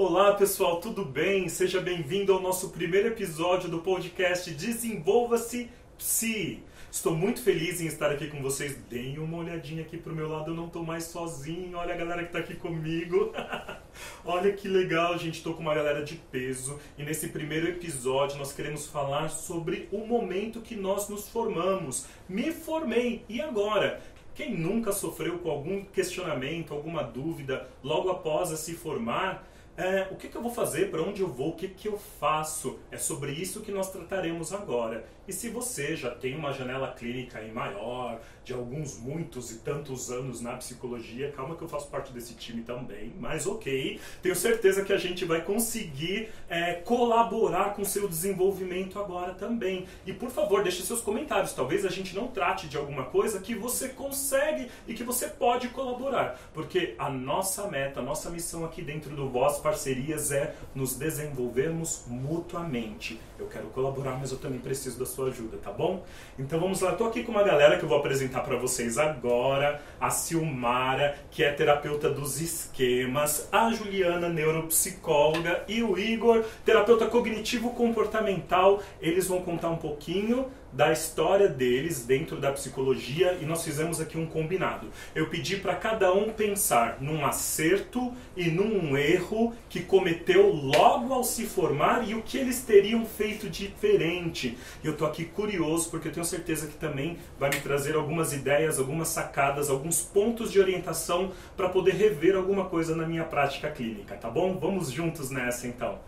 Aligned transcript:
Olá 0.00 0.32
pessoal, 0.34 0.76
tudo 0.80 1.04
bem? 1.04 1.48
Seja 1.48 1.80
bem-vindo 1.80 2.32
ao 2.32 2.40
nosso 2.40 2.70
primeiro 2.70 3.08
episódio 3.08 3.68
do 3.68 3.80
podcast 3.80 4.48
Desenvolva-se 4.48 5.68
Psi. 5.98 6.62
Estou 6.88 7.16
muito 7.16 7.42
feliz 7.42 7.80
em 7.80 7.86
estar 7.86 8.08
aqui 8.08 8.28
com 8.28 8.40
vocês. 8.40 8.76
Deem 8.88 9.18
uma 9.18 9.38
olhadinha 9.38 9.82
aqui 9.82 9.98
pro 9.98 10.14
meu 10.14 10.28
lado, 10.28 10.52
eu 10.52 10.54
não 10.54 10.68
estou 10.68 10.84
mais 10.84 11.02
sozinho. 11.06 11.76
Olha 11.76 11.94
a 11.94 11.96
galera 11.96 12.22
que 12.22 12.28
está 12.28 12.38
aqui 12.38 12.54
comigo. 12.54 13.32
Olha 14.24 14.52
que 14.52 14.68
legal, 14.68 15.18
gente. 15.18 15.38
Estou 15.38 15.54
com 15.54 15.62
uma 15.62 15.74
galera 15.74 16.04
de 16.04 16.14
peso 16.14 16.78
e 16.96 17.02
nesse 17.02 17.30
primeiro 17.30 17.66
episódio 17.66 18.38
nós 18.38 18.52
queremos 18.52 18.86
falar 18.86 19.28
sobre 19.30 19.88
o 19.90 20.06
momento 20.06 20.60
que 20.60 20.76
nós 20.76 21.08
nos 21.08 21.28
formamos. 21.28 22.06
Me 22.28 22.52
formei 22.52 23.24
e 23.28 23.40
agora? 23.40 24.00
Quem 24.32 24.56
nunca 24.56 24.92
sofreu 24.92 25.40
com 25.40 25.50
algum 25.50 25.84
questionamento, 25.86 26.72
alguma 26.72 27.02
dúvida 27.02 27.68
logo 27.82 28.08
após 28.10 28.50
se 28.60 28.74
formar? 28.74 29.44
É, 29.78 30.08
o 30.10 30.16
que, 30.16 30.26
que, 30.26 30.36
eu 30.36 30.42
vou 30.42 30.50
fazer, 30.50 30.90
para 30.90 31.00
onde 31.00 31.22
eu 31.22 31.28
vou, 31.28 31.50
o 31.50 31.54
que, 31.54 31.68
que 31.68 31.86
eu 31.86 31.96
faço. 31.96 32.80
É 32.90 32.98
sobre 32.98 33.30
isso 33.30 33.60
que 33.60 33.70
nós 33.70 33.92
trataremos 33.92 34.52
agora. 34.52 35.06
E 35.28 35.32
se 35.32 35.50
você 35.50 35.94
já 35.94 36.10
tem 36.10 36.34
uma 36.34 36.54
janela 36.54 36.90
clínica 36.90 37.38
aí 37.38 37.52
maior, 37.52 38.18
de 38.48 38.54
alguns 38.54 38.98
muitos 38.98 39.50
e 39.50 39.58
tantos 39.58 40.10
anos 40.10 40.40
na 40.40 40.56
psicologia, 40.56 41.30
calma 41.32 41.54
que 41.54 41.60
eu 41.60 41.68
faço 41.68 41.86
parte 41.88 42.10
desse 42.14 42.32
time 42.32 42.62
também, 42.62 43.12
mas 43.20 43.46
ok, 43.46 44.00
tenho 44.22 44.34
certeza 44.34 44.82
que 44.82 44.90
a 44.90 44.96
gente 44.96 45.26
vai 45.26 45.42
conseguir 45.42 46.30
é, 46.48 46.72
colaborar 46.72 47.74
com 47.74 47.84
seu 47.84 48.08
desenvolvimento 48.08 48.98
agora 48.98 49.34
também. 49.34 49.86
E 50.06 50.14
por 50.14 50.30
favor, 50.30 50.62
deixe 50.62 50.80
seus 50.82 51.02
comentários. 51.02 51.52
Talvez 51.52 51.84
a 51.84 51.90
gente 51.90 52.16
não 52.16 52.28
trate 52.28 52.66
de 52.66 52.78
alguma 52.78 53.04
coisa 53.04 53.38
que 53.38 53.54
você 53.54 53.90
consegue 53.90 54.70
e 54.86 54.94
que 54.94 55.04
você 55.04 55.28
pode 55.28 55.68
colaborar. 55.68 56.40
Porque 56.54 56.94
a 56.98 57.10
nossa 57.10 57.68
meta, 57.68 58.00
a 58.00 58.02
nossa 58.02 58.30
missão 58.30 58.64
aqui 58.64 58.80
dentro 58.80 59.14
do 59.14 59.28
Voz 59.28 59.58
Parcerias 59.58 60.32
é 60.32 60.54
nos 60.74 60.96
desenvolvermos 60.96 62.04
mutuamente. 62.06 63.20
Eu 63.38 63.46
quero 63.46 63.66
colaborar, 63.66 64.16
mas 64.18 64.32
eu 64.32 64.38
também 64.38 64.58
preciso 64.58 64.98
da 64.98 65.04
sua 65.04 65.17
sua 65.18 65.28
ajuda, 65.28 65.56
tá 65.56 65.72
bom? 65.72 66.04
Então 66.38 66.60
vamos 66.60 66.80
lá, 66.80 66.92
estou 66.92 67.08
aqui 67.08 67.24
com 67.24 67.32
uma 67.32 67.42
galera 67.42 67.76
que 67.76 67.84
eu 67.84 67.88
vou 67.88 67.98
apresentar 67.98 68.42
para 68.42 68.56
vocês 68.56 68.96
agora, 68.98 69.82
a 70.00 70.10
Silmara, 70.10 71.16
que 71.28 71.42
é 71.42 71.52
terapeuta 71.52 72.08
dos 72.08 72.40
esquemas, 72.40 73.48
a 73.50 73.72
Juliana, 73.72 74.28
neuropsicóloga, 74.28 75.64
e 75.66 75.82
o 75.82 75.98
Igor, 75.98 76.44
terapeuta 76.64 77.06
cognitivo 77.06 77.70
comportamental. 77.70 78.80
Eles 79.00 79.26
vão 79.26 79.42
contar 79.42 79.70
um 79.70 79.76
pouquinho 79.76 80.46
da 80.72 80.92
história 80.92 81.48
deles 81.48 82.04
dentro 82.04 82.36
da 82.36 82.52
psicologia 82.52 83.38
e 83.40 83.46
nós 83.46 83.64
fizemos 83.64 84.00
aqui 84.00 84.18
um 84.18 84.26
combinado. 84.26 84.88
Eu 85.14 85.28
pedi 85.28 85.56
para 85.56 85.74
cada 85.74 86.12
um 86.12 86.30
pensar 86.30 86.98
num 87.00 87.24
acerto 87.24 88.12
e 88.36 88.50
num 88.50 88.96
erro 88.96 89.54
que 89.68 89.80
cometeu 89.80 90.48
logo 90.48 91.12
ao 91.12 91.24
se 91.24 91.46
formar 91.46 92.08
e 92.08 92.14
o 92.14 92.22
que 92.22 92.38
eles 92.38 92.62
teriam 92.62 93.04
feito 93.04 93.48
diferente. 93.48 94.56
E 94.82 94.86
eu 94.86 94.96
tô 94.96 95.06
aqui 95.06 95.24
curioso 95.24 95.90
porque 95.90 96.08
eu 96.08 96.12
tenho 96.12 96.26
certeza 96.26 96.66
que 96.66 96.76
também 96.76 97.18
vai 97.38 97.50
me 97.50 97.60
trazer 97.60 97.96
algumas 97.96 98.32
ideias, 98.32 98.78
algumas 98.78 99.08
sacadas, 99.08 99.70
alguns 99.70 100.00
pontos 100.00 100.52
de 100.52 100.60
orientação 100.60 101.32
para 101.56 101.68
poder 101.68 101.94
rever 101.94 102.36
alguma 102.36 102.66
coisa 102.66 102.94
na 102.94 103.06
minha 103.06 103.24
prática 103.24 103.70
clínica, 103.70 104.14
tá 104.16 104.28
bom? 104.28 104.58
Vamos 104.58 104.90
juntos 104.90 105.30
nessa 105.30 105.66
então. 105.66 105.98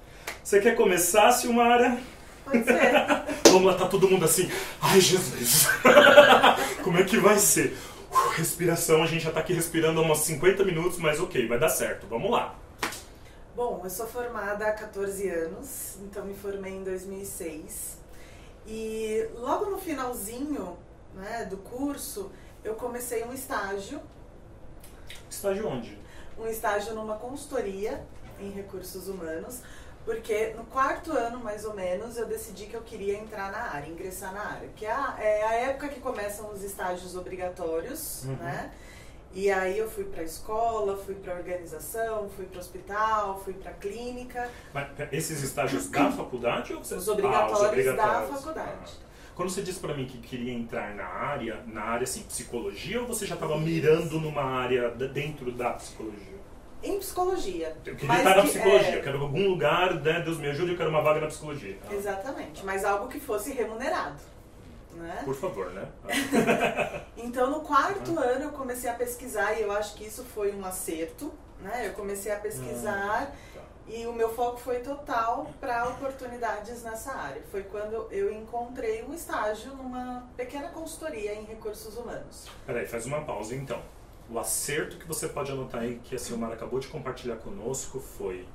Você 0.42 0.60
quer 0.60 0.76
começar, 0.76 1.32
Silmara? 1.32 1.98
Pode 2.44 2.64
ser. 2.64 2.92
Vamos 3.44 3.64
lá, 3.64 3.74
tá 3.74 3.86
todo 3.86 4.08
mundo 4.08 4.24
assim. 4.24 4.50
Ai, 4.80 5.00
Jesus. 5.00 5.68
Como 6.82 6.98
é 6.98 7.04
que 7.04 7.18
vai 7.18 7.38
ser? 7.38 7.76
Uh, 8.10 8.28
respiração, 8.30 9.02
a 9.02 9.06
gente 9.06 9.24
já 9.24 9.30
tá 9.30 9.40
aqui 9.40 9.52
respirando 9.52 10.00
há 10.00 10.04
uns 10.04 10.18
50 10.20 10.64
minutos, 10.64 10.98
mas 10.98 11.20
ok, 11.20 11.46
vai 11.46 11.58
dar 11.58 11.68
certo. 11.68 12.06
Vamos 12.08 12.30
lá. 12.30 12.56
Bom, 13.54 13.80
eu 13.84 13.90
sou 13.90 14.06
formada 14.06 14.66
há 14.66 14.72
14 14.72 15.28
anos, 15.28 15.98
então 16.02 16.24
me 16.24 16.34
formei 16.34 16.72
em 16.72 16.84
2006. 16.84 17.98
E 18.66 19.28
logo 19.34 19.66
no 19.66 19.78
finalzinho 19.78 20.76
né, 21.14 21.44
do 21.44 21.56
curso, 21.56 22.30
eu 22.62 22.74
comecei 22.74 23.24
um 23.24 23.32
estágio. 23.32 24.00
Estágio 25.28 25.68
onde? 25.68 25.98
Um 26.38 26.46
estágio 26.46 26.94
numa 26.94 27.16
consultoria 27.16 28.04
em 28.38 28.50
recursos 28.50 29.08
humanos 29.08 29.60
porque 30.10 30.54
no 30.56 30.64
quarto 30.64 31.12
ano, 31.12 31.38
mais 31.38 31.64
ou 31.64 31.72
menos, 31.72 32.16
eu 32.16 32.26
decidi 32.26 32.66
que 32.66 32.74
eu 32.74 32.82
queria 32.82 33.16
entrar 33.16 33.52
na 33.52 33.70
área, 33.70 33.88
ingressar 33.88 34.34
na 34.34 34.40
área. 34.40 34.68
Que 34.74 34.84
é 34.84 34.90
a, 34.90 35.16
é 35.20 35.42
a 35.44 35.52
época 35.68 35.88
que 35.88 36.00
começam 36.00 36.50
os 36.50 36.64
estágios 36.64 37.14
obrigatórios, 37.14 38.24
uhum. 38.24 38.34
né? 38.34 38.72
E 39.32 39.48
aí 39.48 39.78
eu 39.78 39.88
fui 39.88 40.02
para 40.02 40.24
escola, 40.24 40.96
fui 40.96 41.14
para 41.14 41.34
organização, 41.34 42.28
fui 42.34 42.44
para 42.46 42.58
hospital, 42.58 43.40
fui 43.44 43.52
para 43.52 43.70
clínica. 43.74 44.50
Mas 44.74 44.88
esses 45.12 45.44
estágios 45.44 45.88
da 45.88 46.10
faculdade 46.10 46.74
ou 46.74 46.82
você... 46.82 46.96
Os 46.96 47.06
obrigatórios, 47.06 47.52
ah, 47.52 47.62
os 47.62 47.68
obrigatórios. 47.68 48.30
da 48.30 48.36
faculdade. 48.36 48.92
Ah. 49.00 49.06
Quando 49.36 49.50
você 49.50 49.62
disse 49.62 49.78
para 49.78 49.94
mim 49.94 50.06
que 50.06 50.18
queria 50.18 50.52
entrar 50.52 50.92
na 50.96 51.06
área, 51.06 51.62
na 51.68 51.82
área 51.82 52.02
assim, 52.02 52.24
psicologia, 52.24 53.00
ou 53.00 53.06
você 53.06 53.26
já 53.26 53.34
estava 53.34 53.56
mirando 53.56 54.18
numa 54.18 54.42
área 54.42 54.90
dentro 54.90 55.52
da 55.52 55.70
psicologia? 55.70 56.39
Em 56.82 56.98
psicologia. 56.98 57.76
Eu 57.84 57.96
queria 57.96 58.16
estar 58.16 58.36
na 58.36 58.42
psicologia, 58.42 58.88
é... 58.88 58.98
eu 58.98 59.02
quero 59.02 59.20
algum 59.20 59.48
lugar, 59.48 59.94
né, 59.94 60.20
Deus 60.20 60.38
me 60.38 60.48
ajude, 60.48 60.72
eu 60.72 60.76
quero 60.76 60.90
uma 60.90 61.02
vaga 61.02 61.20
na 61.20 61.26
psicologia. 61.26 61.78
Ah. 61.88 61.94
Exatamente, 61.94 62.64
mas 62.64 62.84
algo 62.84 63.08
que 63.08 63.20
fosse 63.20 63.52
remunerado. 63.52 64.20
Né? 64.94 65.22
Por 65.24 65.34
favor, 65.34 65.70
né? 65.70 65.86
então 67.16 67.48
no 67.50 67.60
quarto 67.60 68.18
ah. 68.18 68.22
ano 68.22 68.44
eu 68.44 68.52
comecei 68.52 68.90
a 68.90 68.94
pesquisar 68.94 69.54
e 69.54 69.62
eu 69.62 69.72
acho 69.72 69.94
que 69.94 70.04
isso 70.04 70.24
foi 70.24 70.54
um 70.54 70.64
acerto. 70.64 71.32
Né? 71.60 71.88
Eu 71.88 71.92
comecei 71.92 72.32
a 72.32 72.36
pesquisar 72.36 73.22
ah, 73.22 73.26
tá. 73.54 73.62
e 73.86 74.06
o 74.06 74.12
meu 74.12 74.34
foco 74.34 74.58
foi 74.58 74.80
total 74.80 75.46
para 75.60 75.88
oportunidades 75.88 76.82
nessa 76.82 77.12
área. 77.12 77.42
Foi 77.50 77.62
quando 77.62 78.08
eu 78.10 78.32
encontrei 78.32 79.04
um 79.04 79.12
estágio 79.12 79.74
numa 79.74 80.26
pequena 80.36 80.68
consultoria 80.70 81.34
em 81.34 81.44
recursos 81.44 81.96
humanos. 81.96 82.48
Peraí, 82.66 82.86
faz 82.86 83.04
uma 83.06 83.20
pausa 83.20 83.54
então 83.54 83.80
o 84.30 84.38
acerto 84.38 84.96
que 84.96 85.06
você 85.06 85.28
pode 85.28 85.50
anotar 85.50 85.82
aí, 85.82 86.00
que 86.04 86.14
a 86.14 86.18
Silmar 86.18 86.52
acabou 86.52 86.78
de 86.78 86.86
compartilhar 86.86 87.36
conosco, 87.36 87.98
foi 87.98 88.46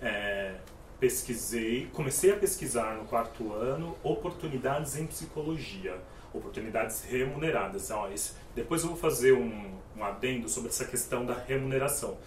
é, 0.00 0.56
pesquisei, 1.00 1.88
comecei 1.92 2.32
a 2.32 2.36
pesquisar 2.36 2.94
no 2.96 3.04
quarto 3.04 3.52
ano 3.52 3.96
oportunidades 4.02 4.96
em 4.96 5.06
psicologia, 5.06 5.96
oportunidades 6.32 7.04
remuneradas. 7.04 7.90
Esse, 8.12 8.32
depois 8.54 8.82
eu 8.82 8.88
vou 8.88 8.98
fazer 8.98 9.32
um, 9.32 9.78
um 9.96 10.04
adendo 10.04 10.48
sobre 10.48 10.68
essa 10.68 10.84
questão 10.84 11.24
da 11.24 11.34
remuneração. 11.34 12.18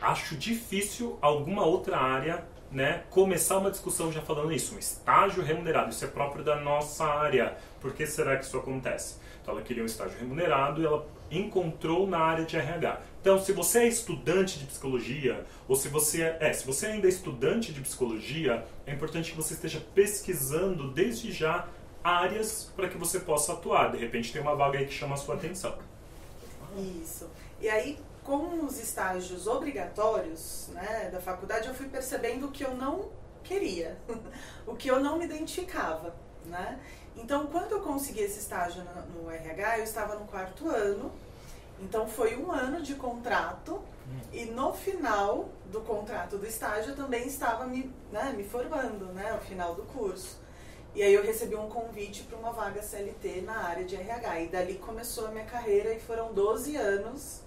Acho 0.00 0.36
difícil 0.36 1.18
alguma 1.20 1.64
outra 1.64 1.98
área 1.98 2.46
né, 2.70 3.04
começar 3.10 3.58
uma 3.58 3.70
discussão 3.70 4.12
já 4.12 4.20
falando 4.20 4.52
isso, 4.52 4.74
um 4.74 4.78
estágio 4.78 5.42
remunerado, 5.42 5.90
isso 5.90 6.04
é 6.04 6.08
próprio 6.08 6.44
da 6.44 6.56
nossa 6.56 7.04
área. 7.04 7.56
Por 7.80 7.92
que 7.92 8.06
será 8.06 8.36
que 8.36 8.44
isso 8.44 8.56
acontece? 8.56 9.16
Então 9.40 9.54
ela 9.54 9.62
queria 9.62 9.82
um 9.82 9.86
estágio 9.86 10.18
remunerado 10.18 10.82
e 10.82 10.84
ela 10.84 11.06
encontrou 11.30 12.06
na 12.06 12.18
área 12.18 12.44
de 12.44 12.56
RH. 12.56 13.00
Então, 13.20 13.38
se 13.42 13.52
você 13.52 13.80
é 13.80 13.88
estudante 13.88 14.58
de 14.58 14.66
psicologia, 14.66 15.44
ou 15.66 15.74
se 15.74 15.88
você 15.88 16.22
é, 16.22 16.38
é, 16.40 16.52
se 16.52 16.64
você 16.64 16.86
ainda 16.86 17.06
é 17.06 17.10
estudante 17.10 17.72
de 17.72 17.80
psicologia, 17.80 18.64
é 18.86 18.92
importante 18.92 19.30
que 19.30 19.36
você 19.36 19.54
esteja 19.54 19.80
pesquisando 19.94 20.92
desde 20.92 21.32
já 21.32 21.66
áreas 22.04 22.70
para 22.76 22.88
que 22.88 22.96
você 22.96 23.18
possa 23.18 23.52
atuar. 23.52 23.90
De 23.90 23.98
repente 23.98 24.32
tem 24.32 24.40
uma 24.40 24.54
vaga 24.54 24.78
aí 24.78 24.86
que 24.86 24.92
chama 24.92 25.14
a 25.14 25.18
sua 25.18 25.34
atenção. 25.34 25.76
Isso. 27.02 27.28
E 27.60 27.68
aí, 27.68 27.98
com 28.22 28.64
os 28.64 28.78
estágios 28.78 29.46
obrigatórios 29.46 30.68
né, 30.72 31.10
da 31.12 31.20
faculdade, 31.20 31.68
eu 31.68 31.74
fui 31.74 31.88
percebendo 31.88 32.46
o 32.46 32.52
que 32.52 32.64
eu 32.64 32.76
não 32.76 33.08
queria, 33.42 33.96
o 34.66 34.76
que 34.76 34.88
eu 34.88 35.00
não 35.00 35.18
me 35.18 35.24
identificava. 35.24 36.14
Né? 36.44 36.78
Então, 37.16 37.46
quando 37.46 37.72
eu 37.72 37.80
consegui 37.80 38.20
esse 38.20 38.38
estágio 38.38 38.82
no, 38.84 39.22
no 39.22 39.30
RH, 39.30 39.78
eu 39.78 39.84
estava 39.84 40.16
no 40.16 40.26
quarto 40.26 40.68
ano. 40.68 41.10
Então, 41.80 42.06
foi 42.06 42.36
um 42.36 42.52
ano 42.52 42.82
de 42.82 42.94
contrato. 42.94 43.74
Hum. 43.74 44.20
E 44.32 44.44
no 44.46 44.72
final 44.72 45.48
do 45.70 45.80
contrato 45.80 46.38
do 46.38 46.46
estágio, 46.46 46.90
eu 46.90 46.96
também 46.96 47.26
estava 47.26 47.66
me, 47.66 47.92
né, 48.12 48.32
me 48.36 48.44
formando, 48.44 49.06
né, 49.06 49.30
ao 49.30 49.40
final 49.40 49.74
do 49.74 49.82
curso. 49.82 50.38
E 50.94 51.02
aí 51.02 51.12
eu 51.12 51.22
recebi 51.22 51.54
um 51.54 51.68
convite 51.68 52.22
para 52.22 52.38
uma 52.38 52.52
vaga 52.52 52.80
CLT 52.80 53.42
na 53.42 53.58
área 53.64 53.84
de 53.84 53.96
RH. 53.96 54.40
E 54.40 54.48
dali 54.48 54.74
começou 54.74 55.26
a 55.26 55.30
minha 55.30 55.44
carreira 55.44 55.92
e 55.92 56.00
foram 56.00 56.32
12 56.32 56.76
anos 56.76 57.45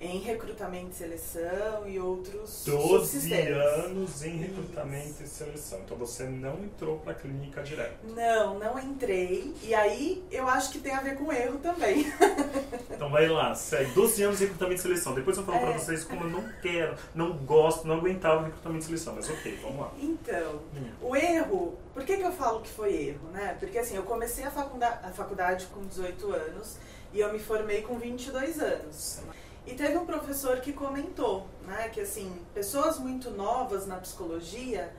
em 0.00 0.18
recrutamento 0.18 0.90
e 0.90 0.94
seleção 0.94 1.88
e 1.88 1.98
outros 1.98 2.64
12 2.66 3.32
anos 3.32 4.22
em 4.22 4.36
recrutamento 4.36 5.22
Isso. 5.22 5.22
e 5.22 5.26
seleção. 5.26 5.80
Então 5.84 5.96
você 5.96 6.24
não 6.24 6.62
entrou 6.62 6.98
para 6.98 7.12
a 7.12 7.14
clínica 7.14 7.62
direto. 7.62 8.06
Não, 8.14 8.58
não 8.58 8.78
entrei. 8.78 9.54
E 9.62 9.74
aí 9.74 10.22
eu 10.30 10.46
acho 10.46 10.70
que 10.70 10.78
tem 10.78 10.92
a 10.92 11.00
ver 11.00 11.16
com 11.16 11.32
erro 11.32 11.58
também. 11.58 12.12
então 12.90 13.10
vai 13.10 13.26
lá, 13.26 13.54
segue. 13.54 13.92
12 13.92 14.22
anos 14.22 14.40
em 14.40 14.44
recrutamento 14.44 14.80
e 14.80 14.82
seleção. 14.82 15.14
Depois 15.14 15.36
eu 15.38 15.44
falo 15.44 15.58
é. 15.58 15.60
para 15.62 15.72
vocês 15.72 16.04
como 16.04 16.24
eu 16.24 16.30
não 16.30 16.46
quero, 16.60 16.94
não 17.14 17.32
gosto, 17.38 17.86
não 17.86 17.96
aguentava 17.96 18.44
recrutamento 18.44 18.84
e 18.84 18.86
seleção. 18.86 19.14
Mas 19.14 19.30
ok, 19.30 19.58
vamos 19.62 19.80
lá. 19.80 19.92
Então, 19.98 20.60
hum. 20.76 20.90
o 21.00 21.16
erro, 21.16 21.78
por 21.94 22.04
que, 22.04 22.18
que 22.18 22.22
eu 22.22 22.32
falo 22.32 22.60
que 22.60 22.68
foi 22.68 23.08
erro? 23.08 23.30
Né? 23.32 23.56
Porque 23.58 23.78
assim, 23.78 23.96
eu 23.96 24.02
comecei 24.02 24.44
a 24.44 24.50
faculdade, 24.50 25.06
a 25.06 25.10
faculdade 25.10 25.66
com 25.66 25.82
18 25.86 26.32
anos 26.32 26.76
e 27.14 27.20
eu 27.20 27.32
me 27.32 27.38
formei 27.38 27.80
com 27.80 27.98
22 27.98 28.60
anos. 28.60 29.20
E 29.66 29.74
teve 29.74 29.96
um 29.98 30.06
professor 30.06 30.60
que 30.60 30.72
comentou, 30.72 31.46
né, 31.66 31.88
que 31.88 32.00
assim, 32.00 32.40
pessoas 32.54 32.98
muito 32.98 33.30
novas 33.30 33.86
na 33.86 33.96
psicologia 33.96 34.92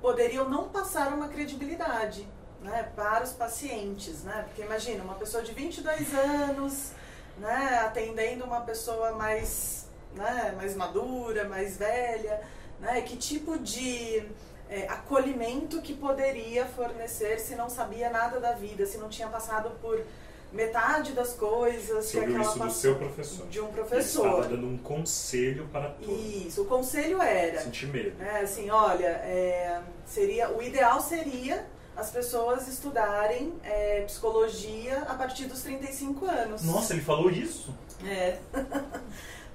poderiam 0.00 0.48
não 0.48 0.68
passar 0.68 1.12
uma 1.12 1.28
credibilidade, 1.28 2.26
né, 2.60 2.90
para 2.96 3.22
os 3.22 3.32
pacientes, 3.32 4.24
né? 4.24 4.44
Porque 4.46 4.62
imagina, 4.62 5.04
uma 5.04 5.14
pessoa 5.14 5.42
de 5.42 5.52
22 5.52 6.12
anos, 6.14 6.92
né, 7.36 7.80
atendendo 7.84 8.44
uma 8.44 8.62
pessoa 8.62 9.12
mais, 9.12 9.86
né, 10.14 10.52
mais 10.56 10.74
madura, 10.74 11.48
mais 11.48 11.76
velha, 11.76 12.42
né? 12.80 13.00
Que 13.02 13.16
tipo 13.16 13.58
de 13.58 14.28
é, 14.68 14.86
acolhimento 14.88 15.80
que 15.80 15.94
poderia 15.94 16.66
fornecer 16.66 17.38
se 17.38 17.54
não 17.54 17.68
sabia 17.68 18.10
nada 18.10 18.40
da 18.40 18.52
vida, 18.52 18.84
se 18.84 18.98
não 18.98 19.08
tinha 19.08 19.28
passado 19.28 19.70
por 19.80 20.04
metade 20.52 21.12
das 21.12 21.34
coisas 21.34 22.06
Você 22.06 22.18
ouviu 22.20 22.40
isso 22.40 22.58
do 22.58 22.70
seu 22.70 22.96
professor. 22.96 23.46
De 23.48 23.60
um 23.60 23.64
Ele 23.64 23.72
professor. 23.72 24.26
estava 24.26 24.48
dando 24.48 24.66
um 24.66 24.78
conselho 24.78 25.68
para 25.72 25.90
todos. 25.90 26.46
Isso, 26.46 26.62
o 26.62 26.64
conselho 26.66 27.20
era, 27.20 27.60
Sentir 27.60 27.86
medo. 27.88 28.16
né, 28.18 28.40
assim, 28.42 28.70
olha, 28.70 29.06
é, 29.06 29.80
seria, 30.06 30.48
o 30.50 30.62
ideal 30.62 31.00
seria 31.00 31.66
as 31.96 32.10
pessoas 32.10 32.68
estudarem 32.68 33.52
é, 33.64 34.02
psicologia 34.06 34.98
a 35.08 35.14
partir 35.14 35.46
dos 35.46 35.62
35 35.62 36.26
anos. 36.26 36.62
Nossa, 36.64 36.92
ele 36.94 37.02
falou 37.02 37.30
isso? 37.30 37.74
É. 38.06 38.38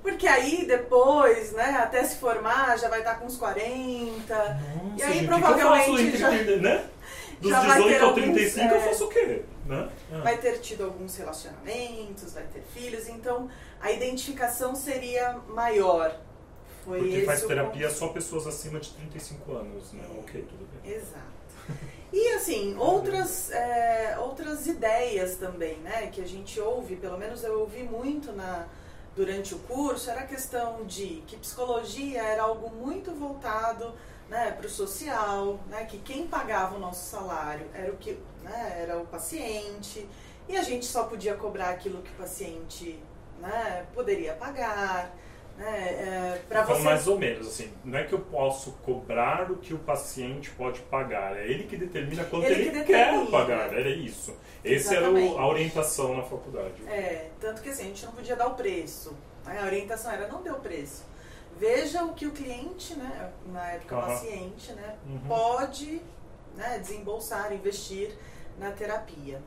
Porque 0.04 0.28
aí 0.28 0.66
depois, 0.68 1.54
né, 1.54 1.78
até 1.82 2.04
se 2.04 2.18
formar, 2.18 2.78
já 2.78 2.90
vai 2.90 3.00
estar 3.00 3.16
com 3.16 3.26
uns 3.26 3.38
40. 3.38 4.36
Nossa, 4.36 4.60
E 4.98 5.02
aí, 5.04 5.14
gente, 5.14 5.28
provavelmente, 5.28 6.18
já- 6.18 6.30
né? 6.30 6.86
Dos 7.44 7.52
já 7.52 7.60
vai 7.60 7.78
18 7.78 7.90
ter 7.90 8.00
ao 8.02 8.10
alguns, 8.10 8.24
35 8.24 8.74
eu 8.74 8.78
é. 8.78 8.80
faço 8.80 9.06
o 9.06 9.10
quê? 9.10 9.42
Né? 9.66 9.90
Ah. 10.12 10.20
vai 10.20 10.38
ter 10.38 10.60
tido 10.60 10.86
alguns 10.86 11.16
relacionamentos, 11.18 12.34
vai 12.34 12.44
ter 12.44 12.62
filhos, 12.74 13.08
então 13.10 13.50
a 13.82 13.92
identificação 13.92 14.76
seria 14.76 15.40
maior. 15.50 16.18
Foi 16.86 17.00
Porque 17.00 17.22
faz 17.22 17.44
terapia 17.44 17.90
só 17.90 18.10
pessoas 18.10 18.48
acima 18.48 18.80
de 18.80 18.90
35 18.92 19.52
anos, 19.54 19.94
né? 19.94 20.04
Ok, 20.20 20.46
tudo 20.50 20.68
bem. 20.72 20.94
Exato. 20.94 21.34
E 22.12 22.30
assim, 22.30 22.76
outras, 22.80 23.52
é, 23.52 24.18
outras 24.20 24.68
ideias 24.68 25.36
também, 25.36 25.78
né, 25.78 26.08
que 26.08 26.22
a 26.22 26.28
gente 26.28 26.60
ouve, 26.60 26.96
pelo 26.96 27.18
menos 27.18 27.44
eu 27.44 27.60
ouvi 27.60 27.84
muito 27.84 28.34
na, 28.34 28.68
durante 29.16 29.54
o 29.54 29.60
curso, 29.60 30.10
era 30.10 30.22
a 30.22 30.28
questão 30.28 30.86
de 30.86 31.24
que 31.28 31.38
psicologia 31.38 32.22
era 32.22 32.44
algo 32.44 32.70
muito 32.70 33.12
voltado 33.14 33.94
né, 34.30 34.52
para 34.52 34.66
o 34.66 34.70
social, 34.70 35.60
né, 35.70 35.86
que 35.86 35.98
quem 36.00 36.28
pagava 36.28 36.76
o 36.76 36.80
nosso 36.80 37.10
salário 37.10 37.68
era 37.74 37.92
o, 37.92 37.98
que, 37.98 38.18
né, 38.42 38.78
era 38.82 38.98
o 38.98 39.06
paciente, 39.06 40.08
e 40.48 40.58
a 40.58 40.62
gente 40.64 40.86
só 40.86 41.04
podia 41.06 41.36
cobrar 41.36 41.70
aquilo 41.70 42.02
que 42.02 42.12
o 42.12 42.16
paciente 42.16 43.00
né, 43.40 43.86
poderia 43.94 44.34
pagar. 44.34 45.14
Né, 45.56 45.68
é, 45.68 46.42
para 46.50 46.62
Então, 46.64 46.76
você 46.76 46.82
mais 46.82 47.08
ou 47.08 47.20
menos, 47.20 47.48
assim, 47.48 47.72
não 47.86 48.00
é 48.00 48.04
que 48.06 48.14
eu 48.14 48.20
posso 48.20 48.72
cobrar 48.84 49.52
o 49.52 49.58
que 49.58 49.72
o 49.72 49.78
paciente 49.78 50.50
pode 50.50 50.80
pagar, 50.82 51.38
é 51.38 51.46
ele 51.46 51.66
que 51.66 51.78
determina 51.78 52.24
quanto 52.24 52.46
Ele 52.48 52.70
ele, 52.70 52.80
que 52.80 52.86
quer 52.86 53.28
pagar, 53.30 53.72
era 53.72 53.90
isso. 53.90 54.36
Essa 54.66 54.96
era 54.96 55.12
o- 55.12 55.38
a 55.38 55.48
orientação 55.48 56.18
na 56.18 56.24
faculdade. 56.24 56.74
É, 56.88 57.30
tanto 57.40 57.62
que 57.62 57.70
assim, 57.70 57.84
a 57.84 57.86
gente 57.86 58.04
não 58.06 58.14
podia 58.14 58.36
dar 58.36 58.48
o 58.48 58.56
preço. 58.56 59.16
né? 59.46 59.60
A 59.62 59.66
orientação 59.66 60.12
era 60.12 60.28
não 60.28 60.42
dê 60.42 60.50
o 60.50 60.56
preço. 60.56 61.04
Veja 61.58 62.04
o 62.04 62.14
que 62.14 62.26
o 62.26 62.32
cliente, 62.32 62.96
né, 62.96 63.32
na 63.48 63.72
época 63.72 63.96
o 63.96 64.00
Aham. 64.00 64.08
paciente, 64.08 64.74
né, 64.74 64.98
Uhum. 65.08 65.20
pode 65.28 66.02
né, 66.56 66.80
desembolsar, 66.80 67.54
investir 67.54 68.16
na 68.58 68.72
terapia. 68.72 69.42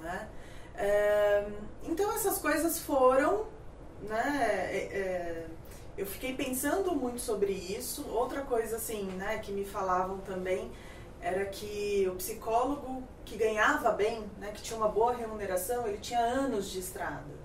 Né? 0.00 0.28
É, 0.74 1.46
então 1.84 2.12
essas 2.12 2.38
coisas 2.38 2.78
foram, 2.78 3.46
né, 4.02 4.68
é, 4.72 5.46
eu 5.96 6.06
fiquei 6.06 6.34
pensando 6.34 6.94
muito 6.94 7.20
sobre 7.20 7.52
isso. 7.52 8.06
Outra 8.08 8.42
coisa 8.42 8.76
assim, 8.76 9.04
né, 9.12 9.38
que 9.38 9.52
me 9.52 9.64
falavam 9.64 10.18
também 10.18 10.70
era 11.20 11.44
que 11.44 12.08
o 12.10 12.16
psicólogo 12.16 13.02
que 13.26 13.36
ganhava 13.36 13.90
bem, 13.92 14.24
né, 14.38 14.50
que 14.52 14.62
tinha 14.62 14.78
uma 14.78 14.88
boa 14.88 15.14
remuneração, 15.14 15.86
ele 15.86 15.98
tinha 15.98 16.20
anos 16.20 16.70
de 16.70 16.78
estrada. 16.80 17.39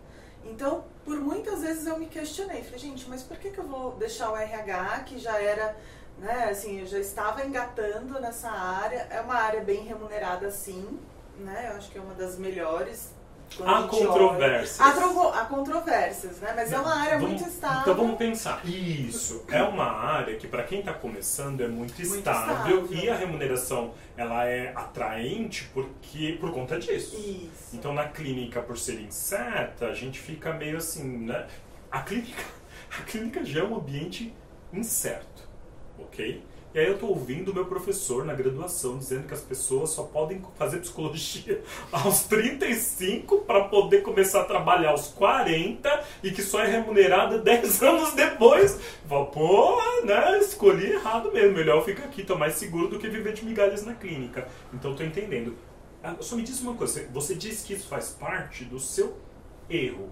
Então, 0.45 0.85
por 1.03 1.19
muitas 1.19 1.61
vezes 1.61 1.87
eu 1.87 1.97
me 1.97 2.05
questionei, 2.05 2.61
falei, 2.63 2.79
gente, 2.79 3.09
mas 3.09 3.23
por 3.23 3.35
que, 3.37 3.49
que 3.49 3.57
eu 3.57 3.67
vou 3.67 3.95
deixar 3.95 4.31
o 4.31 4.37
RH, 4.37 4.99
que 5.05 5.17
já 5.17 5.41
era, 5.41 5.75
né, 6.19 6.49
assim, 6.49 6.81
eu 6.81 6.85
já 6.85 6.99
estava 6.99 7.43
engatando 7.43 8.19
nessa 8.19 8.49
área, 8.49 9.07
é 9.09 9.19
uma 9.21 9.35
área 9.35 9.61
bem 9.61 9.83
remunerada 9.83 10.51
sim, 10.51 10.99
né, 11.39 11.69
eu 11.71 11.77
acho 11.77 11.89
que 11.91 11.97
é 11.97 12.01
uma 12.01 12.13
das 12.13 12.37
melhores. 12.37 13.14
Quando 13.55 13.69
a 13.69 13.79
Há 13.79 13.83
controvérsias. 13.87 14.79
Há, 14.81 15.39
há 15.41 15.45
controvérsias, 15.45 16.37
né, 16.39 16.53
mas 16.55 16.71
é 16.71 16.79
uma 16.79 16.95
área 16.95 17.19
Vamos- 17.19 17.29
muito 17.41 17.49
estável. 17.49 17.81
Então 17.81 17.95
vamos 17.95 18.17
pensar. 18.17 18.61
Isso 18.65 19.43
é 19.49 19.61
uma 19.63 19.85
área 19.85 20.35
que 20.37 20.47
para 20.47 20.63
quem 20.63 20.79
está 20.79 20.93
começando 20.93 21.61
é 21.61 21.67
muito, 21.67 21.93
Muito 21.95 22.15
estável, 22.17 22.83
estável. 22.85 23.03
e 23.03 23.09
a 23.09 23.15
remuneração 23.15 23.93
ela 24.17 24.45
é 24.45 24.71
atraente 24.75 25.69
porque 25.73 26.37
por 26.39 26.51
conta 26.51 26.79
disso. 26.79 27.15
Isso. 27.17 27.49
Então 27.75 27.93
na 27.93 28.07
clínica 28.07 28.61
por 28.61 28.77
ser 28.77 28.99
incerta 29.01 29.87
a 29.87 29.93
gente 29.93 30.19
fica 30.19 30.53
meio 30.53 30.77
assim, 30.77 31.03
né? 31.25 31.47
A 31.91 32.01
clínica, 32.01 32.43
a 32.99 33.03
clínica 33.03 33.43
já 33.45 33.61
é 33.61 33.63
um 33.63 33.75
ambiente 33.75 34.33
incerto, 34.73 35.47
ok? 35.99 36.43
E 36.75 36.79
aí 36.79 36.87
eu 36.87 36.97
tô 36.97 37.07
ouvindo 37.07 37.51
o 37.51 37.53
meu 37.53 37.65
professor 37.67 38.25
na 38.25 38.33
graduação 38.33 38.97
dizendo 38.97 39.25
que 39.29 39.33
as 39.33 39.39
pessoas 39.39 39.91
só 39.91 40.03
podem 40.03 40.41
fazer 40.57 40.79
psicologia 40.79 41.63
aos 41.89 42.23
35 42.23 43.37
para 43.43 43.63
poder 43.69 44.01
começar 44.01 44.41
a 44.41 44.43
trabalhar 44.43 44.89
aos 44.89 45.07
40 45.07 46.03
e 46.21 46.31
que 46.31 46.41
só 46.43 46.59
é 46.59 46.67
remunerada 46.67 47.39
10 47.39 47.81
anos 47.81 48.13
depois. 48.13 48.73
Eu 48.75 49.07
falo, 49.07 49.27
pô, 49.27 49.81
né? 50.03 50.37
Escolhi 50.39 50.91
errado 50.91 51.31
mesmo. 51.31 51.55
Melhor 51.55 51.77
eu 51.77 51.85
ficar 51.85 52.03
aqui, 52.03 52.25
tô 52.25 52.35
mais 52.37 52.55
seguro 52.55 52.89
do 52.89 52.99
que 52.99 53.07
viver 53.07 53.31
de 53.31 53.45
migalhas 53.45 53.85
na 53.85 53.95
clínica. 53.95 54.45
Então 54.73 54.93
tô 54.93 55.01
entendendo. 55.01 55.55
Ah, 56.03 56.17
Só 56.19 56.35
me 56.35 56.43
diz 56.43 56.59
uma 56.59 56.73
coisa, 56.73 57.07
você 57.13 57.35
disse 57.35 57.65
que 57.65 57.73
isso 57.73 57.87
faz 57.87 58.09
parte 58.09 58.65
do 58.65 58.81
seu 58.81 59.15
erro, 59.69 60.09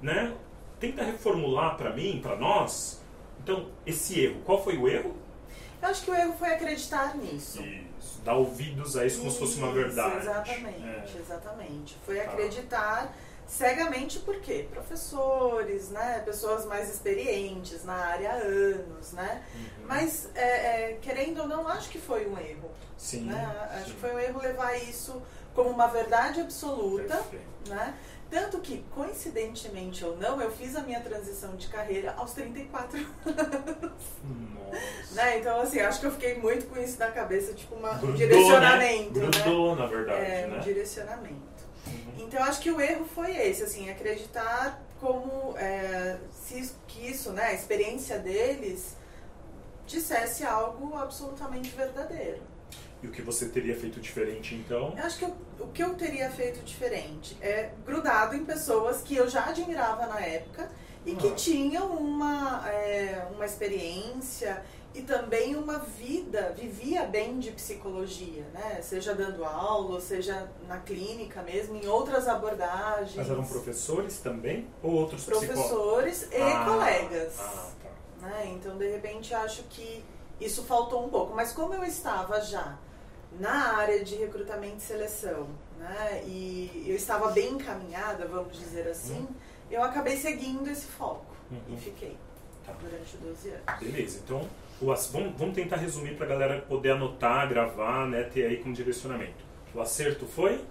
né? 0.00 0.32
Tenta 0.78 1.02
reformular 1.02 1.76
para 1.76 1.92
mim, 1.92 2.20
para 2.22 2.36
nós. 2.36 3.02
Então, 3.42 3.66
esse 3.84 4.20
erro, 4.20 4.42
qual 4.44 4.62
foi 4.62 4.78
o 4.78 4.88
erro? 4.88 5.21
Eu 5.82 5.88
acho 5.88 6.04
que 6.04 6.10
o 6.10 6.14
erro 6.14 6.32
foi 6.38 6.48
acreditar 6.54 7.16
nisso. 7.16 7.60
Isso. 7.62 8.20
Dar 8.24 8.34
ouvidos 8.34 8.96
a 8.96 9.04
isso 9.04 9.18
como 9.18 9.30
se 9.32 9.38
fosse 9.38 9.56
uma 9.58 9.66
Isso, 9.68 9.74
verdade. 9.76 10.16
Exatamente, 10.18 11.16
É. 11.16 11.18
exatamente. 11.20 11.96
Foi 12.06 12.16
Tá. 12.20 12.30
acreditar 12.30 13.12
cegamente 13.48 14.20
por 14.20 14.40
quê? 14.40 14.66
Professores, 14.70 15.90
né? 15.90 16.22
Pessoas 16.24 16.64
mais 16.66 16.88
experientes 16.88 17.84
na 17.84 17.94
área 17.94 18.30
há 18.30 18.34
anos, 18.36 19.12
né? 19.12 19.42
Uhum. 19.54 19.86
Mas, 19.88 20.28
é, 20.36 20.92
é, 20.92 20.98
querendo 21.02 21.40
ou 21.42 21.48
não, 21.48 21.66
acho 21.66 21.90
que 21.90 21.98
foi 21.98 22.26
um 22.28 22.38
erro. 22.38 22.70
Sim. 22.96 23.22
né? 23.24 23.68
Acho 23.72 23.86
sim. 23.86 23.94
que 23.94 24.00
foi 24.00 24.14
um 24.14 24.18
erro 24.20 24.40
levar 24.40 24.76
isso 24.76 25.20
como 25.52 25.70
uma 25.70 25.88
verdade 25.88 26.40
absoluta, 26.40 27.16
Perfeito. 27.16 27.44
né? 27.68 27.94
Tanto 28.32 28.60
que, 28.60 28.82
coincidentemente 28.94 30.02
ou 30.02 30.16
não, 30.16 30.40
eu 30.40 30.50
fiz 30.50 30.74
a 30.74 30.80
minha 30.80 31.00
transição 31.00 31.54
de 31.54 31.68
carreira 31.68 32.14
aos 32.16 32.32
34 32.32 32.98
Nossa. 33.26 35.14
né? 35.14 35.38
Então, 35.38 35.60
assim, 35.60 35.80
acho 35.80 36.00
que 36.00 36.06
eu 36.06 36.10
fiquei 36.12 36.38
muito 36.38 36.64
com 36.66 36.80
isso 36.80 36.98
na 36.98 37.10
cabeça, 37.10 37.52
tipo 37.52 37.74
uma, 37.74 37.92
um 37.92 37.98
Grudou, 37.98 38.16
direcionamento, 38.16 39.18
né? 39.18 39.26
né? 39.26 39.30
Grudou, 39.42 39.76
na 39.76 39.84
verdade, 39.84 40.24
É, 40.24 40.46
né? 40.46 40.56
um 40.56 40.60
direcionamento. 40.60 41.34
Uhum. 41.86 42.14
Então, 42.20 42.42
acho 42.42 42.62
que 42.62 42.70
o 42.70 42.80
erro 42.80 43.04
foi 43.04 43.36
esse, 43.36 43.64
assim, 43.64 43.90
acreditar 43.90 44.82
como 44.98 45.54
é, 45.58 46.16
se 46.32 46.72
que 46.88 47.06
isso, 47.10 47.32
né, 47.32 47.48
a 47.48 47.52
experiência 47.52 48.18
deles 48.18 48.96
dissesse 49.86 50.42
algo 50.42 50.96
absolutamente 50.96 51.68
verdadeiro. 51.68 52.40
E 53.02 53.06
o 53.06 53.10
que 53.10 53.20
você 53.20 53.46
teria 53.48 53.74
feito 53.76 53.98
diferente, 54.00 54.54
então? 54.54 54.94
Eu 54.96 55.04
acho 55.04 55.18
que 55.18 55.24
eu- 55.24 55.36
o 55.60 55.66
que 55.68 55.82
eu 55.82 55.94
teria 55.94 56.30
feito 56.30 56.60
diferente 56.64 57.36
é 57.40 57.70
grudado 57.84 58.36
em 58.36 58.44
pessoas 58.44 59.02
que 59.02 59.16
eu 59.16 59.28
já 59.28 59.46
admirava 59.46 60.06
na 60.06 60.20
época 60.20 60.70
e 61.04 61.16
que 61.16 61.28
Ah. 61.28 61.34
tinham 61.34 61.88
uma, 61.96 62.68
é, 62.70 63.26
uma 63.34 63.44
experiência 63.44 64.62
e 64.94 65.02
também 65.02 65.56
uma 65.56 65.78
vida, 65.78 66.54
vivia 66.56 67.04
bem 67.04 67.40
de 67.40 67.50
psicologia, 67.50 68.44
né? 68.54 68.80
Seja 68.82 69.14
dando 69.14 69.44
aula, 69.44 70.00
seja 70.00 70.48
na 70.68 70.78
clínica 70.78 71.42
mesmo, 71.42 71.74
em 71.76 71.86
outras 71.86 72.28
abordagens. 72.28 73.16
Mas 73.16 73.30
eram 73.30 73.44
professores 73.44 74.18
também? 74.18 74.68
Ou 74.82 74.92
outros 74.92 75.22
psicólogos? 75.24 75.48
professores 75.54 76.28
e 76.30 76.36
Ah, 76.36 76.64
colegas. 76.66 77.34
Ah, 77.40 77.70
tá. 77.82 78.26
né? 78.28 78.46
Então, 78.54 78.76
de 78.78 78.88
repente, 78.92 79.34
acho 79.34 79.64
que 79.64 80.04
isso 80.40 80.62
faltou 80.64 81.04
um 81.04 81.08
pouco. 81.08 81.34
Mas 81.34 81.52
como 81.52 81.72
eu 81.74 81.82
estava 81.84 82.40
já 82.42 82.76
na 83.40 83.76
área 83.76 84.04
de 84.04 84.14
recrutamento 84.16 84.76
e 84.78 84.80
seleção, 84.80 85.48
né? 85.78 86.22
E 86.26 86.84
eu 86.86 86.94
estava 86.96 87.30
bem 87.32 87.52
encaminhada, 87.54 88.26
vamos 88.26 88.58
dizer 88.58 88.86
assim, 88.88 89.26
eu 89.70 89.82
acabei 89.82 90.16
seguindo 90.16 90.68
esse 90.70 90.86
foco 90.86 91.26
Uhum. 91.50 91.60
e 91.74 91.76
fiquei 91.76 92.16
Tá. 92.64 92.72
durante 92.80 93.16
12 93.16 93.48
anos. 93.50 93.62
Beleza, 93.80 94.20
então 94.24 94.48
o 94.80 94.86
vamos, 94.86 95.36
vamos 95.36 95.54
tentar 95.54 95.76
resumir 95.76 96.16
para 96.16 96.26
a 96.26 96.28
galera 96.28 96.62
poder 96.62 96.92
anotar, 96.92 97.48
gravar, 97.48 98.06
né, 98.06 98.22
ter 98.24 98.44
aí 98.46 98.58
como 98.62 98.72
direcionamento. 98.74 99.44
O 99.74 99.80
acerto 99.80 100.26
foi? 100.26 100.64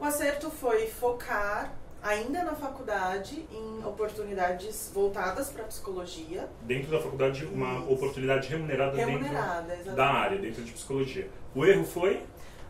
O 0.00 0.04
acerto 0.04 0.50
foi 0.50 0.86
focar 0.86 1.72
ainda 2.02 2.42
na 2.42 2.54
faculdade, 2.54 3.46
em 3.50 3.84
oportunidades 3.84 4.90
voltadas 4.92 5.50
para 5.50 5.64
psicologia. 5.64 6.48
Dentro 6.62 6.90
da 6.90 7.00
faculdade, 7.00 7.44
uma 7.44 7.78
Isso. 7.78 7.92
oportunidade 7.92 8.48
remunerada, 8.48 8.96
Remunerada, 8.96 9.62
dentro 9.62 9.82
exatamente. 9.82 9.96
da 9.96 10.06
área, 10.06 10.38
dentro 10.38 10.62
de 10.62 10.72
psicologia. 10.72 11.30
O 11.54 11.64
erro 11.64 11.84
foi? 11.84 12.26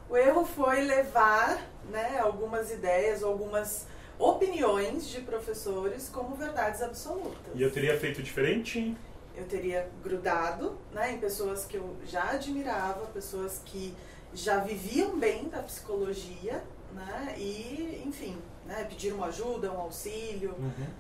O 0.08 0.16
erro 0.16 0.44
foi 0.44 0.82
levar 0.82 1.58
né, 1.90 2.18
algumas 2.20 2.70
ideias, 2.70 3.22
algumas 3.22 3.86
opiniões 4.18 5.08
de 5.08 5.22
professores 5.22 6.10
como 6.10 6.36
verdades 6.36 6.82
absolutas. 6.82 7.54
E 7.54 7.62
eu 7.62 7.70
teria 7.70 7.98
feito 7.98 8.22
diferente? 8.22 8.94
Eu 9.34 9.44
teria 9.46 9.88
grudado 10.04 10.76
né, 10.92 11.12
em 11.12 11.18
pessoas 11.18 11.64
que 11.64 11.78
eu 11.78 11.96
já 12.04 12.32
admirava, 12.32 13.06
pessoas 13.06 13.62
que 13.64 13.94
já 14.34 14.58
viviam 14.58 15.18
bem 15.18 15.48
da 15.48 15.62
psicologia, 15.62 16.62
né, 16.92 17.34
e, 17.38 18.02
enfim, 18.06 18.36
né, 18.72 18.84
pedir 18.88 19.12
uma 19.12 19.26
ajuda, 19.26 19.70
um 19.70 19.80
auxílio, 19.80 20.54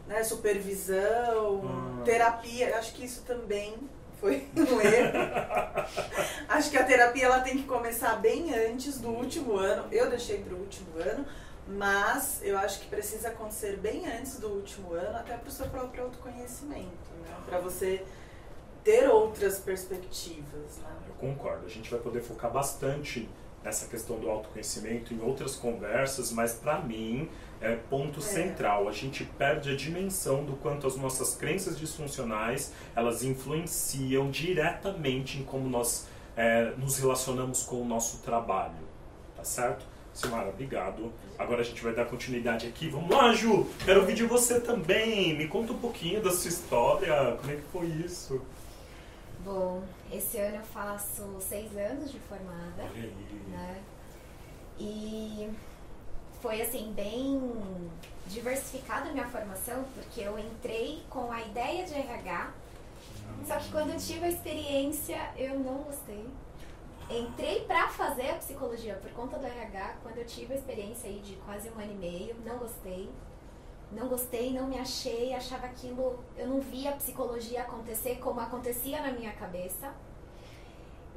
né, 0.06 0.22
supervisão, 0.22 1.62
Ah. 1.64 2.02
terapia. 2.04 2.76
Acho 2.76 2.92
que 2.94 3.04
isso 3.04 3.22
também 3.22 3.74
foi 4.20 4.46
um 4.56 4.80
erro. 4.80 5.86
Acho 6.48 6.70
que 6.70 6.76
a 6.76 6.84
terapia 6.84 7.24
ela 7.26 7.40
tem 7.40 7.56
que 7.56 7.64
começar 7.64 8.16
bem 8.16 8.54
antes 8.54 8.98
do 8.98 9.08
último 9.08 9.56
ano. 9.56 9.86
Eu 9.90 10.10
deixei 10.10 10.38
para 10.38 10.54
o 10.54 10.58
último 10.60 10.98
ano, 10.98 11.24
mas 11.66 12.40
eu 12.42 12.58
acho 12.58 12.80
que 12.80 12.86
precisa 12.88 13.28
acontecer 13.28 13.76
bem 13.78 14.06
antes 14.06 14.38
do 14.38 14.48
último 14.48 14.92
ano, 14.92 15.16
até 15.16 15.36
para 15.36 15.48
o 15.48 15.52
seu 15.52 15.66
próprio 15.68 16.04
autoconhecimento, 16.04 17.10
né? 17.22 17.34
para 17.46 17.58
você 17.58 18.04
ter 18.84 19.08
outras 19.08 19.58
perspectivas. 19.60 20.78
Né? 20.78 20.90
Eu 21.08 21.14
concordo. 21.14 21.64
A 21.66 21.68
gente 21.70 21.90
vai 21.90 22.00
poder 22.00 22.20
focar 22.20 22.50
bastante 22.50 23.28
nessa 23.62 23.86
questão 23.86 24.18
do 24.18 24.28
autoconhecimento 24.28 25.14
em 25.14 25.20
outras 25.20 25.54
conversas, 25.54 26.32
mas 26.32 26.52
para 26.54 26.80
mim 26.80 27.30
é 27.62 27.76
ponto 27.76 28.18
É. 28.18 28.22
central. 28.22 28.88
A 28.88 28.92
gente 28.92 29.24
perde 29.24 29.70
a 29.70 29.76
dimensão 29.76 30.44
do 30.44 30.52
quanto 30.54 30.86
as 30.86 30.96
nossas 30.96 31.34
crenças 31.34 31.78
disfuncionais 31.78 32.72
elas 32.94 33.22
influenciam 33.22 34.30
diretamente 34.30 35.38
em 35.38 35.44
como 35.44 35.68
nós 35.68 36.06
é, 36.36 36.72
nos 36.78 36.98
relacionamos 36.98 37.62
com 37.62 37.80
o 37.82 37.84
nosso 37.84 38.18
trabalho. 38.22 38.74
Tá 39.36 39.44
certo? 39.44 39.84
Silmara, 40.14 40.48
obrigado. 40.50 41.10
Agora 41.38 41.60
a 41.62 41.64
gente 41.64 41.82
vai 41.82 41.94
dar 41.94 42.04
continuidade 42.04 42.66
aqui. 42.66 42.88
Vamos 42.88 43.10
lá, 43.10 43.32
Ju! 43.32 43.66
Quero 43.84 44.00
ouvir 44.00 44.14
de 44.14 44.24
você 44.24 44.60
também. 44.60 45.36
Me 45.36 45.48
conta 45.48 45.72
um 45.72 45.78
pouquinho 45.78 46.20
da 46.22 46.30
sua 46.30 46.48
história. 46.50 47.36
Como 47.40 47.50
é 47.52 47.56
que 47.56 47.62
foi 47.72 47.86
isso? 47.86 48.42
Bom, 49.44 49.82
esse 50.12 50.36
ano 50.38 50.56
eu 50.56 50.62
faço 50.64 51.36
seis 51.40 51.74
anos 51.76 52.12
de 52.12 52.18
formada, 52.20 52.84
né? 53.48 53.80
E 54.78 55.48
foi 56.42 56.60
assim, 56.60 56.92
bem 56.92 57.40
diversificada 58.26 59.08
a 59.08 59.12
minha 59.12 59.28
formação, 59.28 59.84
porque 59.94 60.20
eu 60.20 60.36
entrei 60.36 61.04
com 61.08 61.30
a 61.30 61.40
ideia 61.40 61.86
de 61.86 61.94
RH, 61.94 62.52
só 63.46 63.56
que 63.56 63.70
quando 63.70 63.90
eu 63.90 63.98
tive 63.98 64.26
a 64.26 64.28
experiência, 64.28 65.18
eu 65.36 65.58
não 65.60 65.78
gostei. 65.78 66.26
Entrei 67.08 67.60
pra 67.60 67.88
fazer 67.88 68.30
a 68.30 68.34
psicologia 68.34 68.94
por 68.96 69.10
conta 69.12 69.38
do 69.38 69.46
RH, 69.46 69.96
quando 70.02 70.18
eu 70.18 70.26
tive 70.26 70.54
a 70.54 70.56
experiência 70.56 71.08
aí 71.08 71.20
de 71.20 71.36
quase 71.36 71.70
um 71.70 71.78
ano 71.78 71.92
e 71.92 71.96
meio, 71.96 72.36
não 72.44 72.58
gostei. 72.58 73.08
Não 73.92 74.08
gostei, 74.08 74.52
não 74.52 74.66
me 74.66 74.78
achei, 74.78 75.34
achava 75.34 75.66
aquilo, 75.66 76.18
eu 76.36 76.48
não 76.48 76.60
via 76.60 76.90
a 76.90 76.96
psicologia 76.96 77.60
acontecer 77.60 78.16
como 78.16 78.40
acontecia 78.40 79.00
na 79.00 79.12
minha 79.12 79.32
cabeça. 79.32 79.92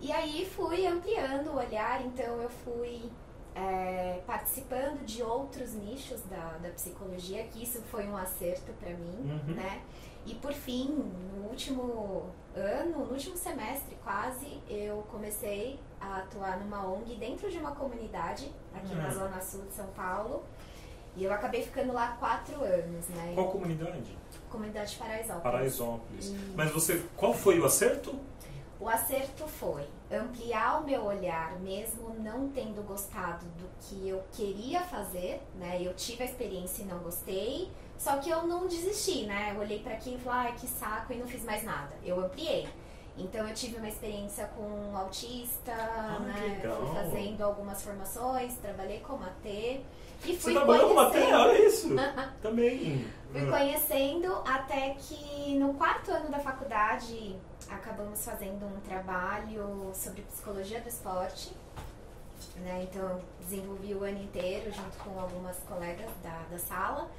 E 0.01 0.11
aí 0.11 0.45
fui 0.45 0.85
ampliando 0.85 1.47
o 1.47 1.57
olhar, 1.57 2.05
então 2.05 2.41
eu 2.41 2.49
fui 2.49 3.09
é, 3.55 4.21
participando 4.27 5.05
de 5.05 5.23
outros 5.23 5.73
nichos 5.73 6.21
da, 6.29 6.57
da 6.61 6.69
psicologia, 6.69 7.43
que 7.45 7.63
isso 7.63 7.81
foi 7.89 8.05
um 8.05 8.17
acerto 8.17 8.71
para 8.73 8.89
mim, 8.91 9.39
Uhum. 9.47 9.55
né? 9.55 9.81
E 10.25 10.33
por 10.35 10.51
fim, 10.53 10.89
no 11.35 11.49
último 11.49 12.25
ano, 12.55 13.05
no 13.05 13.11
último 13.11 13.37
semestre 13.37 13.95
quase, 14.03 14.59
eu 14.67 15.05
comecei 15.11 15.79
a 16.01 16.17
atuar 16.17 16.59
numa 16.59 16.83
ONG 16.85 17.15
dentro 17.15 17.49
de 17.49 17.57
uma 17.59 17.71
comunidade 17.75 18.51
aqui 18.73 18.93
na 18.95 19.05
Uhum. 19.07 19.13
Zona 19.13 19.41
Sul 19.41 19.61
de 19.65 19.73
São 19.73 19.87
Paulo. 19.87 20.43
E 21.15 21.23
eu 21.23 21.31
acabei 21.31 21.61
ficando 21.61 21.93
lá 21.93 22.17
quatro 22.19 22.55
anos, 22.61 23.07
né? 23.09 23.31
Qual 23.35 23.49
comunidade? 23.51 24.17
Comunidade 24.49 24.95
Paraisópolis. 24.97 25.43
Paraisópolis. 25.43 26.25
E- 26.29 26.53
Mas 26.57 26.71
você, 26.71 27.01
qual 27.15 27.33
foi 27.33 27.59
o 27.59 27.65
acerto? 27.65 28.19
O 28.79 28.89
acerto 28.89 29.47
foi 29.47 29.85
ampliar 30.11 30.81
o 30.81 30.85
meu 30.85 31.05
olhar, 31.05 31.57
mesmo 31.59 32.13
não 32.19 32.49
tendo 32.49 32.85
gostado 32.85 33.45
do 33.57 33.69
que 33.79 34.09
eu 34.09 34.21
queria 34.33 34.81
fazer, 34.81 35.41
né? 35.55 35.79
Eu 35.81 35.93
tive 35.93 36.23
a 36.23 36.25
experiência 36.25 36.83
e 36.83 36.85
não 36.85 36.99
gostei, 36.99 37.71
só 37.97 38.17
que 38.17 38.29
eu 38.29 38.45
não 38.45 38.67
desisti, 38.67 39.25
né? 39.25 39.53
Eu 39.55 39.61
olhei 39.61 39.79
para 39.79 39.93
aquilo 39.93 40.17
e 40.17 40.19
falei, 40.19 40.51
ai, 40.51 40.55
que 40.59 40.67
saco, 40.67 41.13
e 41.13 41.15
não 41.17 41.25
fiz 41.27 41.43
mais 41.45 41.63
nada. 41.63 41.93
Eu 42.03 42.19
ampliei. 42.19 42.67
Então 43.17 43.47
eu 43.47 43.53
tive 43.55 43.77
uma 43.77 43.87
experiência 43.87 44.45
com 44.57 44.63
um 44.63 44.97
autista, 44.97 45.71
Ah, 45.71 46.19
né? 46.19 46.59
Fui 46.61 46.93
fazendo 46.93 47.41
algumas 47.43 47.81
formações, 47.81 48.55
trabalhei 48.57 48.99
como 48.99 49.23
AT 49.23 49.45
e 49.45 49.85
Você 50.25 50.33
fui 50.33 50.53
trabalhou 50.53 50.89
com 50.89 50.95
matéria? 50.95 51.27
conhecendo- 51.27 51.49
Olha 51.49 51.65
isso! 51.65 51.95
Também. 52.43 53.07
Fui 53.31 53.49
conhecendo 53.49 54.33
até 54.45 54.95
que 54.99 55.55
no 55.57 55.73
quarto 55.75 56.11
ano 56.11 56.29
da 56.29 56.39
faculdade 56.39 57.37
acabamos 57.69 58.23
fazendo 58.23 58.65
um 58.65 58.79
trabalho 58.81 59.91
sobre 59.93 60.21
psicologia 60.23 60.81
do 60.81 60.89
esporte. 60.89 61.53
Né? 62.57 62.87
Então 62.89 63.01
eu 63.09 63.21
desenvolvi 63.41 63.93
o 63.93 64.03
ano 64.03 64.21
inteiro 64.21 64.71
junto 64.71 64.97
com 64.97 65.19
algumas 65.19 65.57
colegas 65.67 66.09
da, 66.23 66.43
da 66.49 66.57
sala. 66.57 67.09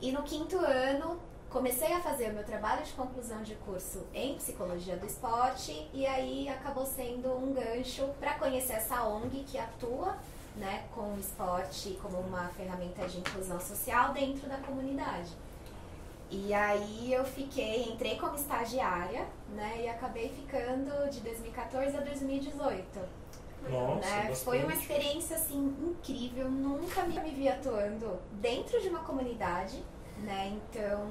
E 0.00 0.12
no 0.12 0.22
quinto 0.22 0.56
ano 0.58 1.20
comecei 1.50 1.92
a 1.92 2.00
fazer 2.00 2.30
o 2.30 2.34
meu 2.34 2.44
trabalho 2.44 2.84
de 2.84 2.92
conclusão 2.92 3.42
de 3.42 3.54
curso 3.56 4.06
em 4.14 4.36
psicologia 4.36 4.96
do 4.96 5.04
esporte 5.04 5.88
e 5.92 6.06
aí 6.06 6.48
acabou 6.48 6.86
sendo 6.86 7.28
um 7.36 7.52
gancho 7.52 8.06
para 8.20 8.34
conhecer 8.34 8.74
essa 8.74 9.02
ONG 9.04 9.44
que 9.44 9.58
atua 9.58 10.16
né, 10.56 10.84
com 10.94 11.14
o 11.14 11.18
esporte 11.18 11.98
como 12.02 12.18
uma 12.20 12.48
ferramenta 12.50 13.06
de 13.06 13.18
inclusão 13.18 13.60
social 13.60 14.12
dentro 14.12 14.48
da 14.48 14.58
comunidade. 14.58 15.30
E 16.30 16.54
aí 16.54 17.12
eu 17.12 17.24
fiquei, 17.24 17.82
entrei 17.90 18.16
como 18.16 18.36
estagiária, 18.36 19.26
né, 19.52 19.82
e 19.82 19.88
acabei 19.88 20.28
ficando 20.28 21.10
de 21.10 21.20
2014 21.20 21.96
a 21.96 22.00
2018. 22.00 23.00
Nossa, 23.68 24.08
né? 24.08 24.34
Foi 24.34 24.62
uma 24.62 24.72
experiência 24.72 25.36
assim 25.36 25.76
incrível, 25.82 26.48
nunca 26.50 27.02
me, 27.02 27.18
me 27.20 27.30
vi 27.30 27.48
atuando 27.48 28.18
dentro 28.32 28.80
de 28.80 28.88
uma 28.88 29.00
comunidade, 29.00 29.82
né? 30.22 30.56
Então 30.56 31.06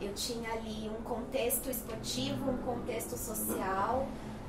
eu 0.00 0.12
tinha 0.14 0.52
ali 0.52 0.88
um 0.88 1.02
contexto 1.02 1.68
esportivo, 1.68 2.50
um 2.50 2.58
contexto 2.58 3.16
social. 3.16 4.06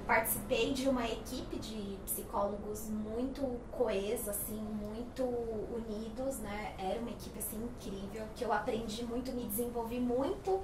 Participei 0.10 0.74
de 0.74 0.90
uma 0.90 1.06
equipe 1.06 1.60
de 1.60 2.00
psicólogos 2.04 2.90
muito 2.90 3.44
coesa, 3.70 4.32
assim, 4.32 4.60
muito 4.60 5.24
unidos, 5.24 6.40
né? 6.40 6.74
Era 6.80 7.00
uma 7.00 7.12
equipe 7.12 7.38
assim 7.38 7.64
incrível 7.64 8.26
que 8.36 8.44
eu 8.44 8.52
aprendi 8.52 9.06
muito, 9.06 9.32
me 9.32 9.44
desenvolvi 9.44 10.00
muito, 10.00 10.64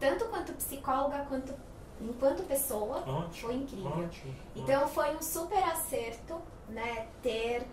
tanto 0.00 0.24
quanto 0.30 0.54
psicóloga 0.54 1.26
quanto 1.28 1.52
enquanto 2.00 2.42
pessoa. 2.44 3.00
Ótimo. 3.06 3.48
Foi 3.48 3.54
incrível. 3.56 3.90
Ótimo. 3.90 4.34
Então 4.56 4.88
foi 4.88 5.14
um 5.14 5.20
super 5.20 5.62
acerto, 5.62 6.40
né, 6.66 7.06
ter 7.22 7.66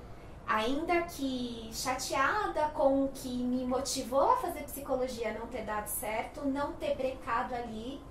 ainda 0.45 1.03
que 1.03 1.69
chateada 1.71 2.67
com 2.73 3.05
o 3.05 3.07
que 3.07 3.29
me 3.29 3.65
motivou 3.65 4.31
a 4.31 4.35
fazer 4.41 4.63
psicologia 4.63 5.33
não 5.39 5.47
ter 5.47 5.63
dado 5.63 5.87
certo, 5.87 6.45
não 6.45 6.73
ter 6.73 6.97
brecado 6.97 7.55
ali 7.55 8.01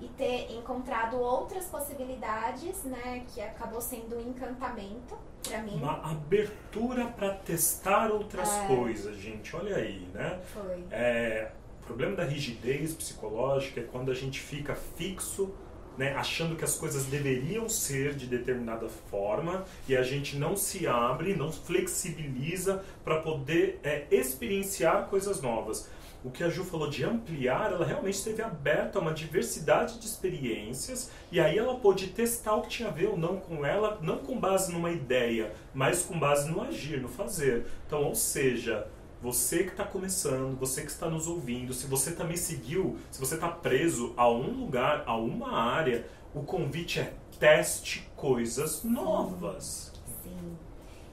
e 0.00 0.06
ter 0.08 0.52
encontrado 0.52 1.18
outras 1.18 1.64
possibilidades, 1.66 2.84
né, 2.84 3.24
que 3.34 3.40
acabou 3.40 3.80
sendo 3.80 4.16
um 4.16 4.20
encantamento 4.30 5.16
pra 5.42 5.62
mim. 5.62 5.76
Uma 5.76 6.10
abertura 6.10 7.06
para 7.06 7.34
testar 7.34 8.10
outras 8.10 8.48
É. 8.48 8.66
coisas, 8.66 9.16
gente. 9.18 9.54
Olha 9.56 9.76
aí, 9.76 10.08
né? 10.14 10.40
Foi. 10.52 10.84
É, 10.90 11.50
o 11.82 11.86
problema 11.86 12.14
da 12.16 12.24
rigidez 12.24 12.94
psicológica 12.94 13.80
é 13.80 13.84
quando 13.84 14.10
a 14.10 14.14
gente 14.14 14.40
fica 14.40 14.74
fixo, 14.74 15.52
né, 15.98 16.14
achando 16.14 16.54
que 16.54 16.64
as 16.64 16.76
coisas 16.76 17.06
deveriam 17.06 17.68
ser 17.68 18.14
de 18.14 18.26
determinada 18.26 18.88
forma 18.88 19.64
e 19.88 19.96
a 19.96 20.02
gente 20.02 20.36
não 20.36 20.56
se 20.56 20.86
abre, 20.86 21.34
não 21.34 21.50
flexibiliza 21.50 22.84
para 23.04 23.20
poder 23.20 23.80
é, 23.82 24.06
experienciar 24.10 25.08
coisas 25.08 25.42
novas. 25.42 25.90
O 26.24 26.30
que 26.30 26.42
a 26.42 26.48
Ju 26.48 26.64
falou 26.64 26.90
de 26.90 27.04
ampliar, 27.04 27.72
ela 27.72 27.84
realmente 27.84 28.14
esteve 28.14 28.42
aberta 28.42 28.98
a 28.98 29.02
uma 29.02 29.12
diversidade 29.12 30.00
de 30.00 30.06
experiências 30.06 31.10
e 31.30 31.38
aí 31.38 31.56
ela 31.56 31.76
pôde 31.76 32.08
testar 32.08 32.56
o 32.56 32.62
que 32.62 32.68
tinha 32.68 32.88
a 32.88 32.92
ver 32.92 33.08
ou 33.08 33.16
não 33.16 33.36
com 33.36 33.64
ela, 33.64 33.98
não 34.02 34.18
com 34.18 34.38
base 34.38 34.72
numa 34.72 34.90
ideia, 34.90 35.52
mas 35.72 36.02
com 36.02 36.18
base 36.18 36.50
no 36.50 36.60
agir, 36.60 37.00
no 37.00 37.08
fazer. 37.08 37.66
Então, 37.86 38.02
ou 38.02 38.16
seja, 38.16 38.86
você 39.20 39.64
que 39.64 39.70
está 39.70 39.84
começando, 39.84 40.58
você 40.58 40.82
que 40.82 40.90
está 40.90 41.08
nos 41.08 41.26
ouvindo, 41.26 41.72
se 41.72 41.86
você 41.86 42.12
também 42.12 42.36
seguiu, 42.36 42.98
se 43.10 43.18
você 43.18 43.34
está 43.34 43.48
preso 43.48 44.14
a 44.16 44.28
um 44.28 44.60
lugar, 44.60 45.02
a 45.06 45.16
uma 45.16 45.52
área, 45.52 46.06
o 46.34 46.42
convite 46.42 47.00
é 47.00 47.14
teste 47.38 48.08
coisas 48.16 48.84
novas. 48.84 49.92
Sim. 50.22 50.56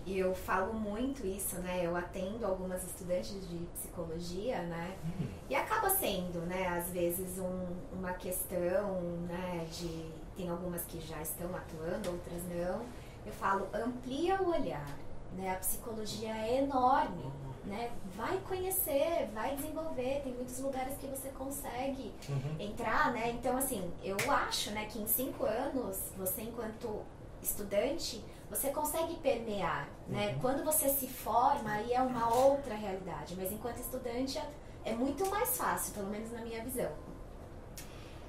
eu 0.07 0.35
falo 0.35 0.73
muito 0.73 1.25
isso, 1.25 1.55
né? 1.57 1.81
Eu 1.83 1.95
atendo 1.95 2.45
algumas 2.45 2.83
estudantes 2.83 3.47
de 3.49 3.57
psicologia, 3.73 4.61
né? 4.63 4.95
Hum. 5.03 5.25
E 5.49 5.55
acaba 5.55 5.89
sendo, 5.89 6.41
né, 6.41 6.67
às 6.67 6.89
vezes 6.89 7.39
um, 7.39 7.97
uma 7.97 8.13
questão, 8.13 9.01
né, 9.27 9.67
de 9.71 10.11
tem 10.35 10.49
algumas 10.49 10.83
que 10.83 10.99
já 10.99 11.21
estão 11.21 11.47
atuando, 11.55 12.11
outras 12.11 12.43
não. 12.43 12.85
Eu 13.25 13.33
falo, 13.33 13.67
amplia 13.73 14.39
o 14.41 14.49
olhar, 14.49 14.97
né? 15.35 15.51
A 15.51 15.55
psicologia 15.55 16.35
é 16.35 16.61
enorme, 16.61 17.31
né? 17.65 17.91
Vai 18.15 18.37
conhecer, 18.47 19.29
vai 19.33 19.55
desenvolver, 19.55 20.21
tem 20.23 20.33
muitos 20.33 20.59
lugares 20.59 20.97
que 20.97 21.07
você 21.07 21.29
consegue 21.29 22.13
Uhum. 22.29 22.55
entrar, 22.59 23.11
né? 23.11 23.29
Então, 23.31 23.57
assim, 23.57 23.91
eu 24.03 24.17
acho, 24.31 24.71
né, 24.71 24.85
que 24.85 24.99
em 24.99 25.07
cinco 25.07 25.45
anos, 25.45 25.97
você 26.17 26.41
enquanto 26.43 27.01
estudante, 27.41 28.23
você 28.49 28.69
consegue 28.69 29.15
permear, 29.17 29.87
né? 30.07 30.29
Uhum. 30.33 30.39
Quando 30.39 30.63
você 30.63 30.89
se 30.89 31.07
forma, 31.07 31.71
aí 31.71 31.93
é 31.93 32.01
uma 32.01 32.33
outra 32.33 32.75
realidade, 32.75 33.35
mas 33.35 33.51
enquanto 33.51 33.77
estudante 33.79 34.37
é- 34.37 34.49
é 34.85 34.93
muito 34.93 35.25
mais 35.29 35.57
fácil, 35.57 35.93
pelo 35.93 36.07
menos 36.09 36.31
na 36.31 36.41
minha 36.41 36.63
visão. 36.63 36.91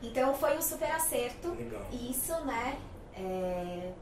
Então, 0.03 0.35
foi 0.35 0.57
um 0.57 0.63
super 0.63 0.91
acerto 0.91 1.49
Legal. 1.51 1.83
isso, 1.93 2.33
né? 2.45 2.79
é, 3.19 3.93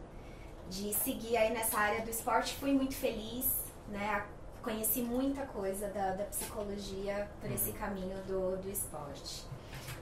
de 0.68 0.92
seguir 0.92 1.36
aí 1.36 1.52
nessa 1.52 1.78
área 1.78 2.02
do 2.02 2.10
esporte, 2.10 2.56
fui 2.56 2.72
muito 2.72 2.96
feliz, 2.96 3.46
né? 3.88 4.26
Conheci 4.64 5.02
muita 5.02 5.42
coisa 5.42 5.88
da, 5.88 6.12
da 6.12 6.24
psicologia 6.24 7.28
por 7.40 7.50
esse 7.52 7.72
caminho 7.72 8.16
do, 8.26 8.56
do 8.56 8.70
esporte. 8.70 9.44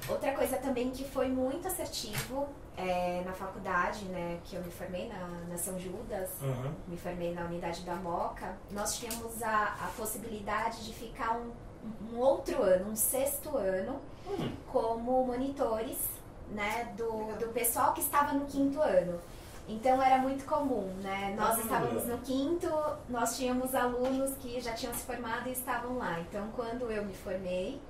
Outra 0.09 0.33
coisa 0.33 0.57
também 0.57 0.90
que 0.90 1.04
foi 1.04 1.28
muito 1.28 1.66
assertivo 1.66 2.49
é, 2.76 3.23
na 3.26 3.33
faculdade, 3.33 4.04
né? 4.04 4.38
Que 4.45 4.54
eu 4.54 4.62
me 4.62 4.71
formei 4.71 5.09
na, 5.09 5.26
na 5.49 5.59
São 5.59 5.78
Judas, 5.81 6.31
Aham. 6.40 6.73
me 6.87 6.97
formei 6.97 7.35
na 7.35 7.45
unidade 7.45 7.83
da 7.83 7.97
Moca, 7.97 8.57
nós 8.71 8.97
tínhamos 8.97 9.42
a, 9.42 9.64
a 9.81 9.90
possibilidade 9.97 10.85
de 10.85 10.92
ficar 10.95 11.37
um, 11.37 11.50
um 12.12 12.19
outro 12.19 12.62
ano, 12.62 12.90
um 12.90 12.97
sexto 12.97 13.57
ano, 13.57 14.00
Hum. 14.25 14.52
como 14.71 15.26
monitores 15.26 15.99
né, 16.50 16.92
do, 16.97 17.37
do 17.40 17.49
pessoal 17.52 17.92
que 17.92 18.00
estava 18.00 18.33
no 18.33 18.47
quinto 18.47 18.81
ano. 18.81 19.19
Então 19.69 20.02
era 20.02 20.19
muito 20.19 20.45
comum, 20.45 20.92
né? 21.02 21.35
Nós 21.37 21.59
estávamos 21.59 22.04
no 22.07 22.19
quinto, 22.19 22.69
nós 23.09 23.37
tínhamos 23.37 23.75
alunos 23.75 24.35
que 24.37 24.61
já 24.61 24.73
tinham 24.73 24.92
se 24.92 25.04
formado 25.04 25.49
e 25.49 25.52
estavam 25.52 25.99
lá. 25.99 26.19
Então 26.21 26.49
quando 26.57 26.90
eu 26.90 27.04
me 27.04 27.14
formei, 27.14 27.81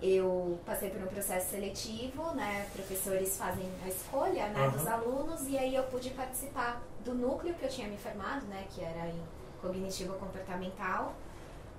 eu 0.00 0.58
passei 0.66 0.90
por 0.90 1.02
um 1.02 1.06
processo 1.06 1.50
seletivo, 1.50 2.34
né? 2.34 2.66
Professores 2.72 3.36
fazem 3.36 3.68
a 3.84 3.88
escolha 3.88 4.48
né, 4.48 4.60
Aham. 4.66 4.70
dos 4.70 4.86
alunos 4.86 5.46
e 5.48 5.56
aí 5.56 5.74
eu 5.76 5.84
pude 5.84 6.10
participar 6.10 6.82
do 7.04 7.14
núcleo 7.14 7.54
que 7.54 7.64
eu 7.64 7.68
tinha 7.68 7.86
me 7.88 7.96
formado, 7.98 8.44
né? 8.46 8.66
Que 8.70 8.82
era 8.82 9.06
em 9.08 9.20
cognitivo 9.60 10.14
comportamental, 10.14 11.14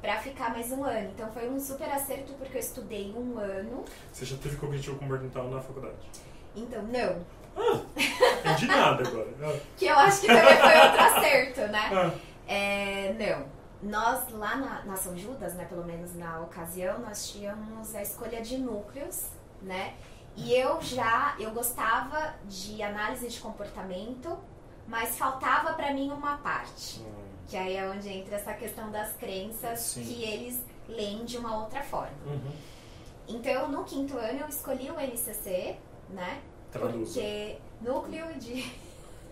para 0.01 0.17
ficar 0.19 0.51
mais 0.51 0.71
um 0.71 0.83
ano. 0.83 1.09
Então 1.09 1.29
foi 1.33 1.49
um 1.49 1.59
super 1.59 1.89
acerto 1.89 2.33
porque 2.33 2.57
eu 2.57 2.61
estudei 2.61 3.11
um 3.13 3.37
ano. 3.37 3.83
Você 4.11 4.25
já 4.25 4.37
teve 4.37 4.55
cognitivo 4.57 4.97
comportamental 4.99 5.49
na 5.49 5.59
faculdade? 5.59 5.95
Então 6.55 6.81
não, 6.83 7.25
Entendi 7.55 8.65
nada 8.67 9.07
agora. 9.07 9.29
Ah. 9.41 9.59
que 9.77 9.85
eu 9.85 9.97
acho 9.97 10.21
que 10.21 10.27
também 10.27 10.57
foi 10.57 10.77
outro 10.79 10.99
acerto, 11.17 11.61
né? 11.71 11.89
Ah. 11.93 12.11
É, 12.47 13.13
não. 13.13 13.45
Nós 13.89 14.29
lá 14.29 14.55
na, 14.55 14.83
na 14.85 14.95
São 14.95 15.17
Judas, 15.17 15.53
né, 15.55 15.65
pelo 15.65 15.83
menos 15.83 16.15
na 16.15 16.39
ocasião, 16.41 16.99
nós 16.99 17.29
tínhamos 17.29 17.93
a 17.95 18.01
escolha 18.01 18.41
de 18.41 18.57
núcleos, 18.57 19.27
né? 19.61 19.93
E 20.35 20.53
eu 20.53 20.81
já, 20.81 21.35
eu 21.39 21.51
gostava 21.51 22.33
de 22.45 22.81
análise 22.81 23.27
de 23.27 23.39
comportamento, 23.39 24.37
mas 24.87 25.17
faltava 25.17 25.73
pra 25.73 25.93
mim 25.93 26.11
uma 26.11 26.37
parte, 26.37 27.01
Hum. 27.01 27.23
que 27.47 27.55
aí 27.57 27.75
é 27.75 27.87
onde 27.89 28.09
entra 28.09 28.35
essa 28.37 28.53
questão 28.53 28.89
das 28.89 29.13
crenças 29.13 29.79
Sim. 29.79 30.03
que 30.03 30.23
eles 30.23 30.63
leem 30.87 31.23
de 31.25 31.37
uma 31.37 31.57
outra 31.57 31.81
forma. 31.81 32.11
Uhum. 32.25 32.51
Então, 33.27 33.69
no 33.69 33.83
quinto 33.83 34.17
ano 34.17 34.39
eu 34.39 34.47
escolhi 34.49 34.89
o 34.89 34.99
NCC, 34.99 35.77
né? 36.09 36.41
Traduza. 36.73 37.13
Porque 37.21 37.57
núcleo 37.81 38.33
de 38.39 38.71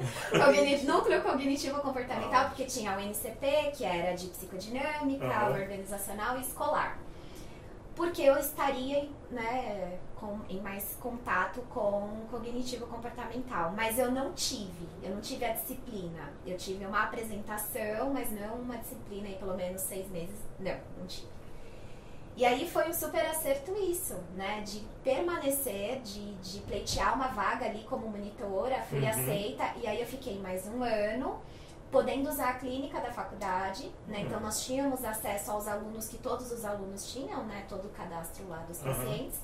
Cogni- 0.31 0.83
núcleo 0.83 1.21
cognitivo 1.21 1.79
comportamental, 1.81 2.45
Ah. 2.45 2.45
porque 2.45 2.65
tinha 2.65 2.95
o 2.95 2.99
NCP, 2.99 3.71
que 3.75 3.83
era 3.83 4.15
de 4.15 4.27
psicodinâmica, 4.27 5.25
Aham. 5.25 5.51
organizacional 5.59 6.37
e 6.37 6.41
escolar. 6.41 6.97
Porque 7.95 8.21
eu 8.23 8.37
estaria 8.37 9.07
né, 9.29 9.99
com, 10.15 10.39
em 10.49 10.59
mais 10.61 10.95
contato 10.99 11.61
com 11.69 12.09
cognitivo 12.31 12.87
comportamental. 12.87 13.73
Mas 13.75 13.99
eu 13.99 14.09
não 14.09 14.31
tive, 14.33 14.87
eu 15.03 15.11
não 15.13 15.21
tive 15.21 15.43
a 15.45 15.51
disciplina. 15.53 16.31
Eu 16.47 16.57
tive 16.57 16.85
uma 16.85 17.03
apresentação, 17.03 18.11
mas 18.13 18.31
não 18.31 18.55
uma 18.55 18.77
disciplina 18.77 19.27
aí 19.27 19.35
pelo 19.35 19.55
menos 19.55 19.81
seis 19.81 20.09
meses. 20.09 20.39
Não, 20.59 20.77
não 20.97 21.05
tive. 21.05 21.27
E 22.37 22.45
aí 22.45 22.67
foi 22.69 22.89
um 22.89 22.93
super 22.93 23.25
acerto 23.25 23.71
isso, 23.75 24.15
né? 24.35 24.61
De 24.61 24.79
permanecer, 25.03 26.01
de, 26.01 26.33
de 26.35 26.59
pleitear 26.61 27.13
uma 27.13 27.27
vaga 27.27 27.65
ali 27.65 27.83
como 27.83 28.07
monitora, 28.07 28.81
fui 28.83 28.99
Uhum. 29.01 29.09
aceita, 29.09 29.63
e 29.81 29.85
aí 29.87 29.99
eu 29.99 30.07
fiquei 30.07 30.39
mais 30.39 30.65
um 30.67 30.81
ano, 30.81 31.39
podendo 31.91 32.29
usar 32.29 32.49
a 32.51 32.53
clínica 32.53 33.01
da 33.01 33.11
faculdade, 33.11 33.91
né? 34.07 34.19
Uhum. 34.19 34.25
Então 34.25 34.39
nós 34.39 34.63
tínhamos 34.63 35.03
acesso 35.03 35.51
aos 35.51 35.67
alunos 35.67 36.07
que 36.07 36.17
todos 36.17 36.51
os 36.51 36.63
alunos 36.63 37.11
tinham, 37.11 37.43
né? 37.45 37.65
Todo 37.67 37.85
o 37.85 37.89
cadastro 37.89 38.47
lá 38.47 38.59
dos 38.59 38.79
Uhum. 38.81 38.85
pacientes. 38.85 39.39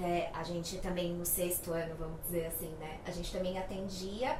É, 0.00 0.30
a 0.32 0.42
gente 0.42 0.78
também, 0.78 1.12
no 1.12 1.26
sexto 1.26 1.72
ano, 1.72 1.94
vamos 1.98 2.18
dizer 2.22 2.46
assim, 2.46 2.70
né? 2.80 2.98
A 3.04 3.10
gente 3.10 3.30
também 3.30 3.58
atendia. 3.58 4.38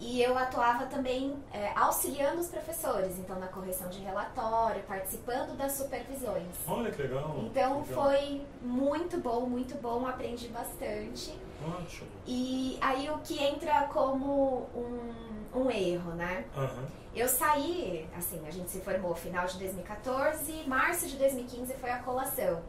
E 0.00 0.20
eu 0.20 0.36
atuava 0.36 0.86
também 0.86 1.36
é, 1.52 1.72
auxiliando 1.76 2.40
os 2.40 2.48
professores, 2.48 3.16
então 3.18 3.38
na 3.38 3.46
correção 3.46 3.88
de 3.88 4.00
relatório, 4.00 4.82
participando 4.82 5.56
das 5.56 5.72
supervisões. 5.72 6.48
Olha 6.66 6.90
que 6.90 7.00
legal. 7.02 7.36
Então 7.44 7.80
Legal. 7.80 7.84
foi 7.84 8.44
muito 8.60 9.18
bom, 9.18 9.46
muito 9.46 9.80
bom, 9.80 10.06
aprendi 10.06 10.48
bastante. 10.48 11.38
Ótimo. 11.64 12.08
E 12.26 12.76
aí 12.80 13.08
o 13.08 13.18
que 13.18 13.42
entra 13.42 13.88
como 13.92 14.68
um, 14.74 15.14
um 15.54 15.70
erro, 15.70 16.12
né? 16.12 16.44
Aham. 16.56 16.86
Eu 17.14 17.28
saí, 17.28 18.08
assim, 18.16 18.44
a 18.46 18.50
gente 18.50 18.68
se 18.70 18.80
formou 18.80 19.14
final 19.14 19.46
de 19.46 19.56
2014, 19.58 20.64
março 20.66 21.06
de 21.06 21.16
2015 21.16 21.72
foi 21.74 21.90
a 21.90 21.98
colação. 22.00 22.60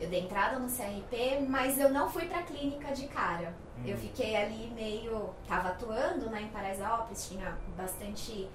Eu 0.00 0.08
dei 0.08 0.20
entrada 0.20 0.58
no 0.58 0.66
CRP, 0.66 1.46
mas 1.48 1.78
eu 1.78 1.88
não 1.88 2.10
fui 2.10 2.26
pra 2.26 2.42
clínica 2.42 2.92
de 2.92 3.06
cara. 3.06 3.54
Hum. 3.78 3.82
Eu 3.86 3.96
fiquei 3.96 4.36
ali 4.36 4.70
meio. 4.74 5.30
tava 5.46 5.68
atuando 5.70 6.30
né, 6.30 6.42
em 6.42 6.48
Paraisópolis, 6.48 7.28
tinha 7.28 7.56
bastante. 7.76 8.48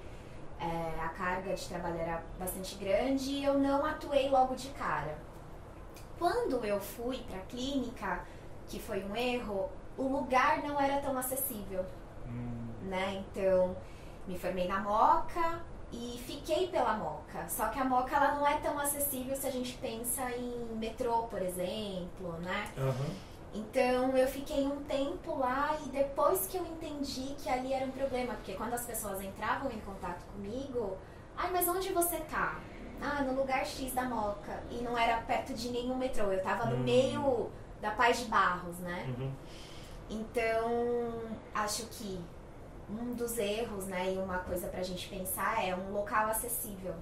é, 0.58 1.00
a 1.02 1.08
carga 1.10 1.54
de 1.54 1.68
trabalho 1.68 1.98
era 1.98 2.22
bastante 2.38 2.74
grande 2.76 3.30
e 3.30 3.44
eu 3.44 3.58
não 3.58 3.84
atuei 3.84 4.28
logo 4.28 4.54
de 4.54 4.68
cara. 4.70 5.16
Quando 6.18 6.64
eu 6.64 6.78
fui 6.80 7.18
pra 7.28 7.38
clínica, 7.48 8.24
que 8.68 8.78
foi 8.78 9.02
um 9.04 9.16
erro, 9.16 9.70
o 9.96 10.02
lugar 10.04 10.62
não 10.62 10.78
era 10.80 11.00
tão 11.00 11.16
acessível 11.18 11.84
Hum. 12.26 12.68
né? 12.82 13.24
Então, 13.32 13.74
me 14.26 14.38
formei 14.38 14.68
na 14.68 14.80
Moca 14.80 15.60
e 15.90 16.22
fiquei 16.26 16.68
pela 16.68 16.94
Moca. 16.96 17.48
Só 17.48 17.68
que 17.68 17.78
a 17.78 17.84
Moca 17.84 18.14
ela 18.14 18.34
não 18.34 18.46
é 18.46 18.58
tão 18.58 18.78
acessível 18.78 19.34
se 19.34 19.46
a 19.46 19.50
gente 19.50 19.72
pensa 19.78 20.30
em 20.30 20.76
metrô, 20.76 21.22
por 21.24 21.40
exemplo, 21.42 22.32
né? 22.40 22.70
Aham. 22.78 23.14
Então, 23.52 24.16
eu 24.16 24.28
fiquei 24.28 24.64
um 24.64 24.82
tempo 24.84 25.36
lá 25.36 25.76
e 25.84 25.88
depois 25.88 26.46
que 26.46 26.56
eu 26.56 26.64
entendi 26.64 27.34
que 27.36 27.48
ali 27.48 27.72
era 27.72 27.84
um 27.84 27.90
problema, 27.90 28.34
porque 28.34 28.54
quando 28.54 28.74
as 28.74 28.84
pessoas 28.86 29.20
entravam 29.20 29.70
em 29.72 29.80
contato 29.80 30.24
comigo, 30.32 30.96
ai, 31.36 31.50
mas 31.50 31.66
onde 31.66 31.92
você 31.92 32.18
tá? 32.18 32.60
Ah, 33.02 33.22
no 33.22 33.34
lugar 33.34 33.66
X 33.66 33.92
da 33.92 34.02
Moca. 34.04 34.62
E 34.70 34.76
não 34.82 34.96
era 34.96 35.16
perto 35.22 35.52
de 35.52 35.70
nenhum 35.70 35.96
metrô, 35.96 36.30
eu 36.32 36.42
tava 36.42 36.66
no 36.66 36.76
Hum. 36.76 36.80
meio 36.84 37.50
da 37.80 37.90
Paz 37.90 38.18
de 38.20 38.24
Barros, 38.26 38.78
né? 38.78 39.06
Uhum. 39.18 39.32
Então, 40.08 41.12
acho 41.54 41.86
que 41.86 42.20
um 42.88 43.14
dos 43.14 43.38
erros, 43.38 43.86
né, 43.86 44.12
e 44.14 44.18
uma 44.18 44.38
coisa 44.38 44.68
pra 44.68 44.82
gente 44.82 45.08
pensar 45.08 45.64
é 45.64 45.74
um 45.74 45.92
local 45.92 46.26
acessível, 46.28 46.94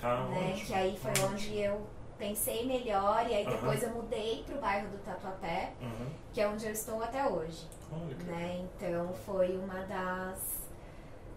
Tá 0.00 0.24
né? 0.24 0.50
ótimo. 0.52 0.66
Que 0.66 0.74
aí 0.74 0.98
foi 0.98 1.10
Ótimo. 1.10 1.26
onde 1.28 1.58
eu 1.58 1.86
pensei 2.18 2.66
melhor 2.66 3.26
e 3.28 3.34
aí 3.34 3.46
depois 3.46 3.82
eu 3.82 3.90
mudei 3.90 4.42
pro 4.46 4.58
bairro 4.58 4.88
do 4.88 4.98
Tatuapé, 4.98 5.72
Aham. 5.82 6.06
que 6.32 6.40
é 6.40 6.48
onde 6.48 6.66
eu 6.66 6.72
estou 6.72 7.02
até 7.02 7.26
hoje, 7.26 7.66
Olha 7.92 8.16
né? 8.24 8.64
Então, 8.76 9.12
foi 9.24 9.56
uma 9.56 9.80
das 9.84 10.66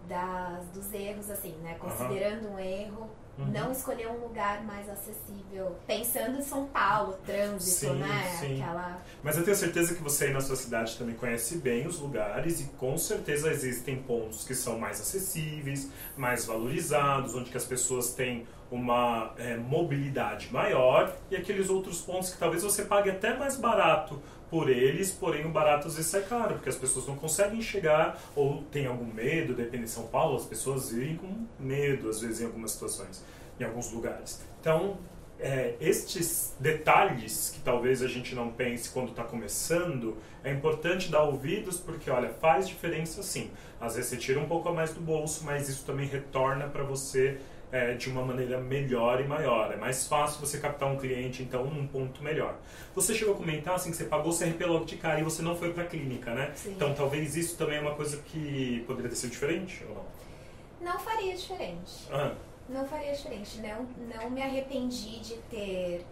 das 0.08 0.66
dos 0.74 0.92
erros 0.92 1.30
assim, 1.30 1.52
né? 1.62 1.76
Considerando 1.78 2.48
um 2.48 2.58
erro, 2.58 3.08
Uhum. 3.38 3.46
não 3.46 3.72
escolher 3.72 4.08
um 4.08 4.18
lugar 4.26 4.62
mais 4.64 4.88
acessível, 4.90 5.76
pensando 5.86 6.38
em 6.38 6.42
São 6.42 6.66
Paulo, 6.66 7.16
trânsito, 7.24 7.92
Sim, 7.92 7.98
né? 7.98 8.36
sim. 8.38 8.60
Aquela 8.60 9.00
Mas 9.22 9.36
eu 9.38 9.44
tenho 9.44 9.56
certeza 9.56 9.94
que 9.94 10.02
você 10.02 10.26
aí 10.26 10.32
na 10.32 10.40
sua 10.40 10.56
cidade 10.56 10.98
também 10.98 11.14
conhece 11.14 11.56
bem 11.58 11.86
os 11.86 11.98
lugares 12.00 12.60
e 12.60 12.64
com 12.76 12.98
certeza 12.98 13.50
existem 13.50 14.02
pontos 14.02 14.44
que 14.44 14.54
são 14.54 14.78
mais 14.78 15.00
acessíveis, 15.00 15.90
mais 16.16 16.44
valorizados, 16.44 17.34
onde 17.34 17.50
que 17.50 17.56
as 17.56 17.64
pessoas 17.64 18.12
têm 18.14 18.46
uma 18.70 19.32
é, 19.36 19.56
mobilidade 19.56 20.48
maior 20.52 21.14
e 21.30 21.36
aqueles 21.36 21.68
outros 21.68 22.00
pontos 22.00 22.30
que 22.30 22.38
talvez 22.38 22.62
você 22.62 22.84
pague 22.84 23.10
até 23.10 23.36
mais 23.36 23.56
barato 23.56 24.22
por 24.48 24.68
eles, 24.68 25.10
porém 25.12 25.44
o 25.44 25.48
barato 25.48 25.88
às 25.88 25.96
vezes 25.96 26.10
sai 26.10 26.22
caro, 26.22 26.54
porque 26.54 26.68
as 26.68 26.76
pessoas 26.76 27.06
não 27.06 27.16
conseguem 27.16 27.60
chegar 27.62 28.20
ou 28.34 28.62
tem 28.64 28.86
algum 28.86 29.06
medo, 29.06 29.54
depende 29.54 29.84
de 29.84 29.90
São 29.90 30.06
Paulo, 30.06 30.36
as 30.36 30.44
pessoas 30.44 30.90
vivem 30.90 31.16
com 31.16 31.46
medo 31.58 32.08
às 32.08 32.20
vezes 32.20 32.40
em 32.40 32.46
algumas 32.46 32.72
situações, 32.72 33.24
em 33.58 33.64
alguns 33.64 33.92
lugares. 33.92 34.42
Então, 34.60 34.98
é, 35.40 35.74
estes 35.80 36.54
detalhes 36.60 37.50
que 37.54 37.60
talvez 37.60 38.02
a 38.02 38.08
gente 38.08 38.34
não 38.34 38.50
pense 38.50 38.90
quando 38.90 39.10
está 39.10 39.24
começando, 39.24 40.16
é 40.44 40.52
importante 40.52 41.10
dar 41.10 41.22
ouvidos 41.22 41.78
porque, 41.78 42.10
olha, 42.10 42.30
faz 42.40 42.68
diferença 42.68 43.22
sim. 43.22 43.50
Às 43.80 43.94
vezes 43.94 44.10
você 44.10 44.16
tira 44.18 44.38
um 44.38 44.46
pouco 44.46 44.68
a 44.68 44.72
mais 44.72 44.92
do 44.92 45.00
bolso, 45.00 45.44
mas 45.44 45.68
isso 45.68 45.84
também 45.86 46.06
retorna 46.06 46.66
para 46.66 46.82
você 46.82 47.40
é, 47.72 47.94
de 47.94 48.08
uma 48.10 48.24
maneira 48.24 48.58
melhor 48.60 49.20
e 49.20 49.24
maior. 49.24 49.72
É 49.72 49.76
mais 49.76 50.06
fácil 50.06 50.40
você 50.40 50.58
captar 50.58 50.88
um 50.90 50.96
cliente, 50.96 51.42
então, 51.42 51.64
num 51.64 51.86
ponto 51.86 52.22
melhor. 52.22 52.56
Você 52.94 53.14
chegou 53.14 53.34
a 53.34 53.36
comentar 53.36 53.74
assim 53.74 53.90
que 53.90 53.96
você 53.96 54.04
pagou 54.04 54.32
o 54.32 54.36
CRP 54.36 54.64
logo 54.66 54.84
de 54.84 54.96
cara 54.96 55.20
e 55.20 55.22
você 55.22 55.42
não 55.42 55.56
foi 55.56 55.72
para 55.72 55.84
a 55.84 55.86
clínica, 55.86 56.34
né? 56.34 56.52
Sim. 56.54 56.72
Então, 56.72 56.92
talvez 56.94 57.36
isso 57.36 57.56
também 57.56 57.78
é 57.78 57.80
uma 57.80 57.94
coisa 57.94 58.16
que 58.18 58.82
poderia 58.86 59.08
ter 59.08 59.16
sido 59.16 59.30
diferente 59.30 59.84
ou 59.88 59.94
não? 59.94 60.92
Não 60.92 60.98
faria 60.98 61.34
diferente. 61.36 62.08
Ah, 62.10 62.32
Não 62.68 62.86
faria 62.86 63.12
diferente. 63.12 63.60
Não, 63.60 63.86
não 64.14 64.30
me 64.30 64.42
arrependi 64.42 65.20
de 65.20 65.34
ter. 65.50 66.04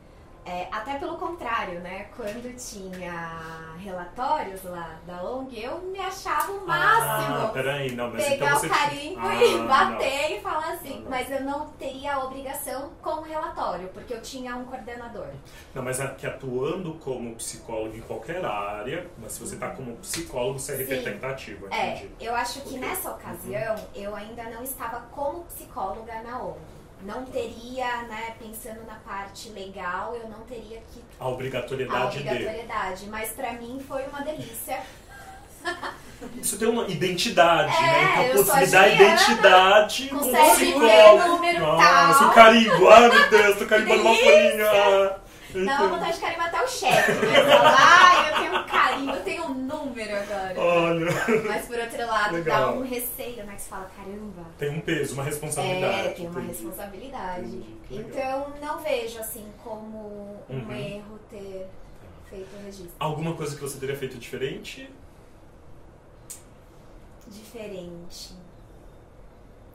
É, 0.48 0.66
até 0.72 0.98
pelo 0.98 1.18
contrário, 1.18 1.78
né? 1.80 2.06
Quando 2.16 2.56
tinha 2.56 3.74
relatórios 3.78 4.62
lá 4.64 4.98
da 5.06 5.22
ONG, 5.22 5.62
eu 5.62 5.78
me 5.80 5.98
achava 6.00 6.52
o 6.52 6.66
máximo. 6.66 7.37
Ah, 7.37 7.50
peraí, 7.52 7.92
não, 7.92 8.11
mas 8.11 8.24
pegar 8.24 8.46
então 8.46 8.58
você... 8.58 8.66
o 8.66 8.70
carimbo 8.70 9.20
Ah, 9.20 9.44
e 9.44 9.54
não. 9.58 9.66
bater 9.66 10.38
e 10.38 10.40
falar 10.40 10.72
assim. 10.72 10.94
Não, 10.94 11.00
não. 11.02 11.11
Mas 11.11 11.30
eu 11.30 11.42
não 11.42 11.66
teria 11.72 12.14
a 12.14 12.24
obrigação 12.24 12.90
com 13.02 13.11
o 13.11 13.22
relatório, 13.22 13.88
porque 13.88 14.14
eu 14.14 14.22
tinha 14.22 14.56
um 14.56 14.64
coordenador. 14.64 15.26
Não, 15.74 15.82
mas 15.82 16.00
é 16.00 16.06
que 16.08 16.26
atuando 16.26 16.94
como 16.94 17.34
psicólogo 17.34 17.94
em 17.96 18.00
qualquer 18.00 18.42
área, 18.42 19.06
mas 19.18 19.32
se 19.32 19.40
você 19.40 19.54
está 19.54 19.68
como 19.70 19.96
psicólogo, 19.96 20.58
o 20.58 20.62
CRP 20.62 20.87
Sim. 20.87 20.94
está 20.94 21.11
tentativo, 21.11 21.66
É, 21.70 21.90
entendi. 21.96 22.11
eu 22.20 22.34
acho 22.34 22.62
que 22.62 22.78
nessa 22.78 23.11
ocasião 23.11 23.76
eu 23.94 24.14
ainda 24.16 24.44
não 24.44 24.62
estava 24.62 25.00
como 25.12 25.44
psicóloga 25.44 26.22
na 26.22 26.42
ONG. 26.42 26.77
Não 27.02 27.24
teria, 27.26 28.02
né, 28.02 28.34
pensando 28.40 28.84
na 28.87 28.96
parte 28.96 29.50
legal, 29.50 30.14
eu 30.16 30.28
não 30.28 30.40
teria 30.40 30.80
que 30.92 31.02
A 31.20 31.24
a 31.24 31.28
obrigatoriedade 31.28 32.18
dele. 32.18 32.30
obrigatoriedade, 32.30 33.06
mas 33.08 33.30
pra 33.30 33.52
mim 33.52 33.82
foi 33.87 34.02
uma 34.06 34.20
delícia. 34.22 34.80
Isso 36.42 36.58
tem 36.58 36.66
uma 36.68 36.84
identidade, 36.88 37.72
É, 37.76 37.80
né? 37.82 38.30
Então, 38.30 38.44
pô, 38.44 38.52
a 38.52 38.56
me 38.56 38.66
dá 38.66 38.88
Juliana, 38.88 38.94
identidade 39.12 40.08
psicólogo. 40.08 41.24
o 41.24 41.28
número 41.28 41.61
Nossa, 41.61 42.18
tal. 42.18 42.28
o 42.28 42.34
carimbo. 42.34 42.88
Ai, 42.88 43.08
meu 43.08 43.30
Deus, 43.30 43.58
tô 43.58 43.66
carimbando 43.66 44.02
uma 44.02 44.14
folhinha. 44.14 45.16
Então, 45.54 45.88
vontade 45.88 46.12
de 46.14 46.20
carimbar 46.20 46.46
até 46.48 46.62
o 46.62 46.68
chefe. 46.68 47.12
né? 47.12 47.37
Ai, 47.62 48.30
eu 48.30 48.34
tenho 48.40 48.52
um 48.52 48.58
um 48.58 48.64
número 49.98 50.16
agora. 50.16 50.61
Olha, 50.61 51.06
Mas 51.48 51.66
por 51.66 51.78
outro 51.78 52.06
lado, 52.06 52.34
Legal. 52.37 52.72
dá 52.72 52.78
um 52.78 52.82
receio, 52.84 53.44
né? 53.44 53.54
Que 53.56 53.62
você 53.62 53.68
fala, 53.68 53.90
caramba. 53.96 54.46
tem 54.56 54.70
um 54.70 54.80
peso, 54.80 55.14
uma 55.14 55.24
responsabilidade. 55.24 56.08
É, 56.08 56.11
tem 56.12 56.26
uma 56.26 56.40
entendi. 56.40 56.48
responsabilidade. 56.48 57.46
Entendi. 57.46 57.76
Então, 57.90 58.52
não 58.61 58.78
vejo 58.80 59.18
assim 59.18 59.44
como 59.62 60.38
um 60.48 60.56
Uhum. 60.56 60.72
erro 60.72 61.18
ter 61.30 61.66
feito 62.30 62.48
o 62.56 62.64
registro. 62.64 62.92
Alguma 62.98 63.34
coisa 63.34 63.54
que 63.56 63.61
você 63.61 63.78
teria 63.78 63.96
feito 63.96 64.16
diferente? 64.18 64.88
Diferente. 67.26 68.34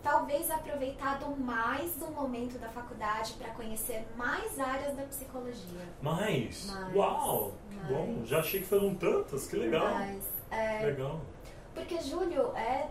Talvez 0.03 0.51
aproveitado 0.51 1.33
mais 1.37 1.95
o 2.01 2.11
momento 2.11 2.59
da 2.59 2.67
faculdade 2.67 3.33
para 3.33 3.51
conhecer 3.51 4.05
mais 4.17 4.59
áreas 4.59 4.97
da 4.97 5.03
psicologia. 5.03 5.87
Mais? 6.01 6.65
Mais, 6.65 6.93
Uau, 6.95 7.53
que 7.69 7.75
mais. 7.77 7.87
bom. 7.87 8.25
Já 8.25 8.39
achei 8.39 8.59
que 8.59 8.67
foram 8.67 8.93
tantas, 8.95 9.47
que 9.47 9.55
legal. 9.55 9.93
Mas, 9.93 10.23
é, 10.51 10.85
Legal. 10.87 11.21
Porque, 11.73 12.01
Júlio, 12.01 12.53
é, 12.55 12.89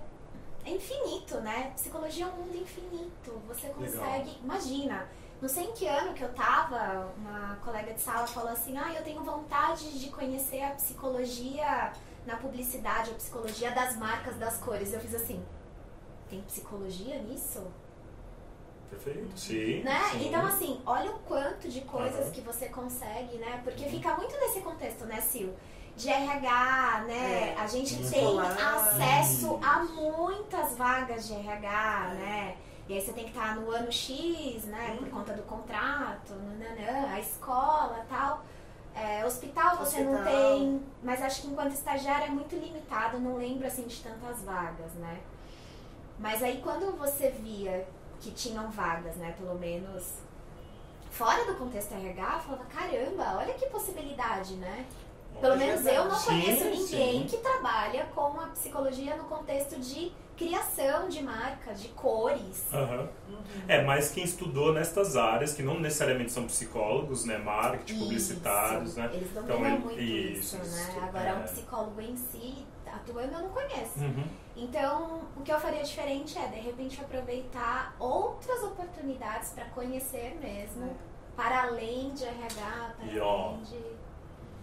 é 0.64 0.70
infinito, 0.70 1.38
né? 1.42 1.70
Psicologia 1.74 2.24
é 2.24 2.28
um 2.28 2.32
mundo 2.32 2.56
infinito. 2.56 3.40
Você 3.46 3.68
consegue. 3.68 4.38
Imagina, 4.42 5.06
não 5.40 5.48
sei 5.48 5.64
em 5.64 5.72
que 5.72 5.86
ano 5.86 6.14
que 6.14 6.22
eu 6.22 6.32
tava, 6.32 7.12
uma 7.18 7.56
colega 7.56 7.92
de 7.92 8.00
sala 8.00 8.26
falou 8.26 8.50
assim: 8.50 8.78
ah, 8.78 8.92
eu 8.94 9.02
tenho 9.04 9.22
vontade 9.22 9.98
de 9.98 10.08
conhecer 10.08 10.62
a 10.62 10.70
psicologia 10.70 11.92
na 12.24 12.36
publicidade, 12.36 13.10
a 13.10 13.14
psicologia 13.14 13.70
das 13.72 13.96
marcas, 13.96 14.36
das 14.36 14.56
cores. 14.56 14.92
Eu 14.94 15.00
fiz 15.00 15.14
assim: 15.14 15.44
tem 16.32 16.40
psicologia 16.42 17.18
nisso? 17.18 17.62
Perfeito. 18.88 19.38
Sim. 19.38 19.82
Né? 19.82 20.00
sim. 20.10 20.28
Então, 20.28 20.46
assim, 20.46 20.80
olha 20.86 21.10
o 21.10 21.18
quanto 21.20 21.68
de 21.68 21.82
coisas 21.82 22.24
Aham. 22.26 22.30
que 22.30 22.40
você 22.40 22.68
consegue, 22.68 23.36
né? 23.38 23.60
Porque 23.62 23.84
fica 23.84 24.14
muito 24.16 24.34
nesse 24.40 24.60
contexto, 24.60 25.04
né, 25.04 25.20
Sil? 25.20 25.52
De 25.94 26.08
RH, 26.08 27.04
né? 27.06 27.50
É. 27.50 27.56
A 27.58 27.66
gente 27.66 27.94
Uhum. 27.96 28.10
tem 28.10 28.40
acesso 28.40 29.58
a 29.62 29.80
muitas 29.84 30.74
vagas 30.76 31.26
de 31.26 31.34
RH, 31.34 32.14
né? 32.14 32.56
E 32.88 32.94
aí 32.94 33.00
você 33.00 33.12
tem 33.12 33.24
que 33.24 33.30
estar 33.30 33.56
no 33.56 33.70
ano 33.70 33.92
X, 33.92 34.64
né? 34.64 34.94
Por 34.98 35.06
Uhum. 35.06 35.10
conta 35.12 35.34
do 35.34 35.42
contrato, 35.42 36.32
nananã, 36.34 37.12
a 37.12 37.20
escola 37.20 38.04
tal. 38.08 38.42
É, 38.94 39.24
hospital 39.24 39.76
você 39.78 40.00
não 40.02 40.14
Hospital. 40.14 40.32
tem, 40.58 40.82
mas 41.02 41.22
acho 41.22 41.42
que 41.42 41.48
enquanto 41.48 41.72
estagiário 41.72 42.26
é 42.26 42.30
muito 42.30 42.54
limitado, 42.56 43.18
não 43.18 43.36
lembro 43.36 43.66
assim 43.66 43.84
de 43.86 44.02
tantas 44.02 44.42
vagas, 44.42 44.92
né? 44.94 45.18
Mas 46.22 46.42
aí 46.42 46.60
quando 46.62 46.96
você 46.96 47.30
via 47.30 47.84
que 48.20 48.30
tinham 48.30 48.70
vagas, 48.70 49.16
né, 49.16 49.34
pelo 49.36 49.58
menos 49.58 50.14
fora 51.10 51.44
do 51.44 51.56
contexto 51.56 51.92
RH, 51.92 52.34
eu 52.36 52.40
falava, 52.40 52.64
caramba, 52.66 53.38
olha 53.38 53.52
que 53.54 53.66
possibilidade, 53.66 54.54
né? 54.54 54.86
Pelo 55.40 55.54
É 55.54 55.56
menos 55.56 55.84
eu 55.84 56.04
não 56.04 56.14
Sim, 56.14 56.26
conheço 56.26 56.64
ninguém 56.66 57.22
sim. 57.22 57.26
que 57.26 57.42
trabalha 57.42 58.04
com 58.14 58.40
a 58.40 58.46
psicologia 58.48 59.16
no 59.16 59.24
contexto 59.24 59.78
de 59.80 60.12
criação 60.36 61.08
de 61.08 61.22
marca, 61.22 61.74
de 61.74 61.88
cores. 61.88 62.66
Aham. 62.72 63.08
É, 63.66 63.82
mas 63.82 64.10
quem 64.12 64.22
estudou 64.24 64.72
nestas 64.72 65.16
áreas, 65.16 65.52
que 65.54 65.62
não 65.62 65.80
necessariamente 65.80 66.30
são 66.30 66.46
psicólogos, 66.46 67.24
né? 67.24 67.38
Marketing, 67.38 67.94
Isso. 67.94 68.02
publicitários, 68.04 68.96
né? 68.96 69.10
Eles 69.12 69.30
dominam 69.32 69.56
Então, 69.58 69.66
ele- 69.66 69.78
muito 69.84 70.00
isso, 70.00 70.56
isso, 70.56 70.76
né? 70.76 71.02
Agora, 71.08 71.28
é. 71.30 71.34
um 71.34 71.42
psicólogo 71.42 72.00
em 72.00 72.16
si, 72.16 72.64
atuando, 72.86 73.32
eu 73.34 73.40
não 73.42 73.48
conheço. 73.48 73.98
Uhum. 73.98 74.24
Então, 74.56 75.22
o 75.36 75.42
que 75.42 75.50
eu 75.50 75.58
faria 75.58 75.82
diferente 75.82 76.38
é, 76.38 76.46
de 76.46 76.60
repente, 76.60 77.00
aproveitar 77.00 77.96
outras 77.98 78.62
oportunidades 78.62 79.50
para 79.50 79.64
conhecer 79.66 80.36
mesmo, 80.40 80.94
para 81.34 81.62
além 81.62 82.12
de 82.12 82.24
RH, 82.24 82.94
para 82.96 83.06
E, 83.06 83.18
ó, 83.18 83.48
além 83.48 83.62
de... 83.62 84.02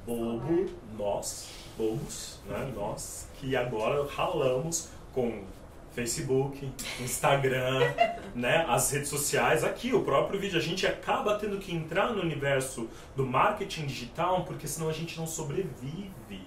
Bobo, 0.06 0.70
nós, 0.98 1.50
bobos, 1.78 2.40
né? 2.46 2.72
Nós, 2.76 3.28
que 3.36 3.56
agora 3.56 4.08
ralamos 4.08 4.90
com 5.14 5.44
Facebook, 5.92 6.72
Instagram, 7.00 7.82
né? 8.34 8.66
As 8.68 8.92
redes 8.92 9.10
sociais, 9.10 9.64
aqui 9.64 9.94
o 9.94 10.04
próprio 10.04 10.40
vídeo. 10.40 10.58
A 10.58 10.62
gente 10.62 10.88
acaba 10.88 11.38
tendo 11.38 11.58
que 11.58 11.76
entrar 11.76 12.14
no 12.14 12.22
universo 12.22 12.88
do 13.16 13.26
marketing 13.26 13.86
digital, 13.86 14.46
porque 14.46 14.68
senão 14.68 14.90
a 14.90 14.94
gente 14.94 15.18
não 15.18 15.28
sobrevive 15.28 16.42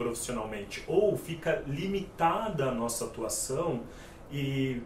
profissionalmente. 0.00 0.82
Ou 0.86 1.14
fica 1.14 1.62
limitada 1.66 2.70
a 2.70 2.72
nossa 2.72 3.04
atuação 3.04 3.82
e 4.32 4.80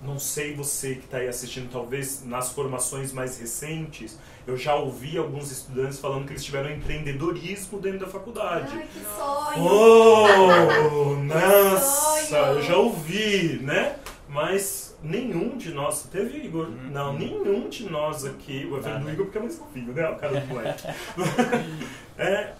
não 0.00 0.18
sei 0.18 0.54
você 0.54 0.94
que 0.94 1.04
está 1.04 1.18
aí 1.18 1.28
assistindo, 1.28 1.70
talvez 1.70 2.24
nas 2.24 2.52
formações 2.52 3.12
mais 3.12 3.38
recentes, 3.38 4.18
eu 4.46 4.56
já 4.56 4.74
ouvi 4.74 5.18
alguns 5.18 5.50
estudantes 5.50 5.98
falando 5.98 6.26
que 6.26 6.32
eles 6.32 6.44
tiveram 6.44 6.70
empreendedorismo 6.70 7.78
dentro 7.78 8.00
da 8.00 8.06
faculdade. 8.06 8.72
Ai, 8.72 8.86
que 8.92 9.00
sonho! 9.00 9.64
Oh, 9.64 11.14
nossa, 11.24 12.26
sonho! 12.26 12.44
eu 12.54 12.62
já 12.62 12.76
ouvi, 12.76 13.58
né? 13.62 13.96
Mas 14.28 14.96
nenhum 15.02 15.56
de 15.56 15.72
nós, 15.72 16.04
teve 16.04 16.44
Igor? 16.44 16.66
Uhum. 16.66 16.90
Não, 16.90 17.12
nenhum 17.12 17.68
de 17.68 17.88
nós 17.90 18.24
aqui, 18.24 18.68
o 18.70 18.78
do. 18.78 19.10
Igor 19.10 19.26
porque 19.26 19.38
é 19.38 19.40
mais 19.40 19.58
novinho, 19.58 19.92
né? 19.92 20.08
O 20.08 20.16
cara 20.16 20.40
do 20.40 20.46
moleque. 20.46 20.86
é, 22.18 22.52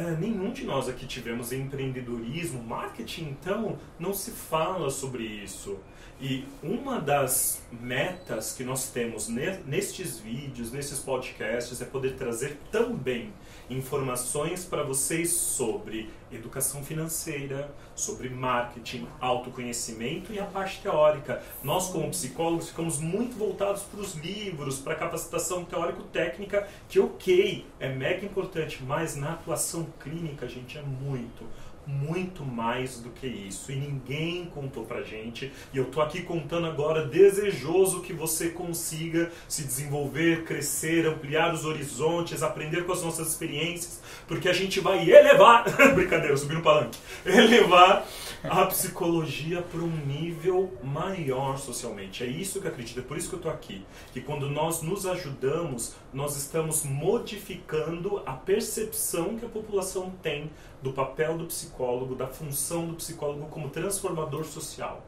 é, 0.00 0.16
nenhum 0.16 0.52
de 0.52 0.64
nós 0.64 0.88
aqui 0.88 1.06
tivemos 1.06 1.52
empreendedorismo, 1.52 2.62
marketing, 2.62 3.36
então 3.40 3.78
não 3.98 4.12
se 4.14 4.30
fala 4.30 4.90
sobre 4.90 5.24
isso. 5.24 5.78
E 6.22 6.44
uma 6.62 7.00
das 7.00 7.62
metas 7.72 8.52
que 8.52 8.62
nós 8.62 8.90
temos 8.90 9.26
ne- 9.28 9.58
nestes 9.66 10.18
vídeos, 10.18 10.70
nesses 10.70 10.98
podcasts, 10.98 11.80
é 11.80 11.84
poder 11.86 12.14
trazer 12.16 12.58
também 12.70 13.32
informações 13.70 14.64
para 14.64 14.82
vocês 14.82 15.30
sobre 15.32 16.10
educação 16.30 16.84
financeira, 16.84 17.72
sobre 17.94 18.28
marketing, 18.28 19.06
autoconhecimento 19.18 20.32
e 20.32 20.38
a 20.38 20.44
parte 20.44 20.80
teórica. 20.82 21.42
Nós, 21.62 21.88
como 21.88 22.10
psicólogos, 22.10 22.68
ficamos 22.68 22.98
muito 22.98 23.36
voltados 23.38 23.82
para 23.82 24.00
os 24.00 24.14
livros, 24.14 24.78
para 24.78 24.92
a 24.92 24.96
capacitação 24.96 25.64
teórico-técnica, 25.64 26.68
que, 26.88 27.00
ok, 27.00 27.66
é 27.78 27.88
mega 27.88 28.26
importante, 28.26 28.82
mas 28.86 29.16
na 29.16 29.32
atuação 29.32 29.86
clínica, 29.98 30.48
gente, 30.48 30.78
é 30.78 30.82
muito. 30.82 31.44
muito 31.86 32.44
mais 32.44 33.00
do 33.00 33.10
que 33.10 33.26
isso. 33.26 33.72
E 33.72 33.76
ninguém 33.76 34.44
contou 34.46 34.84
pra 34.84 35.02
gente. 35.02 35.50
E 35.72 35.78
eu 35.78 35.86
tô 35.86 36.00
aqui 36.00 36.22
contando 36.22 36.66
agora, 36.66 37.06
desejoso 37.06 38.00
que 38.00 38.12
você 38.12 38.50
consiga 38.50 39.30
se 39.48 39.64
desenvolver, 39.64 40.44
crescer, 40.44 41.06
ampliar 41.06 41.52
os 41.52 41.64
horizontes, 41.64 42.42
aprender 42.42 42.84
com 42.84 42.92
as 42.92 43.02
nossas 43.02 43.28
experiências, 43.28 44.00
porque 44.28 44.48
a 44.48 44.52
gente 44.52 44.78
vai 44.78 45.08
elevar. 45.10 45.64
Brincadeira, 45.94 46.36
subir 46.36 46.54
no 46.54 46.62
palanque. 46.62 46.98
Elevar 47.24 48.06
a 48.44 48.64
psicologia 48.66 49.60
para 49.60 49.80
um 49.80 49.96
nível 50.06 50.72
maior 50.82 51.58
socialmente. 51.58 52.22
É 52.22 52.26
isso 52.26 52.60
que 52.60 52.66
eu 52.66 52.70
acredito, 52.70 53.00
é 53.00 53.02
por 53.02 53.16
isso 53.16 53.28
que 53.28 53.34
eu 53.34 53.38
estou 53.38 53.52
aqui. 53.52 53.84
Que 54.12 54.20
quando 54.20 54.48
nós 54.48 54.82
nos 54.82 55.06
ajudamos, 55.06 55.94
nós 56.12 56.36
estamos 56.36 56.84
modificando 56.84 58.22
a 58.26 58.32
percepção 58.32 59.36
que 59.38 59.46
a 59.46 59.48
população 59.48 60.10
tem 60.22 60.50
do 60.82 60.92
papel 60.92 61.38
do 61.38 61.46
psicólogo, 61.46 62.14
da 62.14 62.26
função 62.26 62.86
do 62.88 62.94
psicólogo 62.94 63.46
como 63.46 63.70
transformador 63.70 64.44
social. 64.44 65.02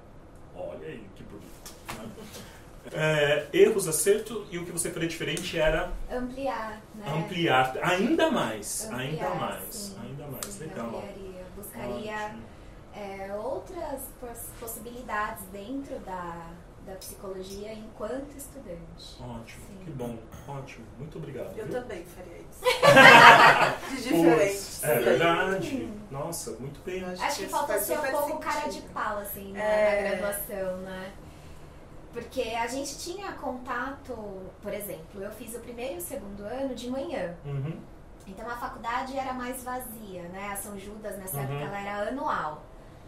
Olha 0.55 0.87
aí 0.87 1.05
que 1.17 1.23
bonito. 1.25 1.75
Né? 1.99 2.11
É, 2.93 3.47
erros, 3.53 3.87
acerto 3.87 4.45
e 4.51 4.59
o 4.59 4.65
que 4.65 4.73
você 4.73 4.91
faria 4.91 5.09
diferente 5.09 5.57
era 5.57 5.93
ampliar, 6.11 6.81
né? 6.97 7.05
ampliar 7.17 7.77
ainda 7.81 8.31
mais, 8.31 8.85
Ampliar, 8.91 9.01
ainda 9.01 9.35
mais, 9.37 9.75
sim. 9.75 9.97
ainda 10.03 10.27
mais, 10.27 10.47
Sim, 10.47 10.65
legal. 10.65 10.87
ampliaria. 10.89 11.43
Buscaria 11.57 12.35
é, 12.95 13.35
outras 13.37 14.03
poss- 14.21 14.49
possibilidades 14.59 15.45
dentro 15.53 15.99
da, 16.01 16.51
da 16.87 16.95
psicologia 16.97 17.73
enquanto 17.73 18.37
estudante. 18.37 19.17
Ótimo, 19.21 19.65
Sim. 19.69 19.85
que 19.85 19.91
bom, 19.93 20.19
ótimo, 20.49 20.85
muito 20.99 21.17
obrigado. 21.19 21.57
Eu 21.57 21.67
viu? 21.67 21.81
também 21.81 22.05
faria 22.05 22.39
isso. 22.39 22.63
De 23.91 24.03
diferente. 24.03 24.85
É 24.85 24.99
verdade. 24.99 25.93
Nossa, 26.11 26.51
muito 26.59 26.81
bem. 26.85 27.01
Eu 27.03 27.09
Acho 27.11 27.37
que 27.37 27.43
isso 27.45 27.49
falta 27.49 27.79
ser 27.79 27.99
um 27.99 28.11
pouco 28.11 28.39
cara 28.39 28.67
de 28.67 28.75
sentido. 28.75 28.93
pau, 28.93 29.19
assim, 29.19 29.53
né, 29.53 29.61
É. 29.61 30.03
na 30.03 30.17
graduação, 30.17 30.77
né? 30.79 31.13
Porque 32.13 32.43
a 32.43 32.67
gente 32.67 32.99
tinha 32.99 33.33
contato, 33.33 34.15
por 34.61 34.73
exemplo, 34.75 35.23
eu 35.23 35.31
fiz 35.31 35.55
o 35.55 35.61
primeiro 35.61 35.95
e 35.95 35.99
o 35.99 36.01
segundo 36.01 36.43
ano 36.45 36.75
de 36.75 36.91
manhã. 36.91 37.35
Uhum. 37.45 37.81
Então 38.27 38.49
a 38.49 38.57
faculdade 38.57 39.17
era 39.17 39.33
mais 39.33 39.65
vazia, 39.65 40.23
né? 40.25 40.51
A 40.53 40.57
São 40.57 40.79
Judas 40.79 41.17
nessa 41.17 41.39
Uhum. 41.39 41.43
época 41.45 41.65
ela 41.65 41.81
era 41.81 42.09
anual. 42.11 42.63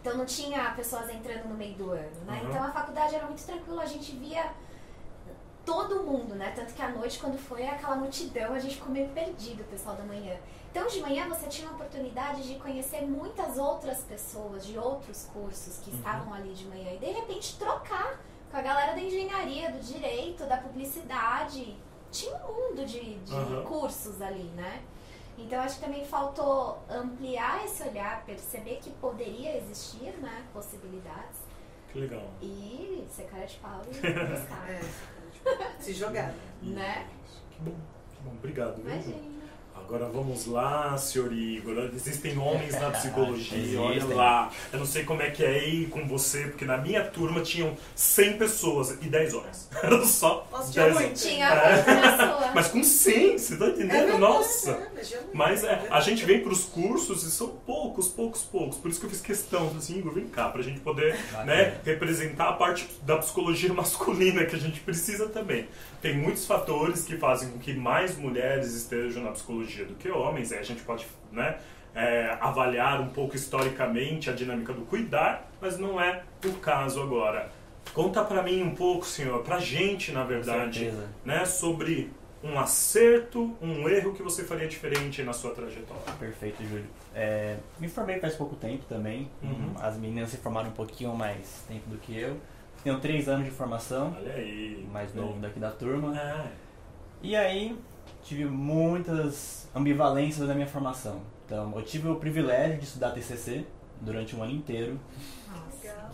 Então 0.05 0.19
não 0.19 0.25
tinha 0.25 0.69
pessoas 0.75 1.09
entrando 1.09 1.49
no 1.49 1.55
meio 1.55 1.73
do 1.73 1.89
ano, 1.89 2.21
né? 2.27 2.39
Uhum. 2.43 2.49
Então 2.51 2.63
a 2.63 2.71
faculdade 2.71 3.15
era 3.15 3.25
muito 3.25 3.43
tranquila, 3.43 3.81
a 3.81 3.87
gente 3.87 4.15
via 4.15 4.51
todo 5.65 6.03
mundo, 6.03 6.35
né? 6.35 6.53
Tanto 6.55 6.75
que 6.75 6.81
à 6.83 6.89
noite, 6.89 7.17
quando 7.17 7.39
foi 7.39 7.65
aquela 7.65 7.95
multidão, 7.95 8.53
a 8.53 8.59
gente 8.59 8.75
ficou 8.75 8.91
meio 8.91 9.09
perdido, 9.09 9.61
o 9.61 9.65
pessoal 9.65 9.95
da 9.95 10.03
manhã. 10.03 10.37
Então 10.69 10.85
de 10.85 10.99
manhã 11.01 11.27
você 11.27 11.47
tinha 11.47 11.67
a 11.67 11.71
oportunidade 11.71 12.47
de 12.47 12.53
conhecer 12.59 13.01
muitas 13.01 13.57
outras 13.57 14.01
pessoas 14.03 14.63
de 14.67 14.77
outros 14.77 15.27
cursos 15.33 15.79
que 15.79 15.89
Uhum. 15.89 15.97
estavam 15.97 16.33
ali 16.35 16.53
de 16.53 16.65
manhã 16.65 16.91
e 16.93 16.99
de 16.99 17.07
repente 17.07 17.57
trocar 17.57 18.19
com 18.51 18.57
a 18.57 18.61
galera 18.61 18.91
da 18.93 19.01
engenharia, 19.01 19.71
do 19.71 19.79
direito, 19.79 20.45
da 20.45 20.57
publicidade. 20.57 21.75
Tinha 22.11 22.35
um 22.45 22.53
mundo 22.69 22.85
de, 22.85 23.15
de 23.21 23.33
Uhum. 23.33 23.63
cursos 23.63 24.21
ali, 24.21 24.51
né? 24.55 24.83
Então 25.37 25.59
acho 25.61 25.79
que 25.79 25.85
também 25.85 26.05
faltou 26.05 26.79
ampliar 26.89 27.65
esse 27.65 27.83
olhar, 27.87 28.23
perceber 28.25 28.77
que 28.81 28.89
poderia 28.91 29.57
existir, 29.57 30.13
né, 30.21 30.45
possibilidades 30.53 31.39
Que 31.91 31.99
legal. 31.99 32.21
e 32.41 33.05
ser 33.11 33.23
cara 33.25 33.45
de 33.45 33.55
pau 33.57 33.81
e 33.83 33.87
buscar, 34.31 34.69
É, 34.69 34.81
se 35.79 35.93
jogar. 35.93 36.33
né? 36.61 37.07
Que 37.51 37.61
bom, 37.61 37.75
que 38.15 38.23
bom. 38.23 38.31
Obrigado. 38.31 38.79
Imagina. 38.81 39.34
Agora 39.87 40.05
vamos 40.05 40.47
lá, 40.47 40.97
senhor 40.97 41.31
Igor. 41.31 41.77
Existem 41.95 42.35
homens 42.39 42.73
na 42.73 42.89
psicologia, 42.91 43.79
olha 43.79 44.03
lá. 44.15 44.51
Eu 44.73 44.79
não 44.79 44.85
sei 44.85 45.03
como 45.03 45.21
é 45.21 45.29
que 45.29 45.43
é 45.45 45.49
aí 45.49 45.85
com 45.85 46.07
você, 46.07 46.45
porque 46.45 46.65
na 46.65 46.75
minha 46.75 47.03
turma 47.03 47.41
tinham 47.41 47.77
100 47.95 48.37
pessoas 48.37 48.97
e 48.99 49.07
10 49.07 49.33
homens. 49.35 49.69
Era 49.83 50.03
só 50.03 50.47
Nossa, 50.51 50.71
tinha 50.71 50.85
10 50.85 50.95
muito. 50.95 51.21
Tinha 51.21 51.49
É. 51.49 52.51
Mas 52.55 52.67
com 52.69 52.83
100, 52.83 53.37
você 53.37 53.57
tá 53.57 53.65
É 53.65 53.69
entendendo? 53.69 53.91
verdade, 53.91 54.19
Nossa! 54.21 54.71
é, 54.71 54.89
mas 54.95 55.11
muito. 55.11 55.29
Mas 55.33 55.63
é, 55.63 55.87
a 55.91 55.99
gente 55.99 56.25
vem 56.25 56.41
pros 56.41 56.63
cursos 56.63 57.23
e 57.23 57.29
são 57.29 57.49
poucos, 57.49 58.07
poucos, 58.07 58.41
poucos. 58.41 58.77
Por 58.77 58.89
isso 58.89 58.99
que 58.99 59.05
eu 59.05 59.09
fiz 59.09 59.21
questão, 59.21 59.71
assim, 59.77 59.99
Igor, 59.99 60.13
vem 60.13 60.27
cá, 60.27 60.49
pra 60.49 60.63
gente 60.63 60.79
poder 60.79 61.15
né, 61.45 61.77
representar 61.85 62.49
a 62.49 62.53
parte 62.53 62.87
da 63.03 63.17
psicologia 63.17 63.71
masculina 63.73 64.45
que 64.45 64.55
a 64.55 64.59
gente 64.59 64.79
precisa 64.79 65.27
também. 65.27 65.67
Tem 66.01 66.15
muitos 66.17 66.45
fatores 66.45 67.03
que 67.03 67.17
fazem 67.17 67.49
com 67.49 67.59
que 67.59 67.73
mais 67.73 68.17
mulheres 68.17 68.73
estejam 68.73 69.23
na 69.23 69.31
psicologia 69.31 69.74
do 69.83 69.95
que 69.95 70.09
homens. 70.09 70.51
Aí 70.51 70.59
a 70.59 70.63
gente 70.63 70.81
pode 70.83 71.05
né, 71.31 71.57
é, 71.93 72.37
avaliar 72.39 73.01
um 73.01 73.09
pouco 73.09 73.35
historicamente 73.35 74.29
a 74.29 74.33
dinâmica 74.33 74.71
do 74.73 74.81
cuidar, 74.85 75.51
mas 75.59 75.77
não 75.77 75.99
é 75.99 76.23
o 76.45 76.53
caso 76.53 77.01
agora. 77.01 77.49
Conta 77.93 78.23
pra 78.23 78.41
mim 78.41 78.61
um 78.63 78.73
pouco, 78.75 79.05
senhor, 79.05 79.43
pra 79.43 79.59
gente, 79.59 80.11
na 80.11 80.23
verdade, 80.23 80.91
né, 81.23 81.45
sobre 81.45 82.11
um 82.43 82.59
acerto, 82.59 83.55
um 83.61 83.87
erro 83.89 84.13
que 84.13 84.21
você 84.21 84.43
faria 84.43 84.67
diferente 84.67 85.23
na 85.23 85.33
sua 85.33 85.51
trajetória. 85.51 86.01
Perfeito, 86.19 86.63
Júlio. 86.63 86.85
É, 87.13 87.57
me 87.79 87.87
formei 87.87 88.19
faz 88.19 88.35
pouco 88.35 88.55
tempo 88.55 88.83
também. 88.87 89.29
Uhum. 89.41 89.73
As 89.79 89.97
meninas 89.97 90.29
se 90.29 90.37
formaram 90.37 90.69
um 90.69 90.73
pouquinho 90.73 91.15
mais 91.15 91.63
tempo 91.67 91.89
do 91.89 91.97
que 91.97 92.17
eu. 92.17 92.37
Tenho 92.83 92.99
três 92.99 93.27
anos 93.27 93.45
de 93.45 93.51
formação, 93.51 94.15
Olha 94.19 94.33
aí. 94.33 94.85
mais 94.91 95.13
novo 95.15 95.39
daqui 95.39 95.59
da 95.59 95.71
turma. 95.71 96.13
Ah, 96.15 96.45
E 97.23 97.35
aí 97.35 97.75
tive 98.25 98.45
muitas 98.45 99.69
ambivalências 99.73 100.47
na 100.47 100.53
minha 100.53 100.67
formação. 100.67 101.21
Então, 101.45 101.71
eu 101.75 101.81
tive 101.83 102.09
o 102.09 102.15
privilégio 102.15 102.79
de 102.79 102.85
estudar 102.85 103.11
TCC 103.11 103.65
durante 104.01 104.35
um 104.35 104.43
ano 104.43 104.51
inteiro. 104.51 104.99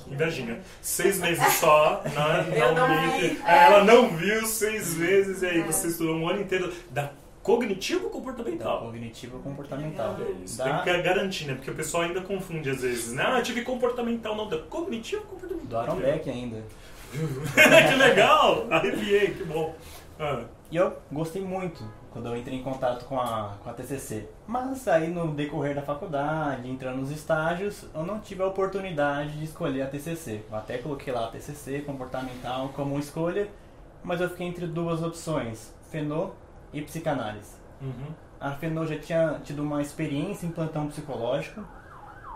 Imagina, 0.08 0.60
seis 0.82 1.20
meses 1.20 1.54
só, 1.54 2.02
né? 2.04 2.12
Na 2.60 2.72
não 2.74 2.86
Unip. 3.14 3.20
vi. 3.36 3.42
É, 3.46 3.66
Ela 3.66 3.84
não 3.86 4.10
viu 4.10 4.46
seis 4.46 4.96
meses 4.96 5.42
e 5.42 5.46
aí 5.46 5.62
É. 5.62 5.64
você 5.64 5.88
estudou 5.88 6.16
um 6.16 6.28
ano 6.28 6.42
inteiro 6.42 6.74
da 6.90 7.12
cognitivo 7.42 8.10
comportamental. 8.10 8.82
Cognitivo 8.82 9.40
comportamental. 9.40 10.18
É 10.20 10.44
isso, 10.44 10.58
Da- 10.58 10.80
tem 10.84 10.94
que 10.96 11.02
garantir, 11.02 11.46
né? 11.48 11.54
Porque 11.56 11.72
o 11.72 11.76
pessoal 11.76 12.04
ainda 12.04 12.20
confunde 12.22 12.70
às 12.70 12.82
vezes, 12.82 13.14
né? 13.14 13.24
Ah, 13.26 13.38
eu 13.40 13.44
tive 13.44 13.62
comportamental, 13.62 14.36
não, 14.36 14.50
da 14.50 14.58
cognitivo 14.58 15.22
Do 15.22 15.28
comportamental. 15.28 15.80
Aaron 15.82 15.96
Beck 15.98 16.30
ainda. 16.30 16.62
que 17.90 17.96
legal! 17.96 18.68
Arrepiei, 18.70 19.32
que 19.34 19.44
bom. 19.46 19.74
Ah, 20.20 20.44
E 20.72 20.76
eu 20.76 20.98
gostei 21.12 21.42
muito 21.42 21.84
quando 22.12 22.28
eu 22.28 22.36
entrei 22.36 22.60
em 22.60 22.64
contato 22.64 23.06
com 23.06 23.20
a, 23.20 23.56
com 23.64 23.70
a 23.70 23.74
TCC. 23.74 24.28
Mas 24.46 24.88
aí 24.88 25.10
no 25.10 25.34
decorrer 25.34 25.74
da 25.74 25.82
faculdade, 25.82 26.70
entrando 26.70 26.98
nos 26.98 27.10
estágios, 27.10 27.88
eu 27.94 28.04
não 28.04 28.20
tive 28.20 28.44
a 28.44 28.48
oportunidade 28.48 29.38
de 29.38 29.46
escolher 29.46 29.84
a 29.84 29.88
TCC. 29.88 30.44
Eu 30.50 30.58
até 30.58 30.78
coloquei 30.78 31.14
lá 31.14 31.26
a 31.26 31.28
TCC 31.30 31.82
comportamental 31.82 32.70
como 32.70 33.00
escolha, 33.00 33.48
mas 34.04 34.20
eu 34.20 34.30
fiquei 34.30 34.48
entre 34.48 34.68
duas 34.68 35.02
opções, 35.02 35.74
Fenô 35.90 36.32
e 36.74 36.82
psicanálise. 36.82 37.56
uhum. 37.82 38.14
A 38.40 38.52
Fenô 38.52 38.86
já 38.88 38.98
tinha 38.98 39.40
tido 39.44 39.62
uma 39.62 39.82
experiência 39.82 40.48
em 40.48 40.52
plantão 40.52 40.88
psicológico. 40.88 41.64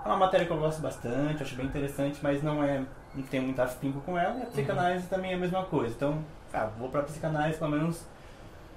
É 0.06 0.08
uma 0.08 0.18
matéria 0.18 0.46
que 0.46 0.54
eu 0.54 0.60
gosto 0.60 0.80
bastante, 0.80 1.42
acho 1.42 1.56
bem 1.56 1.66
interessante, 1.66 2.20
mas 2.22 2.44
não 2.44 2.64
é 2.64 2.86
não 3.16 3.24
tenho 3.24 3.44
muito 3.44 3.60
afinco 3.60 4.02
com 4.02 4.18
ela. 4.18 4.38
E 4.40 4.44
a 4.44 4.46
psicanálise 4.46 5.08
também 5.08 5.32
é 5.32 5.34
a 5.36 5.38
mesma 5.38 5.64
coisa. 5.64 5.96
Então, 5.96 6.20
ah, 6.54 6.70
vou 6.78 6.90
para 6.90 7.02
psicanálise, 7.04 7.58
pelo 7.58 7.72
menos 7.72 8.06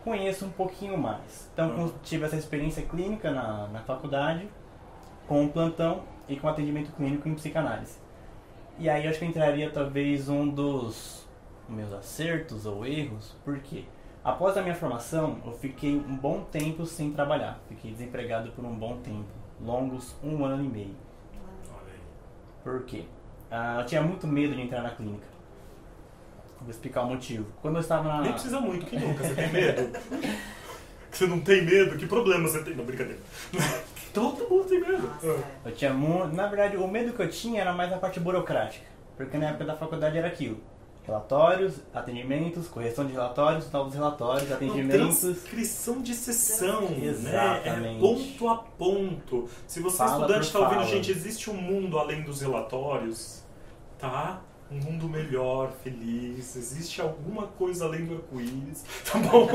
conheço 0.09 0.47
um 0.47 0.51
pouquinho 0.51 0.97
mais. 0.97 1.51
Então, 1.53 1.71
Uhum. 1.77 1.92
tive 2.03 2.25
essa 2.25 2.37
experiência 2.37 2.83
clínica 2.83 3.31
na, 3.31 3.68
na 3.68 3.81
faculdade, 3.81 4.49
com 5.27 5.44
o 5.44 5.49
plantão 5.51 6.03
e 6.27 6.37
com 6.37 6.49
atendimento 6.49 6.90
clínico 6.92 7.29
em 7.29 7.35
psicanálise. 7.35 7.99
E 8.79 8.88
aí, 8.88 9.05
eu 9.05 9.11
acho 9.11 9.18
que 9.18 9.25
eu 9.27 9.29
entraria 9.29 9.71
talvez 9.71 10.29
um 10.29 10.49
dos 10.49 11.27
meus 11.68 11.92
acertos 11.92 12.64
ou 12.64 12.87
erros, 12.87 13.37
por 13.44 13.59
quê? 13.59 13.85
Após 14.25 14.57
a 14.57 14.62
minha 14.62 14.75
formação, 14.75 15.38
eu 15.44 15.53
fiquei 15.53 15.94
um 15.97 16.16
bom 16.16 16.40
tempo 16.51 16.87
sem 16.87 17.12
trabalhar. 17.12 17.61
Fiquei 17.68 17.90
desempregado 17.92 18.51
por 18.53 18.64
um 18.64 18.75
bom 18.75 18.97
tempo, 18.99 19.27
longos 19.61 20.14
um 20.25 20.44
ano 20.44 20.64
e 20.64 20.68
meio. 20.68 20.97
Por 22.64 22.83
quê? 22.85 23.05
Ah, 23.51 23.79
eu 23.81 23.87
tinha 23.87 24.03
muito 24.03 24.27
medo 24.27 24.55
de 24.55 24.61
entrar 24.62 24.83
na 24.83 24.90
clínica. 24.90 25.27
Vou 26.61 26.71
explicar 26.71 27.03
o 27.03 27.07
motivo. 27.07 27.47
Quando 27.62 27.77
eu 27.77 27.81
estava 27.81 28.09
na. 28.09 28.21
Nem 28.23 28.33
precisa 28.33 28.61
muito, 28.61 28.87
que 28.87 28.97
nunca. 28.99 29.25
Você 29.25 29.35
tem 29.35 29.53
medo? 29.53 29.99
Você 31.11 31.27
não 31.27 31.40
tem 31.40 31.64
medo? 31.64 31.97
Que 31.97 32.07
problema 32.07 32.47
você 32.47 32.62
tem? 32.62 32.75
Não, 32.77 32.85
brincadeira. 32.85 33.18
Todo 34.12 34.49
mundo 34.49 34.64
tem 34.64 34.79
medo. 34.81 35.03
Nossa, 35.09 35.27
Ah. 35.27 35.42
é. 35.64 35.68
Eu 35.71 35.75
tinha 35.75 35.92
muito. 35.92 36.35
Na 36.37 36.47
verdade, 36.47 36.77
o 36.77 36.87
medo 36.87 37.12
que 37.14 37.23
eu 37.23 37.29
tinha 37.31 37.61
era 37.62 37.73
mais 37.73 37.92
a 37.92 37.97
parte 37.97 38.21
burocrática. 38.21 38.85
Porque 39.16 39.37
na 39.38 39.49
época 39.49 39.64
da 39.64 39.75
faculdade 39.75 40.18
era 40.18 40.29
aquilo: 40.29 40.61
relatórios, 41.05 41.75
atendimentos, 41.94 42.68
correção 42.68 43.07
de 43.07 43.12
relatórios, 43.14 43.71
novos 43.73 43.94
relatórios, 43.94 44.49
Não, 44.49 44.57
atendimentos. 44.57 45.21
Transcrição 45.21 46.03
de 46.03 46.14
sessão, 46.14 46.83
né? 46.83 46.99
É 47.01 47.05
Exatamente. 47.09 48.01
ponto 48.01 48.49
a 48.49 48.57
ponto. 48.59 49.49
Se 49.66 49.81
você 49.81 49.97
é 50.03 50.07
Fala 50.07 50.21
estudante 50.21 50.47
está 50.47 50.59
ouvindo, 50.59 50.85
gente, 50.85 51.11
existe 51.11 51.51
um 51.51 51.55
mundo 51.55 51.99
além 51.99 52.23
dos 52.23 52.42
relatórios, 52.42 53.42
tá? 53.99 54.42
Um 54.71 54.77
mundo 54.77 55.09
melhor, 55.09 55.73
feliz. 55.83 56.57
Existe 56.57 57.01
alguma 57.01 57.47
coisa 57.47 57.87
além 57.87 58.05
do 58.05 58.15
arco-íris, 58.15 58.85
tá 59.11 59.19
bom? 59.19 59.49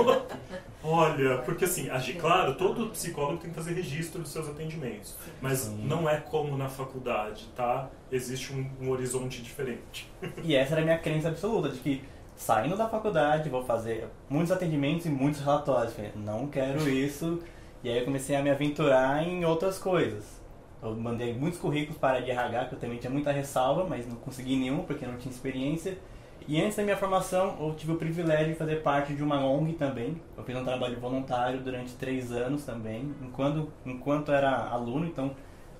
Olha, 0.84 1.38
porque 1.40 1.66
assim, 1.66 1.90
claro, 2.20 2.56
todo 2.56 2.90
psicólogo 2.90 3.38
tem 3.38 3.50
que 3.50 3.56
fazer 3.56 3.74
registro 3.74 4.22
dos 4.22 4.32
seus 4.32 4.50
atendimentos, 4.50 5.16
mas 5.42 5.72
não 5.72 6.10
é 6.10 6.18
como 6.18 6.58
na 6.58 6.68
faculdade, 6.68 7.48
tá? 7.56 7.90
Existe 8.12 8.54
um, 8.54 8.70
um 8.82 8.90
horizonte 8.90 9.42
diferente. 9.42 10.12
E 10.44 10.56
essa 10.56 10.74
era 10.74 10.82
a 10.82 10.86
minha 10.86 11.00
crença 11.00 11.30
absoluta, 11.30 11.70
de 11.70 11.80
que 11.80 12.04
saindo 12.36 12.76
da 12.76 12.90
faculdade 12.90 13.50
vou 13.50 13.64
fazer 13.64 14.08
muitos 14.30 14.52
atendimentos 14.52 15.06
e 15.06 15.10
muitos 15.10 15.40
relatórios. 15.42 15.94
Falei, 15.94 16.12
não 16.16 16.48
quero 16.48 16.90
isso. 16.90 17.40
E 17.84 17.90
aí 17.90 18.00
eu 18.00 18.06
comecei 18.06 18.36
a 18.36 18.42
me 18.42 18.50
aventurar 18.50 19.28
em 19.28 19.44
outras 19.46 19.78
coisas. 19.78 20.43
Eu 20.84 20.96
mandei 20.96 21.34
muitos 21.34 21.60
currículos 21.60 21.98
para 21.98 22.18
a 22.18 22.22
de 22.22 22.30
RH, 22.30 22.66
que 22.66 22.76
eu 22.76 22.80
também 22.80 22.98
tinha 22.98 23.10
muita 23.12 23.32
ressalva, 23.32 23.86
mas 23.88 24.06
não 24.08 24.18
consegui 24.18 24.58
nenhum 24.58 24.84
porque 24.84 25.06
não 25.06 25.18
tinha 25.18 25.32
experiência. 25.32 25.98
E 26.46 26.62
antes 26.62 26.76
da 26.76 26.84
minha 26.84 26.98
formação, 26.98 27.56
eu 27.58 27.74
tive 27.74 27.94
o 27.94 27.96
privilégio 27.96 28.48
de 28.48 28.56
fazer 28.56 28.82
parte 28.84 29.14
de 29.14 29.24
uma 29.24 29.46
ONG 29.46 29.74
também. 29.74 30.22
Eu 30.36 30.44
fiz 30.44 30.56
um 30.58 30.64
trabalho 30.64 31.00
voluntário 31.00 31.62
durante 31.62 31.94
três 31.94 32.34
anos 32.34 32.66
também, 32.66 33.16
enquanto, 33.22 33.72
enquanto 33.86 34.32
era 34.34 34.52
aluno. 34.68 35.06
Então, 35.06 35.32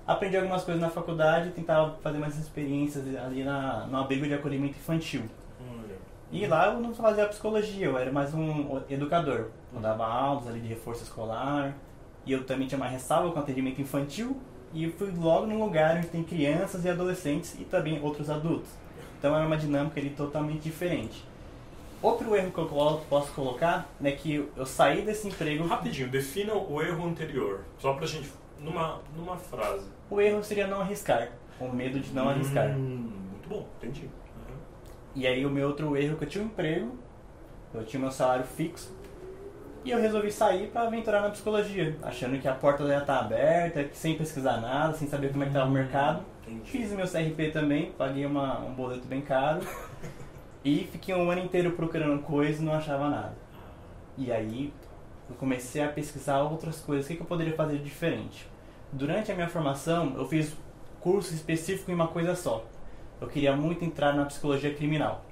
aprendi 0.06 0.38
algumas 0.38 0.64
coisas 0.64 0.80
na 0.82 0.88
faculdade 0.88 1.48
e 1.48 1.52
tentava 1.52 1.98
fazer 2.02 2.16
mais 2.16 2.38
experiências 2.38 3.04
ali 3.16 3.44
na, 3.44 3.86
no 3.86 3.98
abrigo 3.98 4.26
de 4.26 4.32
acolhimento 4.32 4.78
infantil. 4.78 5.24
E 6.32 6.46
lá 6.46 6.72
eu 6.72 6.80
não 6.80 6.94
fazia 6.94 7.28
psicologia, 7.28 7.86
eu 7.86 7.98
era 7.98 8.10
mais 8.10 8.32
um 8.34 8.80
educador. 8.88 9.50
Eu 9.72 9.80
dava 9.80 10.06
aulas 10.06 10.48
ali 10.48 10.60
de 10.60 10.68
reforço 10.68 11.02
escolar. 11.02 11.76
E 12.24 12.32
eu 12.32 12.44
também 12.44 12.66
tinha 12.66 12.78
uma 12.78 12.88
ressalva 12.88 13.30
com 13.32 13.38
atendimento 13.38 13.82
infantil. 13.82 14.40
E 14.74 14.90
fui 14.90 15.12
logo 15.16 15.46
num 15.46 15.64
lugar 15.64 15.96
onde 15.96 16.08
tem 16.08 16.24
crianças 16.24 16.84
e 16.84 16.90
adolescentes 16.90 17.54
e 17.58 17.64
também 17.64 18.02
outros 18.02 18.28
adultos. 18.28 18.68
Então 19.18 19.34
era 19.34 19.46
uma 19.46 19.56
dinâmica 19.56 20.00
ali 20.00 20.10
totalmente 20.10 20.62
diferente. 20.62 21.24
Outro 22.02 22.36
erro 22.36 22.50
que 22.50 22.58
eu 22.58 22.66
posso 23.08 23.32
colocar 23.32 23.88
é 24.02 24.10
que 24.10 24.46
eu 24.54 24.66
saí 24.66 25.02
desse 25.02 25.28
emprego. 25.28 25.66
Rapidinho, 25.66 26.08
defina 26.10 26.52
o 26.52 26.82
erro 26.82 27.06
anterior, 27.06 27.60
só 27.78 27.94
pra 27.94 28.06
gente, 28.06 28.30
numa, 28.60 29.00
numa 29.16 29.36
frase. 29.36 29.86
O 30.10 30.20
erro 30.20 30.44
seria 30.44 30.66
não 30.66 30.80
arriscar. 30.80 31.30
O 31.58 31.68
medo 31.68 32.00
de 32.00 32.12
não 32.12 32.28
arriscar. 32.28 32.76
Hum, 32.76 33.10
muito 33.30 33.48
bom, 33.48 33.66
entendi. 33.78 34.02
Uhum. 34.02 34.56
E 35.14 35.26
aí 35.26 35.46
o 35.46 35.50
meu 35.50 35.68
outro 35.68 35.96
erro 35.96 36.14
é 36.14 36.16
que 36.18 36.24
eu 36.24 36.28
tinha 36.28 36.44
um 36.44 36.48
emprego, 36.48 36.98
eu 37.72 37.86
tinha 37.86 38.00
meu 38.00 38.10
salário 38.10 38.44
fixo, 38.44 38.92
e 39.84 39.90
eu 39.90 40.00
resolvi 40.00 40.32
sair 40.32 40.68
para 40.68 40.86
aventurar 40.86 41.20
na 41.20 41.28
psicologia, 41.28 41.94
achando 42.02 42.40
que 42.40 42.48
a 42.48 42.54
porta 42.54 42.82
ia 42.84 42.98
estar 42.98 43.18
aberta, 43.18 43.84
que 43.84 43.96
sem 43.96 44.16
pesquisar 44.16 44.58
nada, 44.58 44.94
sem 44.94 45.06
saber 45.06 45.30
como 45.30 45.42
é 45.42 45.46
que 45.46 45.52
estava 45.52 45.68
o 45.68 45.72
mercado. 45.72 46.24
Entendi. 46.46 46.70
Fiz 46.70 46.90
o 46.90 46.94
meu 46.94 47.06
CRP 47.06 47.50
também, 47.52 47.92
paguei 47.92 48.24
uma, 48.24 48.60
um 48.60 48.72
boleto 48.72 49.06
bem 49.06 49.20
caro, 49.20 49.60
e 50.64 50.88
fiquei 50.90 51.14
um 51.14 51.30
ano 51.30 51.42
inteiro 51.42 51.72
procurando 51.72 52.22
coisas 52.22 52.62
e 52.62 52.64
não 52.64 52.72
achava 52.72 53.10
nada. 53.10 53.34
E 54.16 54.32
aí 54.32 54.72
eu 55.28 55.36
comecei 55.36 55.82
a 55.82 55.88
pesquisar 55.88 56.42
outras 56.42 56.80
coisas, 56.80 57.04
o 57.04 57.08
que, 57.08 57.16
que 57.16 57.22
eu 57.22 57.26
poderia 57.26 57.54
fazer 57.54 57.76
de 57.76 57.84
diferente. 57.84 58.48
Durante 58.90 59.30
a 59.30 59.34
minha 59.34 59.48
formação, 59.48 60.14
eu 60.16 60.26
fiz 60.26 60.56
curso 61.00 61.34
específico 61.34 61.90
em 61.90 61.94
uma 61.94 62.08
coisa 62.08 62.34
só. 62.34 62.64
Eu 63.20 63.28
queria 63.28 63.54
muito 63.54 63.84
entrar 63.84 64.14
na 64.14 64.24
psicologia 64.24 64.72
criminal, 64.72 65.24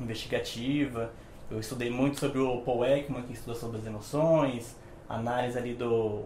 investigativa. 0.00 1.12
Eu 1.52 1.60
estudei 1.60 1.90
muito 1.90 2.18
sobre 2.18 2.38
o 2.38 2.62
Paul 2.62 2.82
Ekman, 2.84 3.22
que 3.22 3.34
estuda 3.34 3.54
sobre 3.54 3.76
as 3.78 3.86
emoções, 3.86 4.74
análise 5.06 5.58
ali 5.58 5.74
do, 5.74 6.22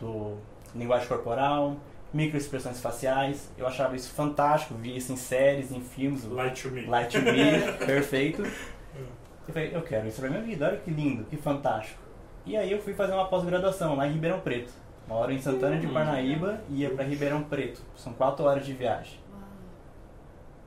do 0.00 0.36
linguagem 0.74 1.06
corporal, 1.06 1.76
microexpressões 2.12 2.80
faciais. 2.80 3.52
Eu 3.56 3.68
achava 3.68 3.94
isso 3.94 4.12
fantástico, 4.12 4.74
via 4.74 4.96
isso 4.96 5.12
em 5.12 5.16
séries, 5.16 5.70
em 5.70 5.80
filmes, 5.80 6.24
Light 6.24 6.60
to 6.60 6.70
me. 6.70 6.86
Light 6.86 7.12
to 7.16 7.22
Me, 7.24 7.72
perfeito. 7.86 8.42
Eu 8.42 9.54
falei, 9.54 9.70
eu 9.72 9.82
quero 9.82 10.08
isso 10.08 10.20
pra 10.20 10.28
minha 10.28 10.42
vida, 10.42 10.66
olha 10.66 10.76
que 10.78 10.90
lindo, 10.90 11.22
que 11.24 11.36
fantástico. 11.36 12.00
E 12.44 12.56
aí 12.56 12.72
eu 12.72 12.82
fui 12.82 12.94
fazer 12.94 13.12
uma 13.12 13.28
pós-graduação 13.28 13.94
lá 13.94 14.08
em 14.08 14.12
Ribeirão 14.14 14.40
Preto. 14.40 14.72
Moro 15.06 15.30
em 15.30 15.40
Santana 15.40 15.78
de 15.78 15.86
Hum. 15.86 15.92
Parnaíba 15.94 16.60
e 16.68 16.80
ia 16.82 16.90
pra 16.90 17.04
Ribeirão 17.04 17.44
Preto. 17.44 17.80
São 17.94 18.12
quatro 18.12 18.44
horas 18.44 18.66
de 18.66 18.72
viagem. 18.72 19.20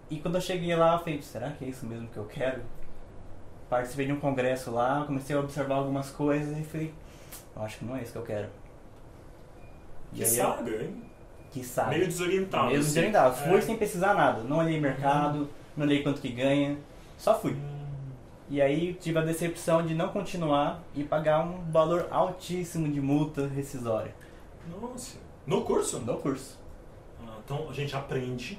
E 0.09 0.17
quando 0.17 0.35
eu 0.35 0.41
cheguei 0.41 0.73
lá, 0.75 0.93
eu 0.93 0.99
falei, 0.99 1.21
será 1.21 1.51
que 1.51 1.65
é 1.65 1.67
isso 1.67 1.85
mesmo 1.85 2.07
que 2.07 2.17
eu 2.17 2.25
quero? 2.25 2.61
Participei 3.71 4.05
de 4.05 4.11
um 4.11 4.19
congresso 4.19 4.69
lá, 4.69 5.05
comecei 5.07 5.33
a 5.33 5.39
observar 5.39 5.75
algumas 5.75 6.09
coisas 6.09 6.57
e 6.57 6.61
falei, 6.61 6.93
eu 7.55 7.61
acho 7.63 7.77
que 7.79 7.85
não 7.85 7.95
é 7.95 8.01
isso 8.03 8.11
que 8.11 8.17
eu 8.17 8.23
quero. 8.23 8.49
Que 10.13 10.23
aí 10.25 10.29
saga, 10.29 10.83
hein? 10.83 11.01
Que 11.51 11.63
sabe. 11.63 11.91
Meio 11.95 12.07
desorientado. 12.07 12.65
Mesmo 12.65 12.79
assim. 12.81 12.87
desorientado. 12.89 13.35
Fui 13.37 13.57
É. 13.57 13.61
sem 13.61 13.77
pesquisar 13.77 14.13
nada. 14.13 14.43
Não 14.43 14.57
olhei 14.57 14.77
mercado, 14.77 15.47
não 15.77 15.85
olhei 15.85 16.03
quanto 16.03 16.19
que 16.19 16.27
ganha. 16.33 16.77
Só 17.17 17.39
fui. 17.39 17.53
Hum, 17.53 17.81
E 18.49 18.61
aí 18.61 18.93
tive 18.95 19.17
a 19.17 19.21
decepção 19.21 19.85
de 19.85 19.93
não 19.93 20.09
continuar 20.09 20.81
e 20.93 21.05
pagar 21.05 21.39
um 21.45 21.71
valor 21.71 22.07
altíssimo 22.11 22.89
de 22.91 22.99
multa 22.99 23.47
rescisória 23.47 24.13
Nossa. 24.81 25.17
No 25.47 25.61
curso? 25.63 25.99
no 25.99 26.17
curso. 26.17 26.59
Então 27.43 27.67
a 27.69 27.73
gente 27.73 27.95
aprende. 27.95 28.57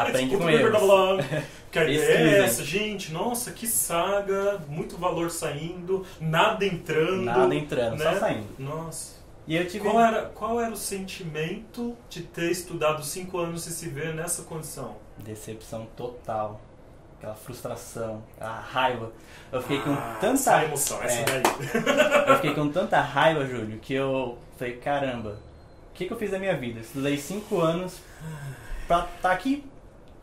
Aprende 0.00 0.36
com 0.36 0.48
erros. 0.48 0.70
blá, 0.70 0.80
blá, 0.80 1.16
blá. 1.16 1.42
Que 1.70 1.78
a 1.78 1.84
ideia 1.84 2.36
é 2.36 2.44
essa, 2.44 2.64
gente. 2.64 3.12
Nossa, 3.12 3.50
que 3.52 3.66
saga. 3.66 4.60
Muito 4.68 4.96
valor 4.96 5.30
saindo, 5.30 6.04
nada 6.20 6.64
entrando. 6.64 7.22
Nada 7.22 7.54
entrando, 7.54 7.96
né? 7.98 8.12
só 8.12 8.20
saindo. 8.20 8.46
Nossa. 8.58 9.22
E 9.46 9.56
eu 9.56 9.66
tive. 9.66 9.80
Qual 9.88 10.00
era, 10.00 10.22
qual 10.26 10.60
era 10.60 10.70
o 10.72 10.76
sentimento 10.76 11.96
de 12.08 12.22
ter 12.22 12.50
estudado 12.50 13.02
cinco 13.04 13.38
anos 13.38 13.66
e 13.66 13.70
se 13.72 13.88
ver 13.88 14.14
nessa 14.14 14.42
condição? 14.42 14.96
Decepção 15.18 15.86
total. 15.96 16.60
Aquela 17.18 17.34
frustração, 17.36 18.22
aquela 18.36 18.58
raiva. 18.60 19.12
Eu 19.52 19.62
fiquei 19.62 19.80
com 19.80 19.92
Ah, 19.92 20.16
tanta. 20.20 20.34
Essa 20.34 20.64
emoção, 20.64 21.00
essa 21.02 21.20
É. 21.20 21.24
daí. 21.24 21.42
Eu 22.28 22.34
fiquei 22.36 22.54
com 22.54 22.68
tanta 22.68 23.00
raiva, 23.00 23.46
Júlio, 23.46 23.78
que 23.78 23.94
eu 23.94 24.38
falei, 24.58 24.76
caramba, 24.78 25.38
o 25.92 25.94
que, 25.94 26.06
que 26.06 26.12
eu 26.12 26.16
fiz 26.16 26.30
da 26.30 26.38
minha 26.38 26.56
vida? 26.56 26.80
Estudei 26.80 27.18
cinco 27.18 27.60
anos 27.60 28.00
pra 28.88 29.06
estar 29.14 29.30
aqui 29.30 29.62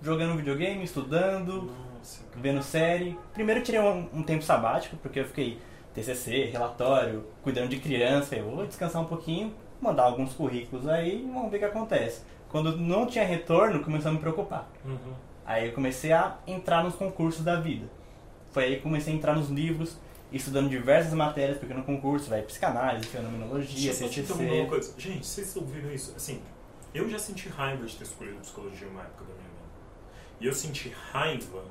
jogando 0.02 0.36
videogame, 0.36 0.84
estudando, 0.84 1.72
Nossa, 1.94 2.24
vendo 2.36 2.64
série. 2.64 3.16
Primeiro 3.36 3.60
eu 3.60 3.64
tirei 3.64 3.80
um, 3.80 4.10
um 4.12 4.24
tempo 4.24 4.44
sabático, 4.44 4.98
porque 4.98 5.20
eu 5.20 5.26
fiquei 5.26 5.60
TCC, 5.94 6.46
relatório, 6.46 7.24
cuidando 7.44 7.70
de 7.70 7.80
criança. 7.80 8.30
Falei, 8.30 8.44
vou 8.44 8.66
descansar 8.66 9.00
um 9.00 9.06
pouquinho, 9.06 9.54
mandar 9.80 10.06
alguns 10.06 10.34
currículos 10.34 10.88
aí 10.88 11.24
e 11.24 11.32
vamos 11.32 11.52
ver 11.52 11.58
o 11.58 11.60
que 11.60 11.66
acontece. 11.66 12.24
Quando 12.50 12.76
não 12.76 13.06
tinha 13.06 13.24
retorno, 13.24 13.84
começou 13.84 14.10
a 14.10 14.14
me 14.16 14.20
preocupar. 14.20 14.68
Uhum. 14.84 15.14
Aí 15.46 15.68
eu 15.68 15.74
comecei 15.74 16.12
a 16.12 16.38
entrar 16.48 16.84
nos 16.84 16.96
concursos 16.96 17.44
da 17.44 17.60
vida. 17.60 17.88
Foi 18.52 18.64
aí 18.64 18.76
que 18.78 18.82
comecei 18.82 19.14
a 19.14 19.16
entrar 19.16 19.36
nos 19.36 19.50
livros, 19.50 20.00
estudando 20.32 20.70
diversas 20.70 21.14
matérias, 21.14 21.58
porque 21.58 21.74
no 21.74 21.84
concurso 21.84 22.30
vai 22.30 22.42
psicanálise, 22.42 23.08
fenomenologia, 23.08 23.92
uma 24.62 24.70
coisa. 24.70 24.94
Gente, 24.98 25.26
vocês 25.26 25.56
ouviram 25.56 25.92
isso? 25.92 26.14
Assim, 26.16 26.42
eu 26.94 27.10
já 27.10 27.20
senti 27.20 27.50
raiva 27.50 27.86
de 27.86 27.96
ter 27.96 28.04
escolhido 28.04 28.38
psicologia 28.40 28.88
em 28.88 28.92
uma 28.92 29.02
época 29.02 29.26
da 29.26 29.34
minha 29.34 29.50
vida. 29.50 29.60
E 30.40 30.46
eu 30.46 30.54
senti 30.54 30.90
raiva 31.12 31.64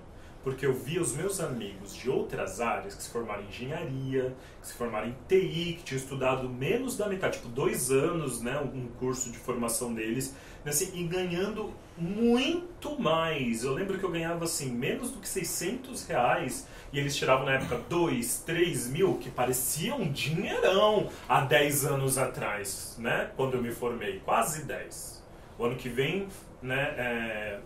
porque 0.48 0.64
eu 0.64 0.72
via 0.72 0.98
os 0.98 1.14
meus 1.14 1.40
amigos 1.40 1.94
de 1.94 2.08
outras 2.08 2.58
áreas 2.58 2.94
que 2.94 3.02
se 3.02 3.10
formaram 3.10 3.42
em 3.42 3.48
engenharia, 3.48 4.34
que 4.62 4.66
se 4.66 4.72
formaram 4.72 5.08
em 5.08 5.16
TI, 5.28 5.74
que 5.74 5.82
tinham 5.84 5.98
estudado 5.98 6.48
menos 6.48 6.96
da 6.96 7.06
metade, 7.06 7.36
tipo 7.36 7.48
dois 7.48 7.90
anos, 7.90 8.40
né, 8.40 8.58
um 8.58 8.88
curso 8.98 9.30
de 9.30 9.36
formação 9.36 9.92
deles, 9.92 10.34
assim, 10.64 10.90
e 10.94 11.04
ganhando 11.04 11.74
muito 11.98 12.98
mais. 12.98 13.62
Eu 13.62 13.74
lembro 13.74 13.98
que 13.98 14.04
eu 14.04 14.10
ganhava 14.10 14.46
assim 14.46 14.72
menos 14.72 15.10
do 15.10 15.20
que 15.20 15.28
600 15.28 16.06
reais 16.06 16.66
e 16.94 16.98
eles 16.98 17.14
tiravam 17.14 17.44
na 17.44 17.52
época 17.52 17.76
2, 17.86 18.44
3 18.46 18.88
mil, 18.88 19.18
que 19.18 19.30
parecia 19.30 19.94
um 19.94 20.10
dinheirão 20.10 21.10
há 21.28 21.42
10 21.42 21.84
anos 21.84 22.16
atrás, 22.16 22.96
né? 22.98 23.30
Quando 23.36 23.54
eu 23.54 23.62
me 23.62 23.70
formei, 23.70 24.20
quase 24.20 24.64
10. 24.64 25.22
O 25.58 25.64
ano 25.66 25.76
que 25.76 25.90
vem, 25.90 26.26
né? 26.62 26.94
É... 26.96 27.60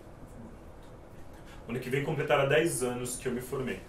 O 1.67 1.71
ano 1.71 1.79
que 1.79 1.89
vem 1.89 2.03
completará 2.03 2.45
10 2.45 2.83
anos 2.83 3.15
que 3.15 3.27
eu 3.27 3.31
me 3.31 3.41
formei. 3.41 3.79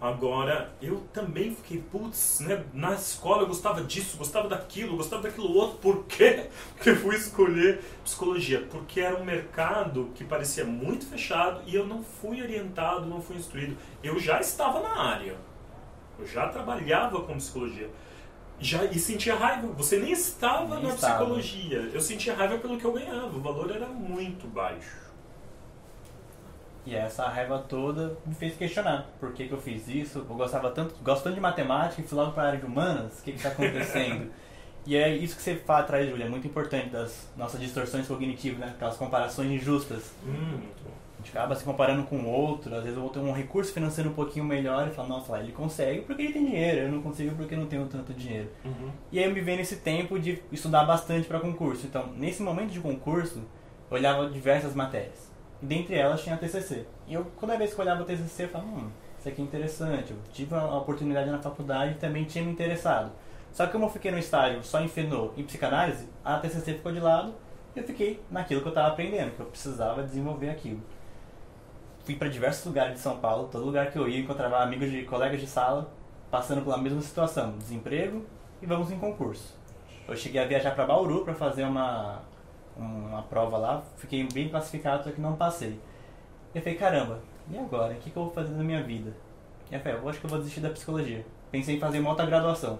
Agora, 0.00 0.72
eu 0.80 1.00
também 1.12 1.52
fiquei, 1.56 1.78
putz, 1.90 2.38
né? 2.40 2.64
Na 2.72 2.94
escola 2.94 3.42
eu 3.42 3.48
gostava 3.48 3.82
disso, 3.82 4.16
gostava 4.16 4.48
daquilo, 4.48 4.96
gostava 4.96 5.22
daquilo 5.22 5.52
outro. 5.52 5.78
Por 5.78 6.04
quê 6.04 6.46
que 6.80 6.90
eu 6.90 6.96
fui 6.96 7.16
escolher 7.16 7.80
psicologia? 8.04 8.64
Porque 8.70 9.00
era 9.00 9.16
um 9.16 9.24
mercado 9.24 10.12
que 10.14 10.22
parecia 10.22 10.64
muito 10.64 11.04
fechado 11.06 11.62
e 11.66 11.74
eu 11.74 11.84
não 11.84 12.02
fui 12.04 12.40
orientado, 12.40 13.06
não 13.06 13.20
fui 13.20 13.36
instruído. 13.36 13.76
Eu 14.00 14.20
já 14.20 14.38
estava 14.40 14.80
na 14.80 15.00
área. 15.00 15.36
Eu 16.16 16.26
já 16.26 16.46
trabalhava 16.48 17.20
com 17.22 17.36
psicologia. 17.36 17.90
Já, 18.60 18.84
e 18.84 18.98
sentia 19.00 19.34
raiva. 19.34 19.66
Você 19.72 19.98
nem 19.98 20.12
estava 20.12 20.76
Nem 20.76 20.84
na 20.84 20.94
estava. 20.94 21.16
psicologia. 21.24 21.90
Eu 21.92 22.00
sentia 22.00 22.34
raiva 22.34 22.58
pelo 22.58 22.78
que 22.78 22.84
eu 22.84 22.92
ganhava. 22.92 23.36
O 23.36 23.40
valor 23.40 23.68
era 23.70 23.86
muito 23.86 24.46
baixo. 24.46 25.07
E 26.88 26.94
essa 26.94 27.28
raiva 27.28 27.58
toda 27.58 28.16
me 28.24 28.34
fez 28.34 28.56
questionar 28.56 29.06
por 29.20 29.34
que, 29.34 29.46
que 29.46 29.52
eu 29.52 29.60
fiz 29.60 29.86
isso. 29.88 30.20
Eu 30.20 30.36
gostava 30.36 30.70
tanto, 30.70 30.94
gosto 31.02 31.24
tanto 31.24 31.34
de 31.34 31.40
matemática 31.40 32.00
e 32.00 32.04
fui 32.04 32.16
logo 32.16 32.32
para 32.32 32.44
a 32.44 32.46
área 32.46 32.58
de 32.58 32.64
humanas. 32.64 33.20
O 33.20 33.22
que 33.24 33.32
está 33.32 33.50
acontecendo? 33.50 34.30
e 34.86 34.96
é 34.96 35.14
isso 35.14 35.36
que 35.36 35.42
você 35.42 35.56
fala 35.56 35.80
atrás, 35.80 36.08
Júlia, 36.08 36.24
é 36.24 36.28
muito 36.30 36.46
importante 36.46 36.88
das 36.88 37.28
nossas 37.36 37.60
distorções 37.60 38.08
cognitivas, 38.08 38.58
né? 38.58 38.72
Aquelas 38.74 38.96
comparações 38.96 39.50
injustas. 39.50 40.14
Hum. 40.26 40.60
A 41.12 41.18
gente 41.18 41.36
acaba 41.36 41.54
se 41.54 41.62
comparando 41.62 42.04
com 42.04 42.16
o 42.16 42.26
outro, 42.26 42.74
às 42.74 42.84
vezes 42.84 42.96
o 42.96 43.02
outro 43.02 43.20
tem 43.20 43.30
um 43.30 43.34
recurso 43.34 43.70
financeiro 43.70 44.08
um 44.08 44.14
pouquinho 44.14 44.46
melhor 44.46 44.88
e 44.88 44.90
fala, 44.90 45.08
nossa, 45.08 45.32
lá 45.32 45.40
ele 45.40 45.52
consegue 45.52 46.00
porque 46.02 46.22
ele 46.22 46.32
tem 46.32 46.46
dinheiro, 46.46 46.82
eu 46.82 46.92
não 46.92 47.02
consigo 47.02 47.34
porque 47.36 47.54
eu 47.54 47.58
não 47.58 47.66
tenho 47.66 47.84
tanto 47.84 48.14
dinheiro. 48.14 48.48
Uhum. 48.64 48.90
E 49.12 49.18
aí 49.18 49.26
eu 49.26 49.34
me 49.34 49.42
vi 49.42 49.56
nesse 49.56 49.76
tempo 49.76 50.18
de 50.18 50.42
estudar 50.50 50.84
bastante 50.84 51.28
para 51.28 51.38
concurso. 51.38 51.86
Então, 51.86 52.06
nesse 52.16 52.42
momento 52.42 52.70
de 52.70 52.80
concurso, 52.80 53.42
eu 53.90 53.96
olhava 53.96 54.30
diversas 54.30 54.74
matérias. 54.74 55.27
E 55.62 55.66
dentre 55.66 55.96
elas 55.96 56.22
tinha 56.22 56.34
a 56.34 56.38
TCC. 56.38 56.86
E 57.06 57.14
eu, 57.14 57.24
toda 57.40 57.56
vez 57.56 57.74
que 57.74 57.80
olhava 57.80 58.02
o 58.02 58.04
TCC, 58.04 58.44
eu 58.44 58.48
falava, 58.48 58.70
hum, 58.70 58.90
isso 59.18 59.28
aqui 59.28 59.40
é 59.40 59.44
interessante. 59.44 60.12
Eu 60.12 60.18
tive 60.32 60.54
a 60.54 60.76
oportunidade 60.76 61.30
na 61.30 61.38
faculdade 61.38 61.92
e 61.92 61.94
também 61.96 62.24
tinha 62.24 62.44
me 62.44 62.52
interessado. 62.52 63.12
Só 63.52 63.66
que 63.66 63.72
como 63.72 63.86
eu 63.86 63.90
fiquei 63.90 64.10
no 64.10 64.18
estágio 64.18 64.62
só 64.62 64.80
em 64.80 64.88
fenô 64.88 65.32
e 65.36 65.42
psicanálise, 65.42 66.08
a 66.24 66.38
TCC 66.38 66.74
ficou 66.74 66.92
de 66.92 67.00
lado 67.00 67.34
e 67.74 67.80
eu 67.80 67.84
fiquei 67.84 68.22
naquilo 68.30 68.60
que 68.60 68.68
eu 68.68 68.70
estava 68.70 68.88
aprendendo, 68.88 69.34
que 69.34 69.40
eu 69.40 69.46
precisava 69.46 70.02
desenvolver 70.02 70.50
aquilo. 70.50 70.80
Fui 72.04 72.14
para 72.14 72.28
diversos 72.28 72.64
lugares 72.64 72.94
de 72.94 73.00
São 73.00 73.18
Paulo, 73.18 73.48
todo 73.48 73.64
lugar 73.64 73.90
que 73.90 73.98
eu 73.98 74.08
ia 74.08 74.20
encontrava 74.20 74.58
amigos 74.58 74.90
de 74.90 75.02
colegas 75.04 75.40
de 75.40 75.46
sala 75.46 75.90
passando 76.30 76.62
pela 76.62 76.78
mesma 76.78 77.00
situação, 77.00 77.56
desemprego 77.58 78.24
e 78.60 78.66
vamos 78.66 78.90
em 78.90 78.98
concurso. 78.98 79.56
Eu 80.06 80.16
cheguei 80.16 80.40
a 80.40 80.46
viajar 80.46 80.74
para 80.74 80.86
Bauru 80.86 81.24
para 81.24 81.34
fazer 81.34 81.64
uma 81.64 82.22
uma 82.78 83.22
prova 83.22 83.58
lá, 83.58 83.82
fiquei 83.96 84.26
bem 84.32 84.48
classificado, 84.48 85.04
só 85.04 85.10
que 85.10 85.20
não 85.20 85.36
passei. 85.36 85.78
Eu 86.54 86.62
falei, 86.62 86.78
caramba, 86.78 87.20
e 87.50 87.58
agora? 87.58 87.94
O 87.94 87.96
que, 87.96 88.10
que 88.10 88.16
eu 88.16 88.24
vou 88.24 88.32
fazer 88.32 88.54
na 88.54 88.62
minha 88.62 88.82
vida? 88.82 89.12
E 89.70 89.74
eu 89.74 89.80
falei, 89.80 89.98
eu 89.98 90.08
acho 90.08 90.20
que 90.20 90.26
eu 90.26 90.30
vou 90.30 90.38
desistir 90.38 90.60
da 90.60 90.70
psicologia. 90.70 91.24
Pensei 91.50 91.76
em 91.76 91.80
fazer 91.80 91.98
uma 91.98 92.10
outra 92.10 92.26
graduação, 92.26 92.78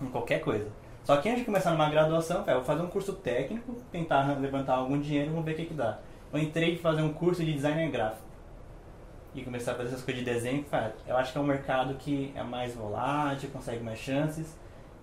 em 0.00 0.06
qualquer 0.06 0.40
coisa. 0.40 0.68
Só 1.04 1.16
que 1.16 1.28
antes 1.28 1.40
de 1.40 1.46
começar 1.46 1.70
numa 1.72 1.88
graduação, 1.88 2.38
eu 2.38 2.44
falei, 2.44 2.56
vou 2.56 2.64
fazer 2.64 2.82
um 2.82 2.88
curso 2.88 3.12
técnico, 3.14 3.76
tentar 3.90 4.38
levantar 4.38 4.74
algum 4.74 5.00
dinheiro, 5.00 5.30
vamos 5.30 5.44
ver 5.44 5.52
o 5.52 5.56
que, 5.56 5.66
que 5.66 5.74
dá. 5.74 5.98
Eu 6.32 6.38
entrei 6.38 6.76
para 6.76 6.90
fazer 6.90 7.02
um 7.02 7.12
curso 7.12 7.44
de 7.44 7.52
design 7.52 7.90
gráfico. 7.90 8.28
E 9.34 9.42
comecei 9.42 9.72
a 9.72 9.76
fazer 9.76 9.90
essas 9.90 10.02
coisas 10.02 10.24
de 10.24 10.30
desenho, 10.30 10.64
falei, 10.64 10.92
eu 11.06 11.16
acho 11.16 11.32
que 11.32 11.38
é 11.38 11.40
um 11.40 11.44
mercado 11.44 11.94
que 11.94 12.32
é 12.34 12.42
mais 12.42 12.74
volátil, 12.74 13.50
consegue 13.50 13.82
mais 13.82 13.98
chances. 13.98 14.58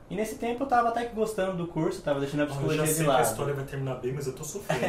E 0.10 0.16
nesse 0.16 0.36
tempo 0.36 0.64
eu 0.64 0.68
tava 0.68 0.90
até 0.90 1.06
que 1.06 1.14
gostando 1.14 1.58
do 1.58 1.68
curso, 1.68 2.02
tava 2.02 2.20
deixando 2.22 2.44
a 2.44 2.46
psicologia 2.46 2.82
eu 2.82 2.86
já 2.86 2.92
de 2.92 2.98
sei 2.98 3.06
lado. 3.06 3.18
que 3.18 3.24
a 3.24 3.32
história 3.32 3.54
vai 3.54 3.66
terminar 3.66 3.96
bem, 3.96 4.14
mas 4.14 4.26
eu 4.26 4.34
tô 4.34 4.44
sofrendo. 4.44 4.86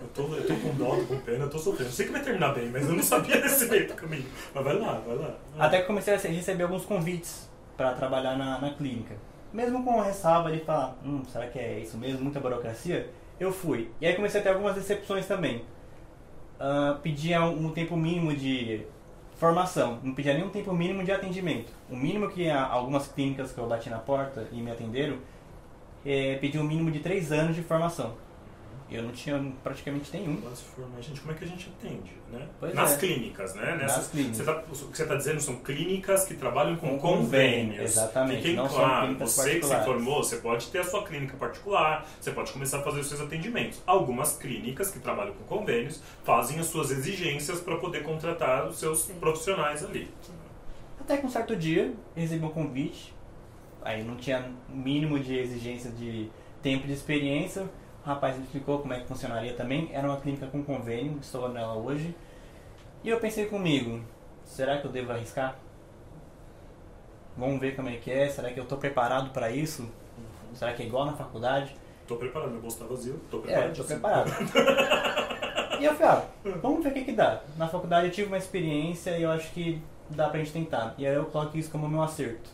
eu, 0.00 0.08
tô, 0.14 0.34
eu 0.34 0.46
tô 0.46 0.54
com 0.56 0.74
dó, 0.74 0.96
tô 0.96 1.04
com 1.04 1.20
pena, 1.20 1.44
eu 1.44 1.50
tô 1.50 1.58
sofrendo. 1.58 1.90
Eu 1.90 1.94
sei 1.94 2.06
que 2.06 2.12
vai 2.12 2.22
terminar 2.22 2.54
bem, 2.54 2.70
mas 2.70 2.88
eu 2.88 2.96
não 2.96 3.02
sabia 3.02 3.36
desse 3.42 3.66
meio 3.66 3.86
do 3.86 3.94
caminho. 3.94 4.24
Mas 4.54 4.64
vai 4.64 4.78
lá, 4.78 4.94
vai 5.06 5.16
lá. 5.16 5.34
Até 5.58 5.82
que 5.82 5.86
comecei 5.86 6.14
a 6.14 6.16
receber 6.16 6.62
alguns 6.62 6.86
convites 6.86 7.50
para 7.76 7.92
trabalhar 7.92 8.38
na, 8.38 8.58
na 8.58 8.70
clínica. 8.70 9.14
Mesmo 9.52 9.84
com 9.84 10.00
ressalva 10.00 10.50
de 10.50 10.60
falar, 10.60 10.96
hum, 11.04 11.22
será 11.30 11.46
que 11.48 11.58
é 11.58 11.78
isso 11.78 11.98
mesmo? 11.98 12.22
Muita 12.22 12.40
burocracia? 12.40 13.10
Eu 13.38 13.52
fui. 13.52 13.90
E 14.00 14.06
aí 14.06 14.14
comecei 14.14 14.40
a 14.40 14.42
ter 14.42 14.48
algumas 14.50 14.74
decepções 14.74 15.26
também. 15.26 15.64
Uh, 16.58 16.98
pedia 17.02 17.42
um, 17.42 17.66
um 17.66 17.70
tempo 17.70 17.94
mínimo 17.94 18.34
de 18.34 18.86
formação, 19.36 19.98
não 20.02 20.14
pedia 20.14 20.34
nenhum 20.34 20.48
tempo 20.48 20.72
mínimo 20.72 21.04
de 21.04 21.12
atendimento. 21.12 21.72
O 21.90 21.96
mínimo 21.96 22.28
que 22.28 22.50
algumas 22.50 23.06
clínicas 23.08 23.52
que 23.52 23.58
eu 23.58 23.66
bati 23.66 23.90
na 23.90 23.98
porta 23.98 24.48
e 24.50 24.60
me 24.60 24.70
atenderam 24.70 25.18
é, 26.04 26.36
pediam 26.36 26.64
um 26.64 26.66
mínimo 26.66 26.90
de 26.90 27.00
três 27.00 27.32
anos 27.32 27.54
de 27.54 27.62
formação. 27.62 28.14
Eu 28.88 29.02
não 29.02 29.10
tinha 29.10 29.52
praticamente 29.64 30.16
nenhum. 30.16 30.40
Mas 30.44 30.60
formar, 30.60 31.00
gente, 31.00 31.20
como 31.20 31.32
é 31.32 31.34
que 31.34 31.44
a 31.44 31.48
gente 31.48 31.68
atende, 31.76 32.12
né? 32.30 32.46
Pois 32.60 32.72
Nas 32.72 32.94
é. 32.94 32.98
clínicas, 32.98 33.54
né? 33.56 33.76
Nessas, 33.76 33.96
Nas 33.96 34.08
clínicas. 34.10 34.36
Você 34.36 34.44
tá, 34.44 34.52
o 34.58 34.90
que 34.90 34.96
você 34.96 35.02
está 35.02 35.14
dizendo 35.16 35.40
são 35.40 35.56
clínicas 35.56 36.24
que 36.24 36.34
trabalham 36.34 36.76
com, 36.76 36.90
Com 36.90 36.98
convênio, 36.98 37.64
convênios. 37.70 37.90
exatamente, 37.90 38.42
Fiquem 38.42 38.54
não 38.54 38.68
claro, 38.68 39.18
você 39.18 39.58
que 39.58 39.66
se 39.66 39.84
formou, 39.84 40.22
você 40.22 40.36
pode 40.36 40.68
ter 40.68 40.78
a 40.78 40.84
sua 40.84 41.04
clínica 41.04 41.36
particular, 41.36 42.06
você 42.20 42.30
pode 42.30 42.52
começar 42.52 42.78
a 42.78 42.82
fazer 42.82 43.00
os 43.00 43.08
seus 43.08 43.20
atendimentos. 43.20 43.82
Algumas 43.84 44.36
clínicas 44.36 44.90
que 44.90 45.00
trabalham 45.00 45.34
com 45.34 45.44
convênios 45.44 46.00
fazem 46.22 46.60
as 46.60 46.66
suas 46.66 46.92
exigências 46.92 47.60
para 47.60 47.76
poder 47.78 48.04
contratar 48.04 48.68
os 48.68 48.78
seus 48.78 49.00
Sim. 49.00 49.14
profissionais 49.14 49.84
ali. 49.84 50.08
Até 51.00 51.16
que 51.16 51.26
um 51.26 51.30
certo 51.30 51.56
dia 51.56 51.92
recebi 52.14 52.44
um 52.44 52.50
convite, 52.50 53.12
aí 53.82 54.04
não 54.04 54.14
tinha 54.16 54.48
mínimo 54.68 55.18
de 55.18 55.36
exigência 55.36 55.90
de 55.90 56.30
tempo 56.62 56.86
de 56.86 56.92
experiência. 56.92 57.68
O 58.06 58.08
rapaz 58.08 58.36
me 58.36 58.44
explicou 58.44 58.78
como 58.78 58.94
é 58.94 59.00
que 59.00 59.06
funcionaria 59.08 59.52
também. 59.54 59.90
Era 59.92 60.06
uma 60.08 60.20
clínica 60.20 60.46
com 60.46 60.62
convênio, 60.62 61.18
estou 61.20 61.48
nela 61.48 61.74
hoje. 61.74 62.14
E 63.02 63.08
eu 63.08 63.18
pensei 63.18 63.46
comigo, 63.46 64.00
será 64.44 64.78
que 64.78 64.86
eu 64.86 64.92
devo 64.92 65.10
arriscar? 65.10 65.56
Vamos 67.36 67.60
ver 67.60 67.74
como 67.74 67.88
é 67.88 67.96
que 67.96 68.10
é, 68.10 68.28
será 68.28 68.52
que 68.52 68.60
eu 68.60 68.62
estou 68.62 68.78
preparado 68.78 69.30
para 69.30 69.50
isso? 69.50 69.90
Será 70.54 70.72
que 70.72 70.84
é 70.84 70.86
igual 70.86 71.04
na 71.04 71.14
faculdade? 71.14 71.76
Tô 72.06 72.14
preparado, 72.16 72.52
meu 72.52 72.60
bolso 72.60 72.78
tá 72.78 72.84
vazio, 72.86 73.20
tô 73.28 73.38
É, 73.38 73.40
preparado. 73.42 73.70
estou 73.72 73.84
preparado. 73.86 74.30
e 75.80 75.84
eu 75.84 75.94
falei, 75.96 76.08
ah, 76.12 76.58
vamos 76.62 76.84
ver 76.84 76.90
o 76.90 76.94
que, 76.94 77.04
que 77.06 77.12
dá. 77.12 77.40
Na 77.56 77.66
faculdade 77.66 78.06
eu 78.06 78.12
tive 78.12 78.28
uma 78.28 78.38
experiência 78.38 79.18
e 79.18 79.22
eu 79.24 79.30
acho 79.32 79.50
que 79.50 79.82
dá 80.10 80.28
pra 80.28 80.38
gente 80.38 80.52
tentar. 80.52 80.94
E 80.96 81.04
aí 81.04 81.14
eu 81.14 81.24
coloco 81.26 81.58
isso 81.58 81.70
como 81.72 81.88
meu 81.88 82.02
acerto. 82.02 82.48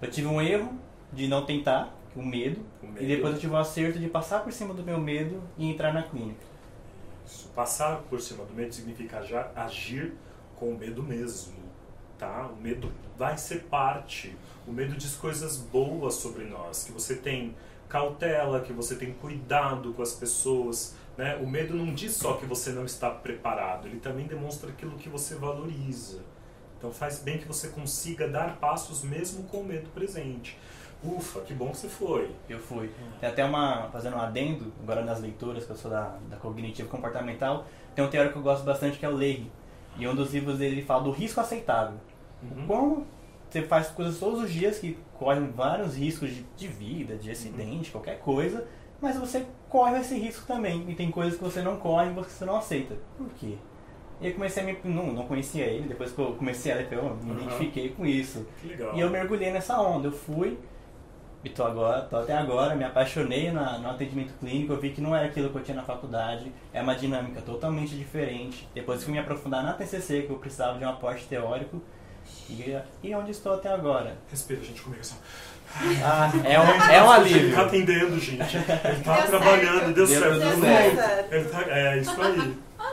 Eu 0.00 0.10
tive 0.10 0.26
um 0.26 0.40
erro 0.40 0.72
de 1.12 1.28
não 1.28 1.44
tentar, 1.44 1.94
o 2.16 2.22
medo, 2.22 2.60
O 2.82 2.86
medo. 2.86 3.02
e 3.02 3.06
depois 3.06 3.34
eu 3.34 3.40
tive 3.40 3.52
um 3.52 3.56
acerto 3.56 3.98
de 3.98 4.08
passar 4.08 4.40
por 4.40 4.52
cima 4.52 4.74
do 4.74 4.82
meu 4.82 4.98
medo 4.98 5.42
e 5.56 5.70
entrar 5.70 5.92
na 5.92 6.02
clínica. 6.02 6.40
Isso. 7.26 7.48
Passar 7.54 7.98
por 8.08 8.20
cima 8.20 8.44
do 8.44 8.52
medo 8.52 8.74
significa 8.74 9.22
já 9.22 9.50
agir 9.54 10.14
com 10.56 10.70
o 10.70 10.78
medo 10.78 11.02
mesmo, 11.02 11.54
tá? 12.18 12.48
O 12.52 12.60
medo 12.60 12.90
vai 13.16 13.38
ser 13.38 13.62
parte. 13.64 14.36
O 14.66 14.72
medo 14.72 14.94
diz 14.96 15.14
coisas 15.14 15.56
boas 15.56 16.14
sobre 16.14 16.44
nós, 16.44 16.84
que 16.84 16.92
você 16.92 17.14
tem 17.16 17.54
cautela, 17.88 18.60
que 18.60 18.72
você 18.72 18.94
tem 18.94 19.12
cuidado 19.12 19.92
com 19.94 20.02
as 20.02 20.12
pessoas, 20.12 20.94
né? 21.16 21.36
O 21.36 21.46
medo 21.46 21.74
não 21.74 21.92
diz 21.94 22.12
só 22.14 22.34
que 22.34 22.46
você 22.46 22.70
não 22.70 22.84
está 22.84 23.10
preparado, 23.10 23.86
ele 23.86 23.98
também 24.00 24.26
demonstra 24.26 24.70
aquilo 24.70 24.96
que 24.96 25.08
você 25.08 25.34
valoriza. 25.34 26.20
Então 26.78 26.90
faz 26.92 27.18
bem 27.18 27.38
que 27.38 27.46
você 27.46 27.68
consiga 27.68 28.26
dar 28.26 28.56
passos 28.56 29.02
mesmo 29.02 29.44
com 29.44 29.58
o 29.58 29.64
medo 29.64 29.88
presente. 29.90 30.56
Ufa, 31.02 31.40
que 31.40 31.54
bom 31.54 31.70
que 31.70 31.78
você 31.78 31.88
foi. 31.88 32.30
Eu 32.48 32.58
fui. 32.58 32.90
Tem 33.20 33.28
até 33.28 33.44
uma, 33.44 33.88
fazendo 33.90 34.16
um 34.16 34.20
adendo, 34.20 34.72
agora 34.82 35.02
nas 35.02 35.20
leituras, 35.20 35.64
que 35.64 35.70
eu 35.70 35.76
sou 35.76 35.90
da, 35.90 36.18
da 36.28 36.36
cognitivo 36.36 36.88
comportamental, 36.88 37.64
tem 37.94 38.04
um 38.04 38.08
teórico 38.08 38.34
que 38.34 38.38
eu 38.38 38.42
gosto 38.42 38.64
bastante 38.64 38.98
que 38.98 39.06
é 39.06 39.08
o 39.08 39.14
Leahy. 39.14 39.50
E 39.96 40.06
um 40.06 40.14
dos 40.14 40.32
livros 40.32 40.58
dele 40.58 40.76
ele 40.76 40.82
fala 40.82 41.02
do 41.02 41.10
risco 41.10 41.40
aceitável. 41.40 41.98
Uhum. 42.42 42.66
Como 42.66 43.06
você 43.48 43.62
faz 43.62 43.88
coisas 43.88 44.18
todos 44.18 44.42
os 44.42 44.50
dias 44.50 44.78
que 44.78 44.96
correm 45.14 45.50
vários 45.50 45.96
riscos 45.96 46.30
de, 46.30 46.46
de 46.56 46.68
vida, 46.68 47.16
de 47.16 47.30
acidente, 47.30 47.90
qualquer 47.90 48.18
coisa, 48.20 48.66
mas 49.00 49.16
você 49.16 49.44
corre 49.68 49.98
esse 50.00 50.16
risco 50.18 50.46
também. 50.46 50.84
E 50.88 50.94
tem 50.94 51.10
coisas 51.10 51.36
que 51.36 51.42
você 51.42 51.62
não 51.62 51.76
corre 51.76 52.10
e 52.10 52.12
você 52.12 52.44
não 52.44 52.56
aceita. 52.56 52.94
Por 53.16 53.28
quê? 53.30 53.56
E 54.20 54.28
eu 54.28 54.34
comecei 54.34 54.62
a 54.62 54.66
me. 54.66 54.76
Não, 54.84 55.12
não 55.12 55.26
conhecia 55.26 55.64
ele, 55.64 55.88
depois 55.88 56.12
que 56.12 56.18
eu 56.18 56.34
comecei 56.34 56.72
a 56.72 56.76
ler, 56.76 56.88
eu 56.92 57.02
me 57.16 57.32
Aham. 57.32 57.40
identifiquei 57.40 57.88
com 57.90 58.04
isso. 58.04 58.46
Que 58.60 58.68
legal. 58.68 58.94
E 58.94 59.00
eu 59.00 59.08
mergulhei 59.08 59.50
nessa 59.50 59.80
onda. 59.80 60.08
Eu 60.08 60.12
fui, 60.12 60.58
e 61.44 61.48
tô 61.48 61.64
agora, 61.64 62.02
tô 62.02 62.16
até 62.16 62.36
agora, 62.36 62.74
me 62.74 62.84
apaixonei 62.84 63.50
na, 63.50 63.78
no 63.78 63.88
atendimento 63.90 64.32
clínico, 64.38 64.72
eu 64.72 64.80
vi 64.80 64.90
que 64.90 65.00
não 65.00 65.16
era 65.16 65.26
aquilo 65.26 65.48
que 65.50 65.56
eu 65.56 65.62
tinha 65.62 65.76
na 65.76 65.82
faculdade, 65.82 66.52
é 66.72 66.82
uma 66.82 66.94
dinâmica 66.94 67.40
totalmente 67.40 67.94
diferente. 67.96 68.68
Depois 68.74 69.02
fui 69.02 69.12
me 69.12 69.18
aprofundar 69.18 69.62
na 69.64 69.72
TCC, 69.72 70.22
que 70.22 70.30
eu 70.30 70.36
precisava 70.36 70.78
de 70.78 70.84
um 70.84 70.88
aporte 70.90 71.24
teórico, 71.26 71.80
e, 72.48 72.76
e 73.02 73.14
onde 73.14 73.30
estou 73.30 73.54
até 73.54 73.70
agora. 73.72 74.16
Respira, 74.30 74.62
gente, 74.62 74.82
comigo 74.82 75.00
assim. 75.00 75.16
Ah, 76.04 76.30
é 76.44 76.58
um, 76.60 76.64
é 76.92 77.02
um 77.02 77.14
Ele 77.24 77.34
alívio. 77.34 77.54
tá 77.54 77.62
atendendo, 77.62 78.18
gente. 78.20 78.56
Ele 78.56 79.02
tá 79.04 79.16
Deu 79.20 79.26
trabalhando, 79.28 79.78
certo. 79.80 79.94
deu, 79.94 80.06
Deu 80.06 80.20
certo. 80.20 80.42
Ele 80.42 80.60
certo. 80.60 80.96
tá- 80.96 81.36
Ele 81.36 81.44
tá, 81.48 81.62
é 81.70 81.98
isso 81.98 82.20
aí. 82.22 82.56
Ah, 82.78 82.92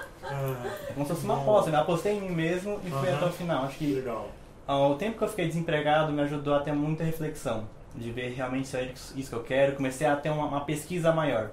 É 0.90 0.94
como 0.94 1.06
se 1.06 1.14
fosse 1.14 1.26
uma 1.26 1.38
aposta, 1.42 1.70
eu 1.72 1.76
apostei 1.78 2.14
em 2.18 2.22
mim 2.22 2.30
mesmo 2.36 2.80
e 2.86 2.90
fui 2.90 3.10
Aham. 3.10 3.18
até 3.18 3.26
o 3.26 3.32
final. 3.32 3.64
Acho 3.66 3.78
que 3.78 3.94
legal. 3.94 4.30
o 4.68 4.96
tempo 4.96 5.18
que 5.18 5.24
eu 5.24 5.28
fiquei 5.28 5.48
desempregado 5.48 6.12
me 6.14 6.22
ajudou 6.22 6.54
a 6.56 6.60
ter 6.60 6.72
muita 6.72 7.04
reflexão, 7.04 7.68
de 7.98 8.12
ver 8.12 8.30
realmente 8.34 8.68
se 8.68 8.78
é 8.78 8.94
isso 9.16 9.30
que 9.30 9.36
eu 9.36 9.44
quero. 9.44 9.76
Comecei 9.76 10.06
a 10.08 10.16
ter 10.16 10.30
uma, 10.30 10.46
uma 10.46 10.62
pesquisa 10.62 11.12
maior, 11.12 11.50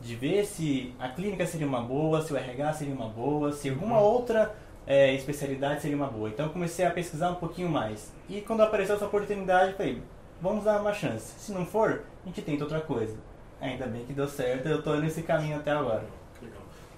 de 0.00 0.14
ver 0.14 0.44
se 0.44 0.94
a 0.98 1.08
clínica 1.08 1.46
seria 1.46 1.66
uma 1.66 1.80
boa, 1.80 2.22
se 2.22 2.32
o 2.32 2.36
RH 2.36 2.72
seria 2.74 2.94
uma 2.94 3.08
boa, 3.08 3.52
se 3.52 3.70
alguma 3.70 3.98
Uhum. 3.98 4.04
outra 4.04 4.54
é, 4.86 5.14
especialidade 5.14 5.80
seria 5.80 5.96
uma 5.96 6.08
boa. 6.08 6.28
Então 6.28 6.48
comecei 6.48 6.84
a 6.84 6.90
pesquisar 6.90 7.30
um 7.30 7.36
pouquinho 7.36 7.68
mais. 7.68 8.12
E 8.28 8.40
quando 8.40 8.62
apareceu 8.62 8.96
essa 8.96 9.06
oportunidade, 9.06 9.74
falei, 9.74 10.02
vamos 10.40 10.64
dar 10.64 10.80
uma 10.80 10.92
chance. 10.92 11.34
Se 11.38 11.52
não 11.52 11.64
for, 11.64 12.02
a 12.24 12.26
gente 12.28 12.42
tenta 12.42 12.64
outra 12.64 12.80
coisa. 12.80 13.16
Ainda 13.60 13.86
bem 13.86 14.04
que 14.04 14.12
deu 14.12 14.26
certo, 14.28 14.66
eu 14.68 14.82
tô 14.82 14.96
nesse 14.96 15.22
caminho 15.22 15.56
até 15.56 15.70
agora. 15.70 16.04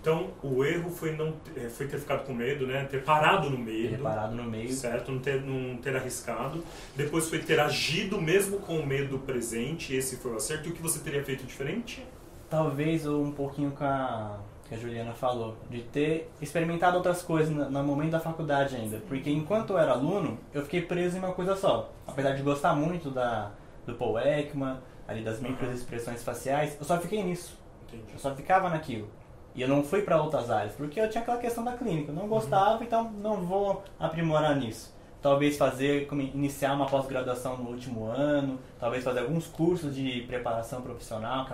Então, 0.05 0.33
o 0.43 0.63
erro 0.63 0.91
foi, 0.91 1.17
não, 1.17 1.33
eh, 1.57 1.71
foi 1.71 1.89
ter 1.89 1.99
ficado 1.99 2.27
com 2.27 2.35
medo, 2.35 2.67
né? 2.67 2.85
Ter 2.85 3.03
parado 3.03 3.49
no 3.49 3.57
medo. 3.57 3.89
Ter 3.89 4.03
parado 4.03 4.35
no 4.35 4.45
meio. 4.45 4.71
Certo, 4.71 5.11
não 5.11 5.19
ter, 5.19 5.41
não 5.41 5.79
ter 5.79 5.97
arriscado. 5.97 6.63
Depois 6.95 7.27
foi 7.31 7.39
ter 7.39 7.59
agido 7.59 8.21
mesmo 8.21 8.59
com 8.59 8.79
o 8.79 8.87
medo 8.87 9.19
presente. 9.21 9.97
Esse 9.97 10.19
foi 10.19 10.33
o 10.33 10.37
acerto. 10.37 10.69
E 10.69 10.73
o 10.73 10.75
que 10.75 10.83
você 10.83 10.99
teria 10.99 11.25
feito 11.25 11.47
diferente? 11.47 12.07
Talvez 12.51 13.07
um 13.07 13.33
pouquinho 13.33 13.71
com 13.71 13.83
a 13.83 14.41
que 14.69 14.75
a 14.75 14.79
Juliana 14.79 15.15
falou, 15.15 15.57
de 15.71 15.83
ter 15.83 16.31
experimentado 16.41 16.97
outras 16.97 17.23
coisas 17.23 17.55
no, 17.55 17.83
momento 17.83 18.13
da 18.13 18.21
faculdade 18.21 18.77
ainda. 18.77 18.99
Porque 19.09 19.31
enquanto 19.31 19.71
eu 19.71 19.79
era 19.79 19.93
aluno, 19.93 20.39
eu 20.53 20.63
fiquei 20.63 20.83
preso 20.83 21.17
em 21.17 21.21
uma 21.21 21.33
coisa 21.33 21.57
só. 21.57 21.91
Apesar 22.07 22.33
de 22.33 22.43
gostar 22.43 22.75
muito 22.75 23.11
da, 23.11 23.53
do 23.87 23.95
Paul 23.95 24.19
Ekman, 24.19 24.79
ali 25.09 25.23
das 25.23 25.41
microexpressões 25.41 26.23
faciais, 26.23 26.77
eu 26.79 26.85
só 26.85 26.99
fiquei 26.99 27.23
nisso. 27.23 27.59
Entendi. 27.89 28.13
Eu 28.13 28.19
só 28.19 28.35
ficava 28.35 28.69
naquilo. 28.69 29.09
E 29.55 29.63
eu 29.63 29.69
não 29.69 29.85
fui 29.85 30.03
para 30.03 30.21
outras 30.21 30.51
áreas, 30.51 30.75
porque 30.75 31.01
eu 31.01 31.09
tinha 31.09 31.23
aquela 31.23 31.39
questão 31.39 31.63
da 31.63 31.75
clínica. 31.75 32.11
Eu 32.11 32.15
não 32.15 32.27
gostava, 32.27 32.83
então 32.83 33.11
não 33.13 33.45
vou 33.45 33.85
aprimorar 34.01 34.57
nisso. 34.57 34.93
Talvez 35.23 35.57
fazer, 35.57 36.09
iniciar 36.35 36.75
uma 36.75 36.87
pós-graduação 36.87 37.57
no 37.57 37.71
último 37.71 38.05
ano, 38.07 38.59
talvez 38.79 39.05
fazer 39.05 39.21
alguns 39.21 39.47
cursos 39.47 39.95
de 39.95 40.23
preparação 40.23 40.83
profissional, 40.83 41.47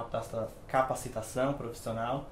capacitação 0.66 1.52
profissional 1.52 2.26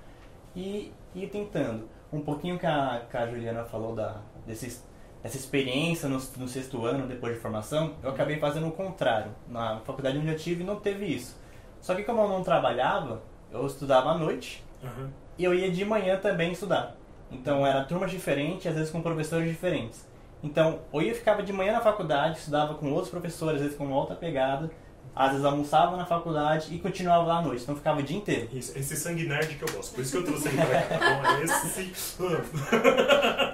e 0.57 0.93
ir 1.15 1.29
tentando. 1.29 1.87
Um 2.11 2.23
pouquinho 2.23 2.59
que 2.59 2.67
a, 2.67 3.07
que 3.09 3.17
a 3.17 3.27
Juliana 3.27 3.63
falou 3.65 3.95
da, 3.95 4.17
desses, 4.47 4.83
dessa 5.23 5.37
experiência 5.37 6.09
no, 6.09 6.17
no 6.39 6.49
sexto 6.49 6.85
ano 6.87 7.07
depois 7.07 7.35
de 7.35 7.41
formação, 7.41 7.95
eu 8.03 8.11
acabei 8.11 8.39
fazendo 8.39 8.67
o 8.67 8.73
contrário. 8.73 9.31
Na 9.47 9.81
faculdade 9.81 10.19
onde 10.19 10.29
eu 10.29 10.37
tive 10.37 10.65
não 10.65 10.81
teve 10.81 11.05
isso. 11.05 11.39
Só 11.81 11.95
que 11.95 12.03
como 12.03 12.23
eu 12.23 12.29
não 12.29 12.43
trabalhava, 12.43 13.23
eu 13.53 13.65
estudava 13.67 14.11
à 14.11 14.19
noite, 14.19 14.65
uhum 14.83 15.28
e 15.39 15.45
eu 15.45 15.55
ia 15.55 15.71
de 15.71 15.85
manhã 15.85 16.19
também 16.19 16.53
estudar. 16.53 16.97
Então 17.31 17.67
era 17.67 17.85
turmas 17.85 18.11
diferentes, 18.11 18.67
às 18.67 18.75
vezes 18.75 18.91
com 18.91 19.01
professores 19.01 19.49
diferentes. 19.49 20.07
Então, 20.43 20.81
ou 20.93 21.01
eu 21.01 21.15
ficava 21.15 21.43
de 21.43 21.53
manhã 21.53 21.73
na 21.73 21.81
faculdade, 21.81 22.39
estudava 22.39 22.75
com 22.75 22.91
outros 22.93 23.11
professores, 23.11 23.57
às 23.57 23.63
vezes 23.63 23.77
com 23.77 23.91
outra 23.91 24.15
pegada, 24.15 24.71
às 25.15 25.31
vezes 25.31 25.45
almoçava 25.45 25.97
na 25.97 26.07
faculdade 26.07 26.73
e 26.73 26.79
continuava 26.79 27.27
lá 27.27 27.39
à 27.39 27.43
noite, 27.43 27.63
então 27.63 27.75
ficava 27.75 27.99
o 27.99 28.03
dia 28.03 28.17
inteiro. 28.17 28.49
Isso, 28.53 28.77
esse 28.79 28.97
sangue 28.97 29.27
nerd 29.27 29.57
que 29.57 29.63
eu 29.63 29.73
gosto, 29.75 29.95
por 29.95 30.01
isso 30.03 30.13
que 30.13 30.19
eu 30.19 30.25
trouxe 30.25 30.49
ele 30.49 30.57
pra 30.59 30.83
cá. 30.83 30.95
Então, 30.95 31.37
é 31.37 31.43
esse... 31.43 31.93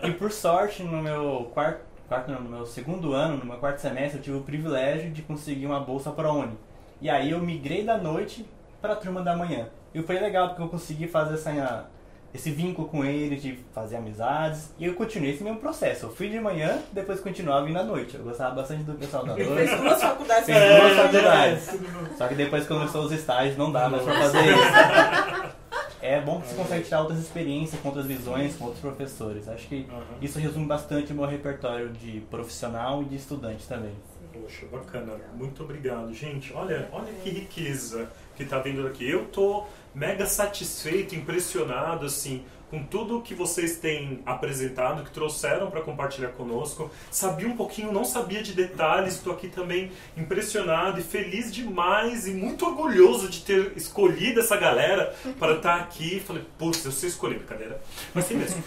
e 0.05 0.11
por 0.13 0.31
sorte, 0.31 0.83
no 0.83 1.03
meu 1.03 1.51
quarto, 1.55 1.81
quarto 2.07 2.31
não, 2.31 2.41
no 2.43 2.51
meu 2.51 2.67
segundo 2.67 3.15
ano, 3.15 3.39
no 3.39 3.47
meu 3.47 3.57
quarto 3.57 3.79
semestre, 3.79 4.19
eu 4.19 4.23
tive 4.23 4.37
o 4.37 4.43
privilégio 4.43 5.11
de 5.11 5.23
conseguir 5.23 5.65
uma 5.65 5.81
bolsa 5.81 6.11
para 6.11 6.29
a 6.29 6.33
Uni. 6.33 6.59
E 7.01 7.09
aí 7.09 7.31
eu 7.31 7.41
migrei 7.41 7.83
da 7.83 7.97
noite 7.97 8.45
para 8.83 8.93
a 8.93 8.97
turma 8.97 9.23
da 9.23 9.35
manhã. 9.35 9.69
E 9.95 10.03
foi 10.03 10.19
legal 10.19 10.49
porque 10.49 10.63
eu 10.63 10.69
consegui 10.69 11.07
fazer 11.07 11.35
essa, 11.35 11.87
esse 12.35 12.51
vínculo 12.51 12.89
com 12.89 13.05
eles, 13.05 13.41
de 13.41 13.59
fazer 13.73 13.97
amizades. 13.97 14.75
E 14.79 14.85
eu 14.85 14.95
continuei 14.95 15.33
esse 15.33 15.45
mesmo 15.45 15.61
processo. 15.61 16.07
Eu 16.07 16.11
fui 16.15 16.29
de 16.29 16.41
manhã, 16.41 16.83
depois 16.93 17.21
continuava 17.21 17.65
vindo 17.65 17.79
à 17.79 17.85
noite. 17.85 18.17
Eu 18.17 18.25
gostava 18.25 18.57
bastante 18.57 18.83
do 18.83 18.95
pessoal 18.95 19.25
da 19.25 19.37
noite. 19.37 19.55
Fez 19.55 19.81
duas 19.81 20.03
faculdades. 20.03 20.45
Fez 20.47 20.59
duas 20.59 20.93
é, 20.93 20.95
faculdades. 20.97 22.19
Só 22.19 22.27
que 22.27 22.35
depois 22.35 22.63
que 22.65 22.69
começou 22.69 23.05
os 23.05 23.13
estágios, 23.13 23.57
não 23.57 23.71
dá 23.71 23.89
mais 23.89 24.03
pra 24.03 24.15
fazer 24.15 24.43
isso. 24.43 25.55
É 26.05 26.21
bom 26.21 26.39
que 26.39 26.49
você 26.49 26.55
consegue 26.55 26.85
tirar 26.85 27.01
outras 27.01 27.19
experiências, 27.19 27.81
com 27.81 27.89
outras 27.89 28.05
visões, 28.05 28.55
com 28.57 28.65
outros 28.65 28.83
professores. 28.83 29.49
Acho 29.49 29.67
que 29.67 29.89
isso 30.21 30.39
resume 30.39 30.67
bastante 30.67 31.15
o 31.15 31.17
meu 31.17 31.25
repertório 31.25 31.89
de 31.89 32.21
profissional 32.31 33.01
e 33.01 33.07
de 33.07 33.17
estudante 33.17 33.67
também. 33.67 33.95
Poxa, 34.31 34.67
bacana. 34.71 35.15
Muito 35.35 35.63
obrigado. 35.63 36.13
Gente, 36.13 36.53
olha, 36.53 36.91
olha 36.93 37.11
que 37.23 37.31
riqueza 37.31 38.11
que 38.37 38.43
está 38.43 38.59
vindo 38.59 38.83
daqui. 38.83 39.09
Eu 39.09 39.25
tô 39.29 39.65
mega 39.95 40.27
satisfeito, 40.27 41.15
impressionado, 41.15 42.07
assim, 42.07 42.45
com 42.75 42.83
tudo 42.83 43.23
que 43.23 43.35
vocês 43.35 43.77
têm 43.77 44.21
apresentado, 44.27 45.05
que 45.05 45.13
trouxeram 45.13 45.71
para 45.71 45.81
compartilhar 45.81 46.31
conosco. 46.31 46.91
Sabia 47.11 47.47
um 47.47 47.57
pouquinho, 47.57 47.93
não 47.93 48.05
sabia 48.05 48.43
de 48.43 48.53
detalhes, 48.53 49.15
estou 49.15 49.33
aqui 49.33 49.49
também 49.49 49.93
impressionado 50.17 50.99
e 50.99 51.03
feliz 51.03 51.55
demais 51.55 52.27
e 52.27 52.33
muito 52.33 52.67
orgulhoso 52.67 53.29
de 53.29 53.43
ter 53.43 53.73
escolhido 53.77 54.41
essa 54.41 54.57
galera 54.57 55.15
para 55.39 55.55
estar 55.55 55.79
tá 55.79 55.85
aqui. 55.85 56.19
Falei, 56.19 56.43
putz, 56.59 56.85
eu 56.85 56.91
sei 56.91 57.11
escolher, 57.11 57.39
brincadeira, 57.39 57.81
mas 58.13 58.25
sim 58.25 58.35
mesmo. 58.35 58.63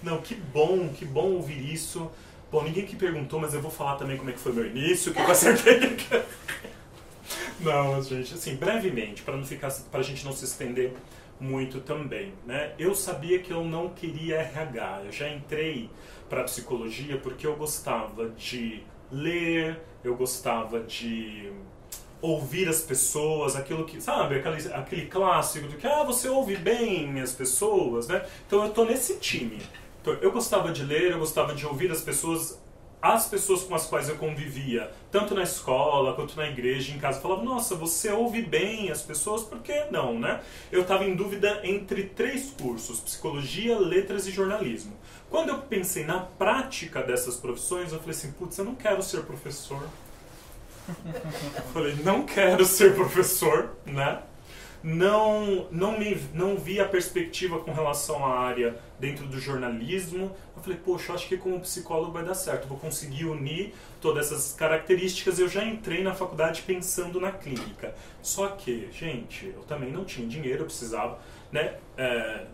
não, 0.00 0.20
que 0.20 0.36
bom, 0.36 0.88
que 0.90 1.04
bom 1.04 1.32
ouvir 1.32 1.72
isso. 1.72 2.08
Bom, 2.52 2.62
ninguém 2.62 2.86
que 2.86 2.94
perguntou, 2.94 3.40
mas 3.40 3.52
eu 3.52 3.60
vou 3.60 3.70
falar 3.70 3.96
também 3.96 4.16
como 4.16 4.30
é 4.30 4.32
que 4.32 4.38
foi 4.38 4.52
meu 4.52 4.66
início, 4.66 5.12
que 5.12 5.18
eu 5.18 5.30
acertei. 5.30 5.96
Não, 7.60 8.02
gente, 8.02 8.34
assim, 8.34 8.56
brevemente, 8.56 9.22
para 9.22 9.36
não 9.36 9.44
ficar, 9.44 9.70
para 9.90 10.00
a 10.00 10.02
gente 10.02 10.24
não 10.24 10.32
se 10.32 10.44
estender 10.44 10.92
muito 11.40 11.80
também, 11.80 12.32
né? 12.46 12.72
Eu 12.78 12.94
sabia 12.94 13.38
que 13.40 13.52
eu 13.52 13.64
não 13.64 13.90
queria 13.90 14.36
RH. 14.36 15.02
Eu 15.06 15.12
já 15.12 15.28
entrei 15.28 15.90
para 16.28 16.44
psicologia 16.44 17.18
porque 17.18 17.46
eu 17.46 17.56
gostava 17.56 18.28
de 18.30 18.82
ler, 19.10 19.80
eu 20.04 20.14
gostava 20.16 20.80
de 20.80 21.52
ouvir 22.20 22.68
as 22.68 22.80
pessoas, 22.80 23.56
aquilo 23.56 23.84
que, 23.84 24.00
sabe, 24.00 24.36
aquele, 24.36 24.72
aquele 24.72 25.06
clássico 25.06 25.66
do 25.66 25.76
que, 25.76 25.86
ah, 25.86 26.04
você 26.04 26.28
ouve 26.28 26.56
bem 26.56 27.20
as 27.20 27.32
pessoas, 27.32 28.06
né? 28.06 28.24
Então 28.46 28.64
eu 28.64 28.70
tô 28.70 28.84
nesse 28.84 29.18
time. 29.18 29.58
Então, 30.00 30.14
eu 30.14 30.30
gostava 30.30 30.70
de 30.72 30.84
ler, 30.84 31.10
eu 31.10 31.18
gostava 31.18 31.54
de 31.54 31.66
ouvir 31.66 31.90
as 31.90 32.00
pessoas 32.00 32.61
as 33.02 33.26
pessoas 33.26 33.64
com 33.64 33.74
as 33.74 33.84
quais 33.86 34.08
eu 34.08 34.16
convivia, 34.16 34.92
tanto 35.10 35.34
na 35.34 35.42
escola 35.42 36.14
quanto 36.14 36.36
na 36.36 36.48
igreja, 36.48 36.94
em 36.94 37.00
casa, 37.00 37.20
falavam: 37.20 37.44
Nossa, 37.44 37.74
você 37.74 38.10
ouve 38.12 38.40
bem 38.40 38.92
as 38.92 39.02
pessoas, 39.02 39.42
por 39.42 39.58
que 39.58 39.86
não, 39.90 40.16
né? 40.16 40.40
Eu 40.70 40.82
estava 40.82 41.04
em 41.04 41.16
dúvida 41.16 41.60
entre 41.64 42.04
três 42.04 42.50
cursos: 42.50 43.00
psicologia, 43.00 43.76
letras 43.76 44.28
e 44.28 44.30
jornalismo. 44.30 44.96
Quando 45.28 45.48
eu 45.48 45.58
pensei 45.58 46.04
na 46.04 46.20
prática 46.20 47.02
dessas 47.02 47.36
profissões, 47.36 47.92
eu 47.92 47.98
falei 47.98 48.14
assim: 48.14 48.30
Putz, 48.32 48.56
eu 48.56 48.64
não 48.64 48.76
quero 48.76 49.02
ser 49.02 49.24
professor. 49.24 49.82
eu 51.04 51.62
falei: 51.72 51.96
Não 52.04 52.24
quero 52.24 52.64
ser 52.64 52.94
professor, 52.94 53.70
né? 53.84 54.22
Não, 54.82 55.68
não, 55.70 55.98
me, 55.98 56.16
não 56.34 56.56
vi 56.56 56.80
a 56.80 56.88
perspectiva 56.88 57.60
com 57.60 57.72
relação 57.72 58.24
à 58.24 58.40
área 58.40 58.76
dentro 58.98 59.26
do 59.26 59.38
jornalismo. 59.38 60.34
Eu 60.56 60.62
falei, 60.62 60.78
poxa, 60.84 61.12
acho 61.12 61.28
que 61.28 61.36
como 61.36 61.60
psicólogo 61.60 62.12
vai 62.12 62.24
dar 62.24 62.34
certo, 62.34 62.66
vou 62.66 62.78
conseguir 62.78 63.26
unir 63.26 63.74
todas 64.00 64.26
essas 64.26 64.54
características. 64.54 65.38
Eu 65.38 65.48
já 65.48 65.64
entrei 65.64 66.02
na 66.02 66.14
faculdade 66.14 66.62
pensando 66.62 67.20
na 67.20 67.30
clínica. 67.30 67.94
Só 68.20 68.48
que, 68.48 68.88
gente, 68.92 69.46
eu 69.46 69.62
também 69.62 69.90
não 69.90 70.04
tinha 70.04 70.26
dinheiro, 70.26 70.62
eu 70.62 70.66
precisava, 70.66 71.18
né? 71.50 71.74
É, 71.96 72.46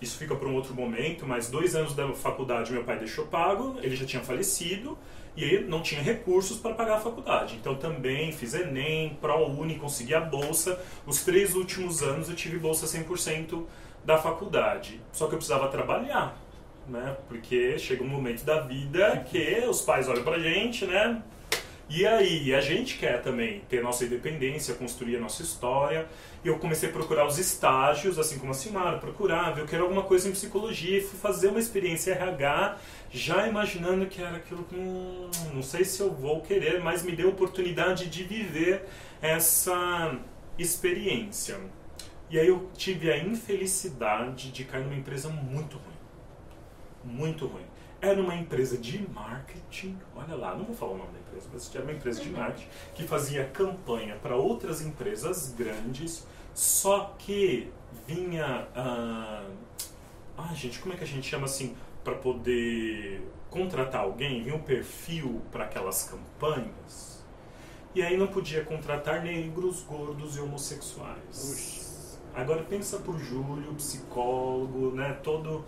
isso 0.00 0.16
fica 0.16 0.34
para 0.34 0.48
um 0.48 0.54
outro 0.54 0.74
momento, 0.74 1.26
mas 1.26 1.48
dois 1.48 1.74
anos 1.74 1.94
da 1.94 2.12
faculdade 2.12 2.72
meu 2.72 2.84
pai 2.84 2.98
deixou 2.98 3.26
pago, 3.26 3.78
ele 3.82 3.96
já 3.96 4.06
tinha 4.06 4.22
falecido 4.22 4.96
e 5.38 5.60
não 5.60 5.80
tinha 5.80 6.02
recursos 6.02 6.58
para 6.58 6.74
pagar 6.74 6.96
a 6.96 7.00
faculdade. 7.00 7.56
Então 7.60 7.76
também 7.76 8.32
fiz 8.32 8.54
Enem, 8.54 9.16
ProUni, 9.20 9.76
consegui 9.76 10.12
a 10.12 10.20
bolsa. 10.20 10.80
Os 11.06 11.22
três 11.22 11.54
últimos 11.54 12.02
anos 12.02 12.28
eu 12.28 12.34
tive 12.34 12.58
bolsa 12.58 12.86
100% 12.86 13.64
da 14.04 14.18
faculdade. 14.18 15.00
Só 15.12 15.28
que 15.28 15.34
eu 15.34 15.38
precisava 15.38 15.68
trabalhar, 15.68 16.36
né? 16.88 17.16
Porque 17.28 17.78
chega 17.78 18.02
um 18.02 18.08
momento 18.08 18.44
da 18.44 18.62
vida 18.62 19.24
que 19.30 19.64
os 19.68 19.80
pais 19.80 20.08
olham 20.08 20.24
pra 20.24 20.40
gente, 20.40 20.84
né? 20.84 21.22
E 21.90 22.06
aí, 22.06 22.54
a 22.54 22.60
gente 22.60 22.98
quer 22.98 23.22
também 23.22 23.62
ter 23.66 23.82
nossa 23.82 24.04
independência, 24.04 24.74
construir 24.74 25.16
a 25.16 25.20
nossa 25.20 25.42
história. 25.42 26.06
E 26.44 26.48
eu 26.48 26.58
comecei 26.58 26.90
a 26.90 26.92
procurar 26.92 27.26
os 27.26 27.38
estágios, 27.38 28.18
assim 28.18 28.38
como 28.38 28.50
a 28.50 28.54
Simara 28.54 28.98
procurava. 28.98 29.60
Eu 29.60 29.66
quero 29.66 29.84
alguma 29.84 30.02
coisa 30.02 30.28
em 30.28 30.32
psicologia 30.32 31.00
fui 31.00 31.18
fazer 31.18 31.48
uma 31.48 31.58
experiência 31.58 32.12
RH 32.12 32.76
já 33.10 33.46
imaginando 33.46 34.06
que 34.06 34.22
era 34.22 34.36
aquilo 34.36 34.64
que 34.64 34.76
hum, 34.76 35.30
não 35.54 35.62
sei 35.62 35.84
se 35.84 36.00
eu 36.00 36.12
vou 36.12 36.40
querer, 36.42 36.80
mas 36.80 37.02
me 37.02 37.12
deu 37.12 37.28
a 37.28 37.32
oportunidade 37.32 38.06
de 38.06 38.24
viver 38.24 38.86
essa 39.20 40.18
experiência. 40.58 41.58
E 42.30 42.38
aí 42.38 42.48
eu 42.48 42.68
tive 42.76 43.10
a 43.10 43.18
infelicidade 43.18 44.50
de 44.50 44.64
cair 44.64 44.84
numa 44.84 44.96
empresa 44.96 45.28
muito 45.28 45.78
ruim. 45.78 47.16
Muito 47.16 47.46
ruim. 47.46 47.64
Era 48.00 48.20
uma 48.20 48.34
empresa 48.34 48.76
de 48.76 48.98
marketing, 49.10 49.98
olha 50.14 50.36
lá, 50.36 50.54
não 50.54 50.64
vou 50.64 50.74
falar 50.74 50.92
o 50.92 50.98
nome 50.98 51.12
da 51.12 51.18
empresa, 51.18 51.48
mas 51.52 51.74
era 51.74 51.84
uma 51.84 51.92
empresa 51.92 52.20
de 52.20 52.30
marketing 52.30 52.68
que 52.94 53.02
fazia 53.04 53.44
campanha 53.46 54.16
para 54.16 54.36
outras 54.36 54.82
empresas 54.82 55.52
grandes, 55.56 56.24
só 56.54 57.16
que 57.18 57.72
vinha. 58.06 58.68
Ah, 58.74 59.44
ah, 60.36 60.54
gente, 60.54 60.78
como 60.78 60.94
é 60.94 60.96
que 60.96 61.02
a 61.02 61.06
gente 61.06 61.28
chama 61.28 61.46
assim? 61.46 61.74
Para 62.04 62.14
poder 62.14 63.22
contratar 63.50 64.02
alguém, 64.02 64.42
vinha 64.42 64.56
um 64.56 64.62
perfil 64.62 65.42
para 65.50 65.64
aquelas 65.64 66.04
campanhas, 66.04 67.24
e 67.94 68.02
aí 68.02 68.16
não 68.16 68.26
podia 68.26 68.64
contratar 68.64 69.22
negros, 69.22 69.82
gordos 69.82 70.36
e 70.36 70.40
homossexuais. 70.40 72.18
Agora 72.34 72.62
pensa 72.62 72.98
por 72.98 73.18
Júlio, 73.18 73.74
psicólogo, 73.74 74.92
né, 74.92 75.18
todo 75.22 75.64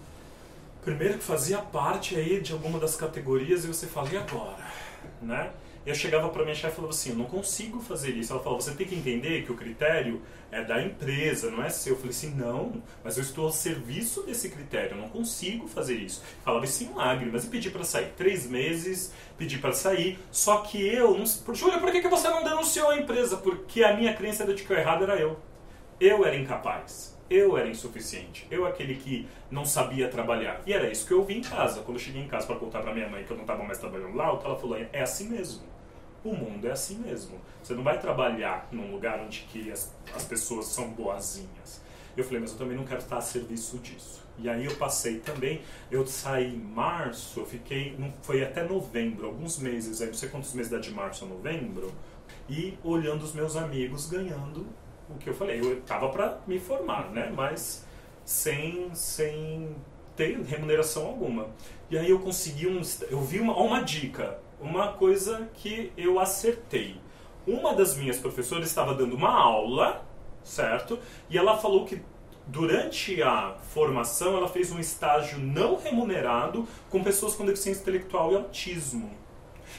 primeiro 0.83 1.19
que 1.19 1.25
fazia 1.25 1.59
parte 1.59 2.17
aí 2.17 2.41
de 2.41 2.53
alguma 2.53 2.79
das 2.79 2.97
categorias 2.97 3.65
e 3.65 3.69
você 3.69 3.87
fala, 3.87 4.09
e 4.11 4.17
agora? 4.17 4.67
Né? 5.21 5.51
Eu 5.87 5.95
chegava 5.95 6.29
para 6.29 6.43
minha 6.43 6.55
chefe 6.55 6.75
e 6.75 6.77
falava 6.77 6.93
assim, 6.93 7.11
eu 7.11 7.17
não 7.17 7.25
consigo 7.25 7.81
fazer 7.81 8.11
isso. 8.11 8.33
Ela 8.33 8.43
falava, 8.43 8.61
você 8.61 8.73
tem 8.73 8.87
que 8.87 8.95
entender 8.95 9.45
que 9.45 9.53
o 9.53 9.57
critério 9.57 10.21
é 10.53 10.63
da 10.63 10.83
empresa, 10.83 11.51
não 11.51 11.63
é 11.63 11.71
seu. 11.71 11.95
Eu 11.95 11.97
falei 11.97 12.11
assim, 12.11 12.35
não, 12.35 12.83
mas 13.03 13.17
eu 13.17 13.23
estou 13.23 13.47
ao 13.47 13.53
serviço 13.53 14.23
desse 14.25 14.51
critério, 14.51 14.93
eu 14.93 15.01
não 15.01 15.09
consigo 15.09 15.67
fazer 15.67 15.95
isso. 15.95 16.23
Falava 16.45 16.65
isso 16.65 16.85
em 16.85 16.93
lágrimas 16.93 17.45
e 17.45 17.49
pedi 17.49 17.71
para 17.71 17.85
sair. 17.85 18.13
Três 18.17 18.47
meses, 18.47 19.13
pedi 19.39 19.59
para 19.59 19.73
sair, 19.73 20.19
só 20.31 20.59
que 20.59 20.87
eu, 20.87 21.17
não... 21.17 21.25
Júlia, 21.55 21.79
por 21.79 21.91
que, 21.91 22.07
você 22.09 22.29
não 22.29 22.45
denunciou 22.45 22.91
a 22.91 22.99
empresa? 22.99 23.39
Porque 23.39 23.83
a 23.83 23.97
minha 23.97 24.15
crença 24.15 24.43
era 24.43 24.55
de 24.55 24.63
que 24.63 24.73
o 24.73 24.77
errado 24.77 25.05
era 25.05 25.17
eu. 25.17 25.39
Eu 25.99 26.27
era 26.27 26.37
incapaz. 26.37 27.19
Eu 27.31 27.57
era 27.57 27.69
insuficiente. 27.69 28.47
Eu 28.51 28.67
aquele 28.67 28.97
que 28.97 29.27
não 29.51 29.65
sabia 29.65 30.09
trabalhar. 30.09 30.61
E 30.67 30.73
era 30.73 30.91
isso 30.91 31.07
que 31.07 31.13
eu 31.13 31.23
vi 31.23 31.39
em 31.39 31.43
casa. 31.43 31.81
Quando 31.83 31.97
eu 31.97 32.03
cheguei 32.03 32.21
em 32.21 32.27
casa 32.27 32.47
para 32.47 32.57
contar 32.57 32.81
para 32.81 32.93
minha 32.93 33.09
mãe 33.09 33.23
que 33.23 33.31
eu 33.31 33.37
não 33.37 33.45
estava 33.45 33.63
mais 33.63 33.79
trabalhando 33.79 34.17
lá, 34.17 34.27
ela 34.27 34.57
falou, 34.57 34.77
é 34.77 35.01
assim 35.01 35.29
mesmo. 35.29 35.70
O 36.23 36.35
mundo 36.35 36.67
é 36.67 36.73
assim 36.73 36.99
mesmo. 36.99 37.41
Você 37.63 37.75
não 37.75 37.83
vai 37.83 37.99
trabalhar 37.99 38.69
num 38.71 38.91
lugar 38.93 39.21
onde 39.21 39.41
que 39.51 39.71
as, 39.71 39.95
as 40.15 40.25
pessoas 40.25 40.67
são 40.67 40.91
boazinhas. 40.91 41.81
Eu 42.17 42.25
falei, 42.25 42.41
mas 42.41 42.53
eu 42.53 42.59
também 42.59 42.77
não 42.77 42.85
quero 42.85 43.01
estar 43.01 43.19
a 43.19 43.21
serviço 43.21 43.79
disso. 43.79 44.21
E 44.39 44.49
aí 44.49 44.65
eu 44.65 44.75
passei 44.77 45.19
também, 45.19 45.61
eu 45.91 46.07
saí 46.07 46.55
em 46.55 46.59
março, 46.59 47.41
eu 47.41 47.47
fiquei, 47.47 47.97
foi 48.23 48.43
até 48.43 48.65
novembro, 48.65 49.27
alguns 49.27 49.59
meses, 49.59 50.01
aí 50.01 50.07
não 50.07 50.15
sei 50.15 50.31
quantos 50.31 50.55
meses 50.55 50.71
dá 50.71 50.79
de 50.79 50.91
março 50.91 51.27
a 51.27 51.29
novembro, 51.29 51.93
e 52.49 52.79
olhando 52.83 53.23
os 53.23 53.35
meus 53.35 53.55
amigos 53.55 54.09
ganhando 54.09 54.67
o 55.11 55.19
que 55.19 55.29
eu 55.29 55.35
falei. 55.35 55.61
Eu 55.61 55.81
tava 55.83 56.09
para 56.09 56.41
me 56.47 56.59
formar, 56.59 57.11
né? 57.11 57.31
Mas 57.35 57.85
sem, 58.25 58.95
sem 58.95 59.75
ter 60.17 60.41
remuneração 60.43 61.07
alguma. 61.07 61.49
E 61.91 61.99
aí 61.99 62.11
eu 62.11 62.21
consegui 62.21 62.67
um, 62.67 62.81
eu 63.11 63.21
vi 63.21 63.41
uma, 63.41 63.57
uma 63.57 63.83
dica, 63.83 64.39
uma 64.61 64.93
coisa 64.93 65.49
que 65.55 65.93
eu 65.97 66.19
acertei. 66.19 67.01
Uma 67.47 67.75
das 67.75 67.97
minhas 67.97 68.19
professoras 68.19 68.69
estava 68.69 68.95
dando 68.95 69.17
uma 69.17 69.31
aula, 69.31 70.05
certo? 70.43 70.99
E 71.29 71.39
ela 71.39 71.57
falou 71.57 71.85
que 71.85 72.03
durante 72.47 73.23
a 73.23 73.55
formação 73.73 74.37
ela 74.37 74.49
fez 74.49 74.73
um 74.73 74.79
estágio 74.79 75.39
não 75.39 75.77
remunerado 75.77 76.67
com 76.89 77.03
pessoas 77.03 77.35
com 77.35 77.45
deficiência 77.45 77.81
intelectual 77.81 78.33
e 78.33 78.37
autismo. 78.37 79.11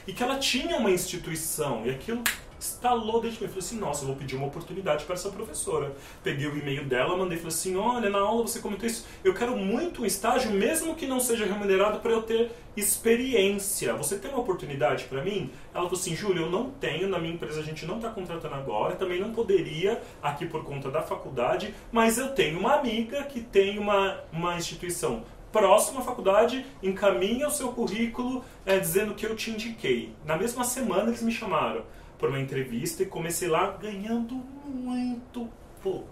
E 0.08 0.14
que 0.14 0.24
ela 0.24 0.38
tinha 0.38 0.78
uma 0.78 0.90
instituição, 0.90 1.86
e 1.86 1.92
aquilo 1.92 2.24
estalou 2.62 3.20
dentro 3.20 3.38
de 3.38 3.44
mim. 3.44 3.46
Eu 3.46 3.50
falei 3.50 3.60
assim, 3.60 3.80
nossa, 3.80 4.04
eu 4.04 4.08
vou 4.08 4.16
pedir 4.16 4.36
uma 4.36 4.48
oportunidade 4.48 5.06
para 5.06 5.16
essa 5.16 5.30
professora. 5.30 5.94
Peguei 6.24 6.48
o 6.48 6.58
e-mail 6.58 6.86
dela, 6.86 7.18
mandei 7.18 7.38
e 7.38 7.42
falei 7.42 7.54
assim, 7.54 7.76
olha, 7.76 8.10
na 8.10 8.20
aula 8.20 8.44
você 8.44 8.60
comentou 8.60 8.86
isso. 8.86 9.06
Eu 9.24 9.34
quero 9.34 9.58
muito 9.58 10.04
um 10.04 10.06
estágio, 10.06 10.52
mesmo 10.52 10.96
que 10.96 11.08
não 11.08 11.20
seja 11.20 11.46
remunerado, 11.46 12.00
para 12.00 12.12
eu 12.12 12.22
ter 12.22 12.52
experiência. 12.78 13.94
Você 13.96 14.18
tem 14.18 14.32
uma 14.32 14.40
oportunidade 14.40 15.06
para 15.06 15.24
mim? 15.24 15.52
Ela 15.74 15.86
falou 15.86 16.00
assim, 16.00 16.16
Júlia, 16.16 16.42
eu 16.42 16.50
não 16.50 16.70
tenho, 16.70 17.10
na 17.10 17.20
minha 17.20 17.34
empresa 17.34 17.60
a 17.60 17.64
gente 17.64 17.86
não 17.86 17.98
está 17.98 18.10
contratando 18.10 18.56
agora, 18.56 18.96
também 18.96 19.20
não 19.20 19.34
poderia 19.34 20.02
aqui 20.22 20.46
por 20.46 20.64
conta 20.64 20.90
da 20.90 21.02
faculdade, 21.02 21.74
mas 21.92 22.18
eu 22.18 22.30
tenho 22.30 22.60
uma 22.60 22.76
amiga 22.76 23.24
que 23.24 23.42
tem 23.42 23.78
uma, 23.78 24.20
uma 24.32 24.56
instituição 24.56 25.24
próxima 25.52 26.00
à 26.00 26.04
faculdade, 26.04 26.66
encaminha 26.82 27.48
o 27.48 27.52
seu 27.52 27.74
currículo 27.74 28.44
é, 28.66 28.80
dizendo 28.80 29.14
que 29.14 29.26
eu 29.26 29.36
te 29.36 29.52
indiquei. 29.52 30.14
Na 30.26 30.38
mesma 30.38 30.64
semana 30.64 31.10
eles 31.10 31.22
me 31.22 31.32
chamaram 31.32 31.84
para 32.22 32.30
uma 32.30 32.40
entrevista 32.40 33.02
e 33.02 33.08
comecei 33.08 33.50
lá 33.50 33.72
ganhando 33.72 34.36
muito 34.64 35.50
pouco. 35.82 36.08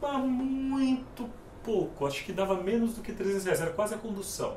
Mas 0.00 0.24
muito 0.24 1.28
pouco. 1.64 2.06
Acho 2.06 2.24
que 2.24 2.32
dava 2.32 2.54
menos 2.62 2.94
do 2.94 3.02
que 3.02 3.12
300 3.12 3.44
reais. 3.44 3.60
Era 3.60 3.72
quase 3.72 3.94
a 3.94 3.98
condução. 3.98 4.56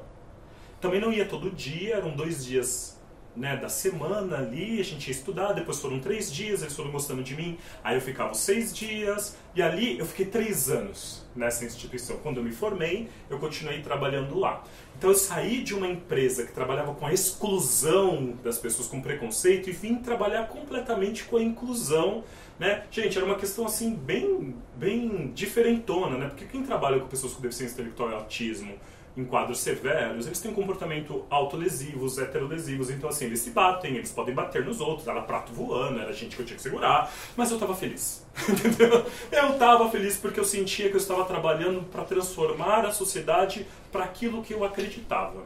Também 0.79 1.01
não 1.01 1.11
ia 1.11 1.25
todo 1.25 1.49
dia, 1.49 1.95
eram 1.95 2.15
dois 2.15 2.45
dias 2.45 2.92
né, 3.35 3.57
da 3.57 3.69
semana 3.69 4.37
ali, 4.37 4.79
a 4.79 4.83
gente 4.83 5.07
ia 5.07 5.11
estudar, 5.11 5.53
depois 5.53 5.79
foram 5.79 5.99
três 5.99 6.31
dias, 6.31 6.61
eles 6.61 6.75
foram 6.75 6.91
gostando 6.91 7.23
de 7.23 7.35
mim, 7.35 7.57
aí 7.83 7.95
eu 7.95 8.01
ficava 8.01 8.33
seis 8.33 8.75
dias, 8.75 9.35
e 9.55 9.61
ali 9.61 9.97
eu 9.97 10.05
fiquei 10.05 10.25
três 10.25 10.69
anos 10.69 11.25
nessa 11.35 11.65
instituição. 11.65 12.17
Quando 12.17 12.37
eu 12.37 12.43
me 12.43 12.51
formei, 12.51 13.09
eu 13.29 13.39
continuei 13.39 13.81
trabalhando 13.81 14.37
lá. 14.37 14.63
Então 14.97 15.09
eu 15.09 15.15
saí 15.15 15.63
de 15.63 15.73
uma 15.73 15.87
empresa 15.87 16.45
que 16.45 16.51
trabalhava 16.51 16.93
com 16.93 17.05
a 17.05 17.13
exclusão 17.13 18.37
das 18.43 18.57
pessoas 18.57 18.87
com 18.87 19.01
preconceito 19.01 19.69
e 19.69 19.73
vim 19.73 19.95
trabalhar 19.95 20.47
completamente 20.47 21.23
com 21.25 21.37
a 21.37 21.41
inclusão. 21.41 22.23
Né? 22.59 22.83
Gente, 22.91 23.17
era 23.17 23.25
uma 23.25 23.35
questão 23.35 23.65
assim 23.65 23.95
bem, 23.95 24.55
bem 24.77 25.31
diferentona, 25.33 26.17
né? 26.17 26.27
Porque 26.29 26.45
quem 26.45 26.63
trabalha 26.63 26.99
com 26.99 27.07
pessoas 27.07 27.33
com 27.33 27.41
deficiência 27.41 27.73
intelectual 27.73 28.11
e 28.11 28.13
autismo 28.13 28.75
em 29.15 29.23
quadros 29.23 29.59
severos, 29.59 30.25
eles 30.25 30.39
têm 30.39 30.51
um 30.51 30.55
comportamento 30.55 31.23
autolesivos, 31.29 32.17
heterolesivos, 32.17 32.89
então 32.89 33.09
assim, 33.09 33.25
eles 33.25 33.41
se 33.41 33.51
batem, 33.51 33.95
eles 33.95 34.11
podem 34.11 34.33
bater 34.33 34.65
nos 34.65 34.81
outros, 34.81 35.07
era 35.07 35.21
prato 35.21 35.53
voando, 35.53 35.99
era 35.99 36.11
gente 36.11 36.35
que 36.35 36.41
eu 36.41 36.45
tinha 36.45 36.55
que 36.55 36.63
segurar, 36.63 37.11
mas 37.37 37.51
eu 37.51 37.59
tava 37.59 37.75
feliz, 37.75 38.25
entendeu? 38.49 39.05
Eu 39.31 39.53
tava 39.59 39.89
feliz 39.91 40.17
porque 40.17 40.39
eu 40.39 40.45
sentia 40.45 40.89
que 40.89 40.95
eu 40.95 40.99
estava 40.99 41.25
trabalhando 41.25 41.83
para 41.83 42.03
transformar 42.03 42.85
a 42.85 42.91
sociedade 42.91 43.67
para 43.91 44.05
aquilo 44.05 44.41
que 44.41 44.53
eu 44.53 44.63
acreditava. 44.63 45.43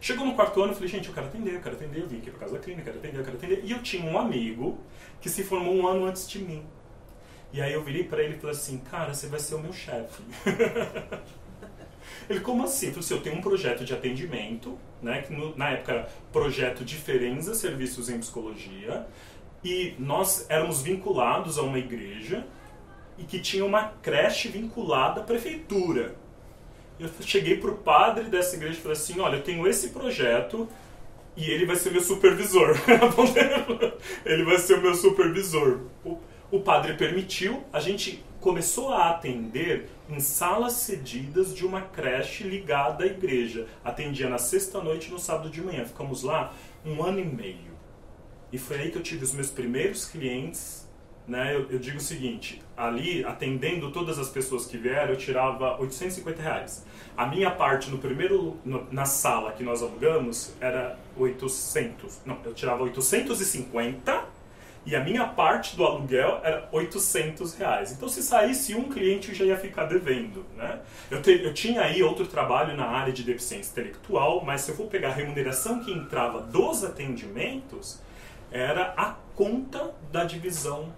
Chegou 0.00 0.24
no 0.24 0.34
quarto 0.34 0.60
ano, 0.60 0.72
eu 0.72 0.74
falei, 0.74 0.88
gente, 0.88 1.08
eu 1.08 1.14
quero 1.14 1.26
atender, 1.26 1.54
eu 1.54 1.60
quero 1.60 1.74
atender, 1.74 2.02
eu 2.02 2.08
vim 2.08 2.18
aqui 2.18 2.30
para 2.30 2.40
casa 2.40 2.54
da 2.54 2.60
clínica, 2.60 2.90
eu 2.90 2.94
quero 2.94 2.98
atender, 2.98 3.20
eu 3.20 3.24
quero 3.24 3.36
atender. 3.36 3.64
E 3.64 3.72
eu 3.72 3.82
tinha 3.82 4.04
um 4.04 4.16
amigo 4.16 4.78
que 5.20 5.28
se 5.28 5.42
formou 5.42 5.74
um 5.74 5.86
ano 5.88 6.06
antes 6.06 6.28
de 6.28 6.38
mim. 6.38 6.64
E 7.52 7.60
aí 7.60 7.72
eu 7.72 7.82
virei 7.82 8.04
para 8.04 8.22
ele 8.22 8.36
e 8.36 8.38
falei 8.38 8.54
assim, 8.54 8.78
cara, 8.78 9.12
você 9.12 9.26
vai 9.26 9.40
ser 9.40 9.56
o 9.56 9.58
meu 9.58 9.72
chefe. 9.72 10.22
Ele, 12.28 12.40
como 12.40 12.64
assim? 12.64 12.86
Eu 12.86 12.92
falei 12.92 13.04
assim, 13.04 13.14
eu 13.14 13.20
tenho 13.22 13.36
um 13.36 13.40
projeto 13.40 13.84
de 13.84 13.92
atendimento, 13.92 14.78
né, 15.02 15.22
que 15.22 15.32
no, 15.32 15.56
na 15.56 15.70
época 15.70 16.08
Projeto 16.32 16.84
Diferença 16.84 17.54
Serviços 17.54 18.08
em 18.08 18.18
Psicologia, 18.18 19.06
e 19.64 19.94
nós 19.98 20.46
éramos 20.48 20.82
vinculados 20.82 21.58
a 21.58 21.62
uma 21.62 21.78
igreja 21.78 22.46
e 23.18 23.24
que 23.24 23.40
tinha 23.40 23.64
uma 23.64 23.92
creche 24.02 24.48
vinculada 24.48 25.20
à 25.20 25.24
prefeitura. 25.24 26.14
Eu 26.98 27.08
cheguei 27.20 27.56
para 27.56 27.70
o 27.70 27.76
padre 27.76 28.24
dessa 28.24 28.56
igreja 28.56 28.78
e 28.78 28.82
falei 28.82 28.96
assim, 28.96 29.20
olha, 29.20 29.36
eu 29.36 29.42
tenho 29.42 29.66
esse 29.66 29.90
projeto 29.90 30.68
e 31.36 31.50
ele 31.50 31.66
vai 31.66 31.76
ser 31.76 31.92
meu 31.92 32.00
supervisor. 32.00 32.76
ele 34.26 34.44
vai 34.44 34.58
ser 34.58 34.78
o 34.78 34.82
meu 34.82 34.94
supervisor. 34.94 35.80
O 36.50 36.60
padre 36.60 36.94
permitiu, 36.94 37.62
a 37.72 37.80
gente 37.80 38.24
começou 38.40 38.92
a 38.92 39.10
atender 39.10 39.88
em 40.08 40.18
salas 40.20 40.74
cedidas 40.74 41.54
de 41.54 41.66
uma 41.66 41.82
creche 41.82 42.44
ligada 42.44 43.04
à 43.04 43.06
igreja. 43.06 43.66
Atendia 43.84 44.28
na 44.28 44.38
sexta-noite 44.38 45.08
e 45.08 45.10
no 45.10 45.18
sábado 45.18 45.50
de 45.50 45.60
manhã. 45.60 45.84
Ficamos 45.84 46.22
lá 46.22 46.54
um 46.86 47.02
ano 47.02 47.20
e 47.20 47.24
meio. 47.24 47.76
E 48.50 48.56
foi 48.56 48.78
aí 48.78 48.90
que 48.90 48.96
eu 48.96 49.02
tive 49.02 49.24
os 49.24 49.34
meus 49.34 49.50
primeiros 49.50 50.06
clientes. 50.06 50.88
Né? 51.26 51.54
Eu, 51.54 51.70
eu 51.70 51.78
digo 51.78 51.98
o 51.98 52.00
seguinte: 52.00 52.62
ali, 52.74 53.22
atendendo 53.22 53.92
todas 53.92 54.18
as 54.18 54.30
pessoas 54.30 54.64
que 54.64 54.78
vieram, 54.78 55.12
eu 55.12 55.18
tirava 55.18 55.78
850 55.78 56.40
reais. 56.40 56.86
A 57.14 57.26
minha 57.26 57.50
parte 57.50 57.90
no 57.90 57.98
primeiro, 57.98 58.56
no, 58.64 58.86
na 58.90 59.04
sala 59.04 59.52
que 59.52 59.62
nós 59.62 59.82
alugamos, 59.82 60.54
era 60.58 60.98
800. 61.18 62.20
Não, 62.24 62.38
eu 62.46 62.54
tirava 62.54 62.82
850 62.84 64.37
e 64.88 64.96
a 64.96 65.04
minha 65.04 65.26
parte 65.26 65.76
do 65.76 65.84
aluguel 65.84 66.40
era 66.42 66.66
800 66.72 67.54
reais. 67.56 67.92
Então, 67.92 68.08
se 68.08 68.22
saísse 68.22 68.74
um 68.74 68.88
cliente, 68.88 69.28
eu 69.28 69.34
já 69.34 69.44
ia 69.44 69.56
ficar 69.58 69.84
devendo. 69.84 70.46
Né? 70.56 70.80
Eu, 71.10 71.20
te, 71.20 71.30
eu 71.30 71.52
tinha 71.52 71.82
aí 71.82 72.02
outro 72.02 72.26
trabalho 72.26 72.74
na 72.74 72.86
área 72.86 73.12
de 73.12 73.22
deficiência 73.22 73.70
intelectual, 73.70 74.42
mas 74.42 74.62
se 74.62 74.70
eu 74.70 74.74
for 74.74 74.86
pegar 74.86 75.10
a 75.10 75.12
remuneração 75.12 75.84
que 75.84 75.92
entrava 75.92 76.40
dos 76.40 76.84
atendimentos, 76.84 78.00
era 78.50 78.94
a 78.96 79.14
conta 79.34 79.94
da 80.10 80.24
divisão 80.24 80.90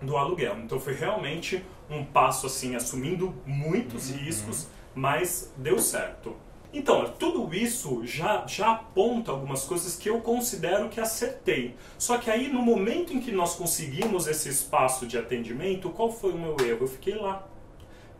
do 0.00 0.16
aluguel. 0.16 0.58
Então, 0.60 0.78
foi 0.78 0.94
realmente 0.94 1.64
um 1.90 2.04
passo 2.04 2.46
assim, 2.46 2.76
assumindo 2.76 3.34
muitos 3.44 4.10
uhum. 4.10 4.16
riscos, 4.18 4.68
mas 4.94 5.52
deu 5.56 5.80
certo. 5.80 6.36
Então, 6.72 7.12
tudo 7.18 7.54
isso 7.54 8.00
já, 8.06 8.46
já 8.46 8.72
aponta 8.72 9.30
algumas 9.30 9.64
coisas 9.64 9.94
que 9.94 10.08
eu 10.08 10.20
considero 10.20 10.88
que 10.88 10.98
acertei. 10.98 11.74
Só 11.98 12.16
que 12.16 12.30
aí, 12.30 12.48
no 12.48 12.62
momento 12.62 13.12
em 13.12 13.20
que 13.20 13.30
nós 13.30 13.54
conseguimos 13.54 14.26
esse 14.26 14.48
espaço 14.48 15.06
de 15.06 15.18
atendimento, 15.18 15.90
qual 15.90 16.10
foi 16.10 16.32
o 16.32 16.38
meu 16.38 16.56
erro? 16.66 16.84
Eu 16.84 16.88
fiquei 16.88 17.14
lá, 17.14 17.46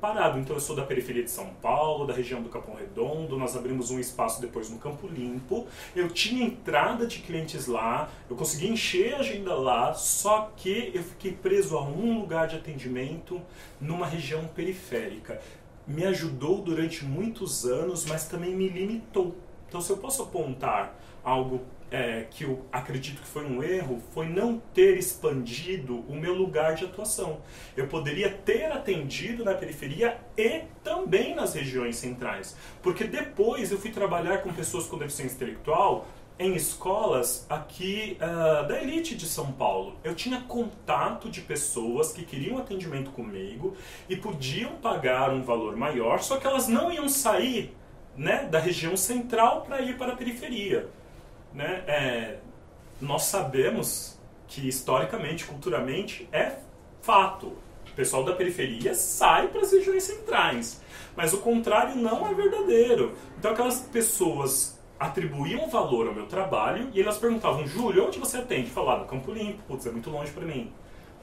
parado. 0.02 0.38
Então, 0.38 0.54
eu 0.54 0.60
sou 0.60 0.76
da 0.76 0.82
periferia 0.82 1.22
de 1.22 1.30
São 1.30 1.46
Paulo, 1.62 2.06
da 2.06 2.12
região 2.12 2.42
do 2.42 2.50
Capão 2.50 2.74
Redondo, 2.74 3.38
nós 3.38 3.56
abrimos 3.56 3.90
um 3.90 3.98
espaço 3.98 4.38
depois 4.40 4.68
no 4.68 4.78
Campo 4.78 5.06
Limpo. 5.06 5.66
Eu 5.96 6.10
tinha 6.10 6.44
entrada 6.44 7.06
de 7.06 7.20
clientes 7.20 7.66
lá, 7.66 8.10
eu 8.28 8.36
consegui 8.36 8.68
encher 8.68 9.14
a 9.14 9.18
agenda 9.20 9.54
lá, 9.54 9.94
só 9.94 10.52
que 10.56 10.90
eu 10.92 11.02
fiquei 11.02 11.32
preso 11.32 11.78
a 11.78 11.82
um 11.82 12.18
lugar 12.20 12.48
de 12.48 12.56
atendimento 12.56 13.40
numa 13.80 14.06
região 14.06 14.46
periférica 14.48 15.40
me 15.86 16.04
ajudou 16.04 16.62
durante 16.62 17.04
muitos 17.04 17.64
anos, 17.64 18.04
mas 18.06 18.26
também 18.28 18.54
me 18.54 18.68
limitou. 18.68 19.36
Então, 19.68 19.80
se 19.80 19.90
eu 19.90 19.96
posso 19.96 20.22
apontar 20.22 20.98
algo 21.24 21.62
é, 21.90 22.26
que 22.30 22.44
eu 22.44 22.64
acredito 22.72 23.20
que 23.20 23.26
foi 23.26 23.44
um 23.44 23.62
erro, 23.62 24.02
foi 24.14 24.26
não 24.26 24.58
ter 24.72 24.96
expandido 24.96 26.00
o 26.08 26.14
meu 26.14 26.34
lugar 26.34 26.74
de 26.74 26.84
atuação. 26.84 27.40
Eu 27.76 27.86
poderia 27.86 28.30
ter 28.30 28.72
atendido 28.72 29.44
na 29.44 29.54
periferia 29.54 30.18
e 30.36 30.62
também 30.82 31.34
nas 31.34 31.54
regiões 31.54 31.96
centrais, 31.96 32.56
porque 32.82 33.04
depois 33.04 33.70
eu 33.70 33.78
fui 33.78 33.90
trabalhar 33.90 34.38
com 34.38 34.52
pessoas 34.52 34.86
com 34.86 34.96
deficiência 34.96 35.36
intelectual 35.36 36.06
em 36.38 36.54
escolas 36.54 37.46
aqui 37.48 38.16
uh, 38.16 38.66
da 38.66 38.82
elite 38.82 39.14
de 39.14 39.26
São 39.26 39.52
Paulo. 39.52 39.96
Eu 40.02 40.14
tinha 40.14 40.40
contato 40.42 41.30
de 41.30 41.40
pessoas 41.40 42.12
que 42.12 42.24
queriam 42.24 42.58
atendimento 42.58 43.10
comigo 43.10 43.76
e 44.08 44.16
podiam 44.16 44.72
pagar 44.76 45.30
um 45.30 45.42
valor 45.42 45.76
maior, 45.76 46.22
só 46.22 46.36
que 46.36 46.46
elas 46.46 46.68
não 46.68 46.90
iam 46.92 47.08
sair 47.08 47.76
né, 48.16 48.44
da 48.44 48.58
região 48.58 48.96
central 48.96 49.62
para 49.62 49.80
ir 49.80 49.96
para 49.96 50.12
a 50.12 50.16
periferia. 50.16 50.88
Né? 51.54 51.84
É, 51.86 52.38
nós 53.00 53.24
sabemos 53.24 54.18
que 54.48 54.66
historicamente, 54.68 55.44
culturalmente, 55.44 56.28
é 56.32 56.56
fato. 57.00 57.56
O 57.90 57.94
pessoal 57.94 58.24
da 58.24 58.32
periferia 58.32 58.94
sai 58.94 59.48
para 59.48 59.60
as 59.60 59.72
regiões 59.72 60.02
centrais. 60.02 60.80
Mas 61.14 61.32
o 61.32 61.38
contrário 61.38 61.96
não 61.96 62.26
é 62.26 62.32
verdadeiro. 62.32 63.14
Então 63.38 63.52
aquelas 63.52 63.80
pessoas 63.80 64.78
atribuíam 65.02 65.68
valor 65.68 66.06
ao 66.06 66.14
meu 66.14 66.26
trabalho 66.26 66.88
e 66.94 67.00
elas 67.00 67.18
perguntavam, 67.18 67.66
Júlio, 67.66 68.06
onde 68.06 68.18
você 68.18 68.36
atende? 68.36 68.70
Falar 68.70 69.00
no 69.00 69.04
Campo 69.04 69.32
Limpo, 69.32 69.62
putz, 69.66 69.84
é 69.86 69.90
muito 69.90 70.10
longe 70.10 70.30
para 70.30 70.44
mim, 70.44 70.70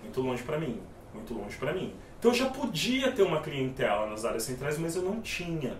muito 0.03 0.21
longe 0.21 0.43
para 0.43 0.59
mim. 0.59 0.81
muito 1.13 1.33
longe 1.33 1.55
para 1.57 1.73
mim. 1.73 1.93
Então 2.19 2.31
eu 2.31 2.35
já 2.35 2.49
podia 2.49 3.11
ter 3.11 3.23
uma 3.23 3.41
clientela 3.41 4.05
nas 4.07 4.25
áreas 4.25 4.43
centrais, 4.43 4.77
mas 4.77 4.95
eu 4.95 5.01
não 5.01 5.21
tinha. 5.21 5.77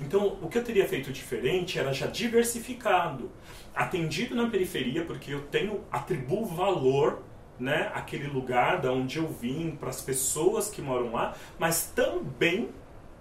Então 0.00 0.38
o 0.42 0.48
que 0.48 0.58
eu 0.58 0.64
teria 0.64 0.88
feito 0.88 1.12
diferente 1.12 1.78
era 1.78 1.92
já 1.92 2.06
diversificado, 2.06 3.30
atendido 3.74 4.34
na 4.34 4.48
periferia, 4.48 5.04
porque 5.04 5.32
eu 5.32 5.42
tenho 5.42 5.82
atribuo 5.92 6.46
valor 6.46 7.22
né, 7.60 7.92
aquele 7.94 8.26
lugar 8.26 8.80
da 8.80 8.90
onde 8.90 9.18
eu 9.18 9.28
vim 9.28 9.76
para 9.78 9.90
as 9.90 10.00
pessoas 10.00 10.68
que 10.68 10.82
moram 10.82 11.12
lá, 11.12 11.34
mas 11.58 11.92
também 11.94 12.70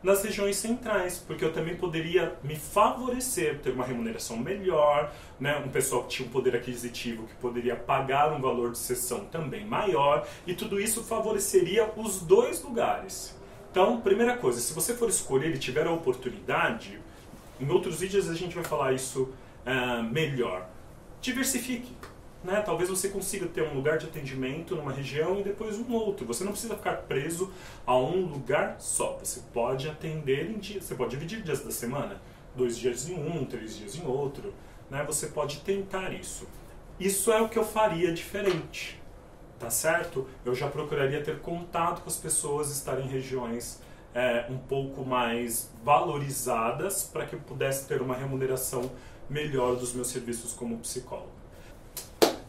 nas 0.04 0.22
regiões 0.22 0.58
centrais, 0.58 1.18
porque 1.18 1.46
eu 1.46 1.54
também 1.54 1.76
poderia 1.76 2.38
me 2.44 2.58
favorecer, 2.58 3.60
ter 3.60 3.72
uma 3.72 3.86
remuneração 3.86 4.38
melhor, 4.38 5.14
né? 5.40 5.58
um 5.66 5.70
pessoal 5.70 6.04
que 6.04 6.10
tinha 6.10 6.28
um 6.28 6.32
poder 6.32 6.56
aquisitivo 6.56 7.26
que 7.26 7.36
poderia 7.36 7.76
pagar 7.76 8.34
um 8.34 8.42
valor 8.42 8.72
de 8.72 8.78
sessão 8.78 9.26
também 9.26 9.66
maior, 9.66 10.28
e 10.46 10.54
tudo 10.54 10.80
isso 10.80 11.04
favoreceria 11.04 11.90
os 11.96 12.20
dois 12.20 12.62
lugares. 12.62 13.34
Então, 13.72 14.02
primeira 14.02 14.36
coisa, 14.38 14.60
se 14.60 14.74
você 14.74 14.94
for 14.94 15.08
escolher 15.10 15.56
e 15.56 15.58
tiver 15.58 15.88
a 15.88 15.92
oportunidade, 15.92 17.00
em 17.60 17.70
outros 17.70 18.02
vídeos 18.02 18.30
a 18.30 18.36
gente 18.36 18.54
vai 18.54 18.64
falar 18.64 18.92
isso 18.92 19.34
uh, 19.66 20.04
melhor. 20.04 20.68
Diversifique 21.22 21.96
né? 22.44 22.62
Talvez 22.62 22.90
você 22.90 23.10
consiga 23.10 23.48
ter 23.48 23.64
um 23.64 23.74
lugar 23.74 23.98
de 23.98 24.06
atendimento 24.06 24.76
numa 24.76 24.92
região 24.92 25.40
e 25.40 25.44
depois 25.44 25.80
um 25.80 25.94
outro. 25.94 26.26
Você 26.26 26.44
não 26.44 26.52
precisa 26.52 26.76
ficar 26.76 26.98
preso 27.04 27.52
a 27.86 27.96
um 27.96 28.26
lugar 28.26 28.76
só. 28.80 29.18
Você 29.24 29.42
pode 29.54 29.88
atender 29.88 30.50
em 30.52 30.58
dias. 30.58 30.84
Você 30.84 30.96
pode 30.96 31.12
dividir 31.12 31.42
dias 31.42 31.64
da 31.64 31.72
semana, 31.72 32.22
dois 32.56 32.78
dias 32.78 33.08
em 33.08 33.16
um, 33.16 33.46
três 33.46 33.78
dias 33.78 33.96
em 33.96 34.06
outro. 34.06 34.54
Né? 34.90 35.04
Você 35.06 35.28
pode 35.28 35.62
tentar 35.62 36.12
isso. 36.12 36.48
Isso 37.00 37.32
é 37.32 37.42
o 37.42 37.50
que 37.50 37.58
eu 37.58 37.66
faria 37.66 38.14
diferente, 38.14 39.02
tá 39.58 39.70
certo? 39.70 40.28
Eu 40.46 40.54
já 40.54 40.68
procuraria 40.68 41.24
ter 41.24 41.40
contato 41.40 42.02
com 42.02 42.10
as 42.10 42.18
pessoas, 42.18 42.70
estar 42.70 43.00
em 43.00 43.08
regiões 43.08 43.82
é, 44.14 44.46
um 44.48 44.58
pouco 44.58 45.04
mais 45.04 45.72
valorizadas 45.84 47.04
para 47.04 47.26
que 47.26 47.34
eu 47.34 47.40
pudesse 47.40 47.88
ter 47.88 48.02
uma 48.02 48.16
remuneração 48.16 48.92
melhor 49.28 49.76
dos 49.76 49.94
meus 49.94 50.10
serviços 50.10 50.54
como 50.54 50.78
psicólogo. 50.78 51.43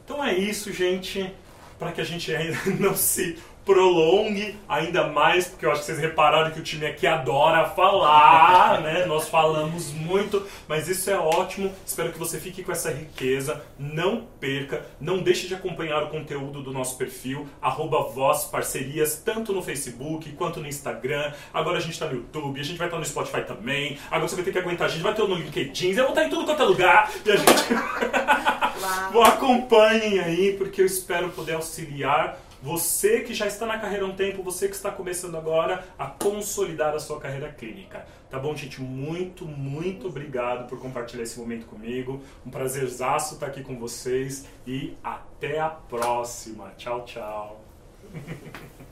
Então 0.04 0.22
é 0.22 0.36
isso, 0.36 0.72
gente. 0.72 1.32
Para 1.78 1.92
que 1.92 2.00
a 2.00 2.04
gente 2.04 2.34
ainda 2.34 2.58
não 2.78 2.94
se 2.94 3.38
prolongue 3.64 4.56
ainda 4.68 5.08
mais, 5.08 5.46
porque 5.46 5.64
eu 5.64 5.72
acho 5.72 5.80
que 5.80 5.86
vocês 5.86 5.98
repararam 5.98 6.50
que 6.50 6.60
o 6.60 6.62
time 6.62 6.86
aqui 6.86 7.06
adora 7.06 7.68
falar, 7.70 8.80
né? 8.82 9.06
Nós 9.06 9.28
falamos 9.28 9.92
muito, 9.92 10.46
mas 10.68 10.88
isso 10.88 11.10
é 11.10 11.18
ótimo. 11.18 11.72
Espero 11.84 12.12
que 12.12 12.18
você 12.18 12.38
fique 12.38 12.62
com 12.62 12.72
essa 12.72 12.90
riqueza. 12.90 13.64
Não 13.78 14.26
perca, 14.38 14.86
não 15.00 15.18
deixe 15.18 15.48
de 15.48 15.54
acompanhar 15.54 16.02
o 16.02 16.08
conteúdo 16.08 16.62
do 16.62 16.72
nosso 16.72 16.96
perfil, 16.98 17.48
arroba 17.60 18.02
Voz 18.02 18.44
Parcerias, 18.44 19.22
tanto 19.24 19.52
no 19.52 19.62
Facebook 19.62 20.30
quanto 20.32 20.60
no 20.60 20.68
Instagram. 20.68 21.32
Agora 21.52 21.78
a 21.78 21.80
gente 21.80 21.92
está 21.92 22.06
no 22.06 22.16
YouTube, 22.16 22.60
a 22.60 22.64
gente 22.64 22.76
vai 22.76 22.86
estar 22.86 22.98
no 22.98 23.04
Spotify 23.04 23.42
também. 23.42 23.98
Agora 24.10 24.28
você 24.28 24.36
vai 24.36 24.44
ter 24.44 24.52
que 24.52 24.58
aguentar, 24.58 24.86
a 24.86 24.90
gente 24.90 25.02
vai 25.02 25.14
ter 25.14 25.26
no 25.26 25.34
LinkedIn, 25.34 25.90
eu 25.90 26.04
vou 26.04 26.08
estar 26.08 26.24
em 26.24 26.28
tudo 26.28 26.44
quanto 26.44 26.62
é 26.62 26.66
lugar. 26.66 27.10
E 27.24 27.30
a 27.30 27.36
gente. 27.36 27.64
Bom, 29.12 29.22
acompanhem 29.22 30.20
aí, 30.20 30.54
porque 30.56 30.80
eu 30.80 30.86
espero 30.86 31.30
poder 31.30 31.54
auxiliar 31.54 32.38
você 32.64 33.20
que 33.20 33.34
já 33.34 33.46
está 33.46 33.66
na 33.66 33.78
carreira 33.78 34.06
há 34.06 34.08
um 34.08 34.16
tempo, 34.16 34.42
você 34.42 34.68
que 34.68 34.74
está 34.74 34.90
começando 34.90 35.36
agora 35.36 35.84
a 35.98 36.06
consolidar 36.06 36.94
a 36.94 36.98
sua 36.98 37.20
carreira 37.20 37.52
clínica. 37.52 38.06
Tá 38.30 38.38
bom, 38.38 38.56
gente? 38.56 38.80
Muito, 38.80 39.44
muito 39.44 40.08
obrigado 40.08 40.66
por 40.66 40.80
compartilhar 40.80 41.24
esse 41.24 41.38
momento 41.38 41.66
comigo. 41.66 42.22
Um 42.44 42.50
prazerzaço 42.50 43.34
estar 43.34 43.48
aqui 43.48 43.62
com 43.62 43.78
vocês 43.78 44.46
e 44.66 44.96
até 45.04 45.60
a 45.60 45.68
próxima. 45.68 46.72
Tchau, 46.78 47.04
tchau. 47.04 47.60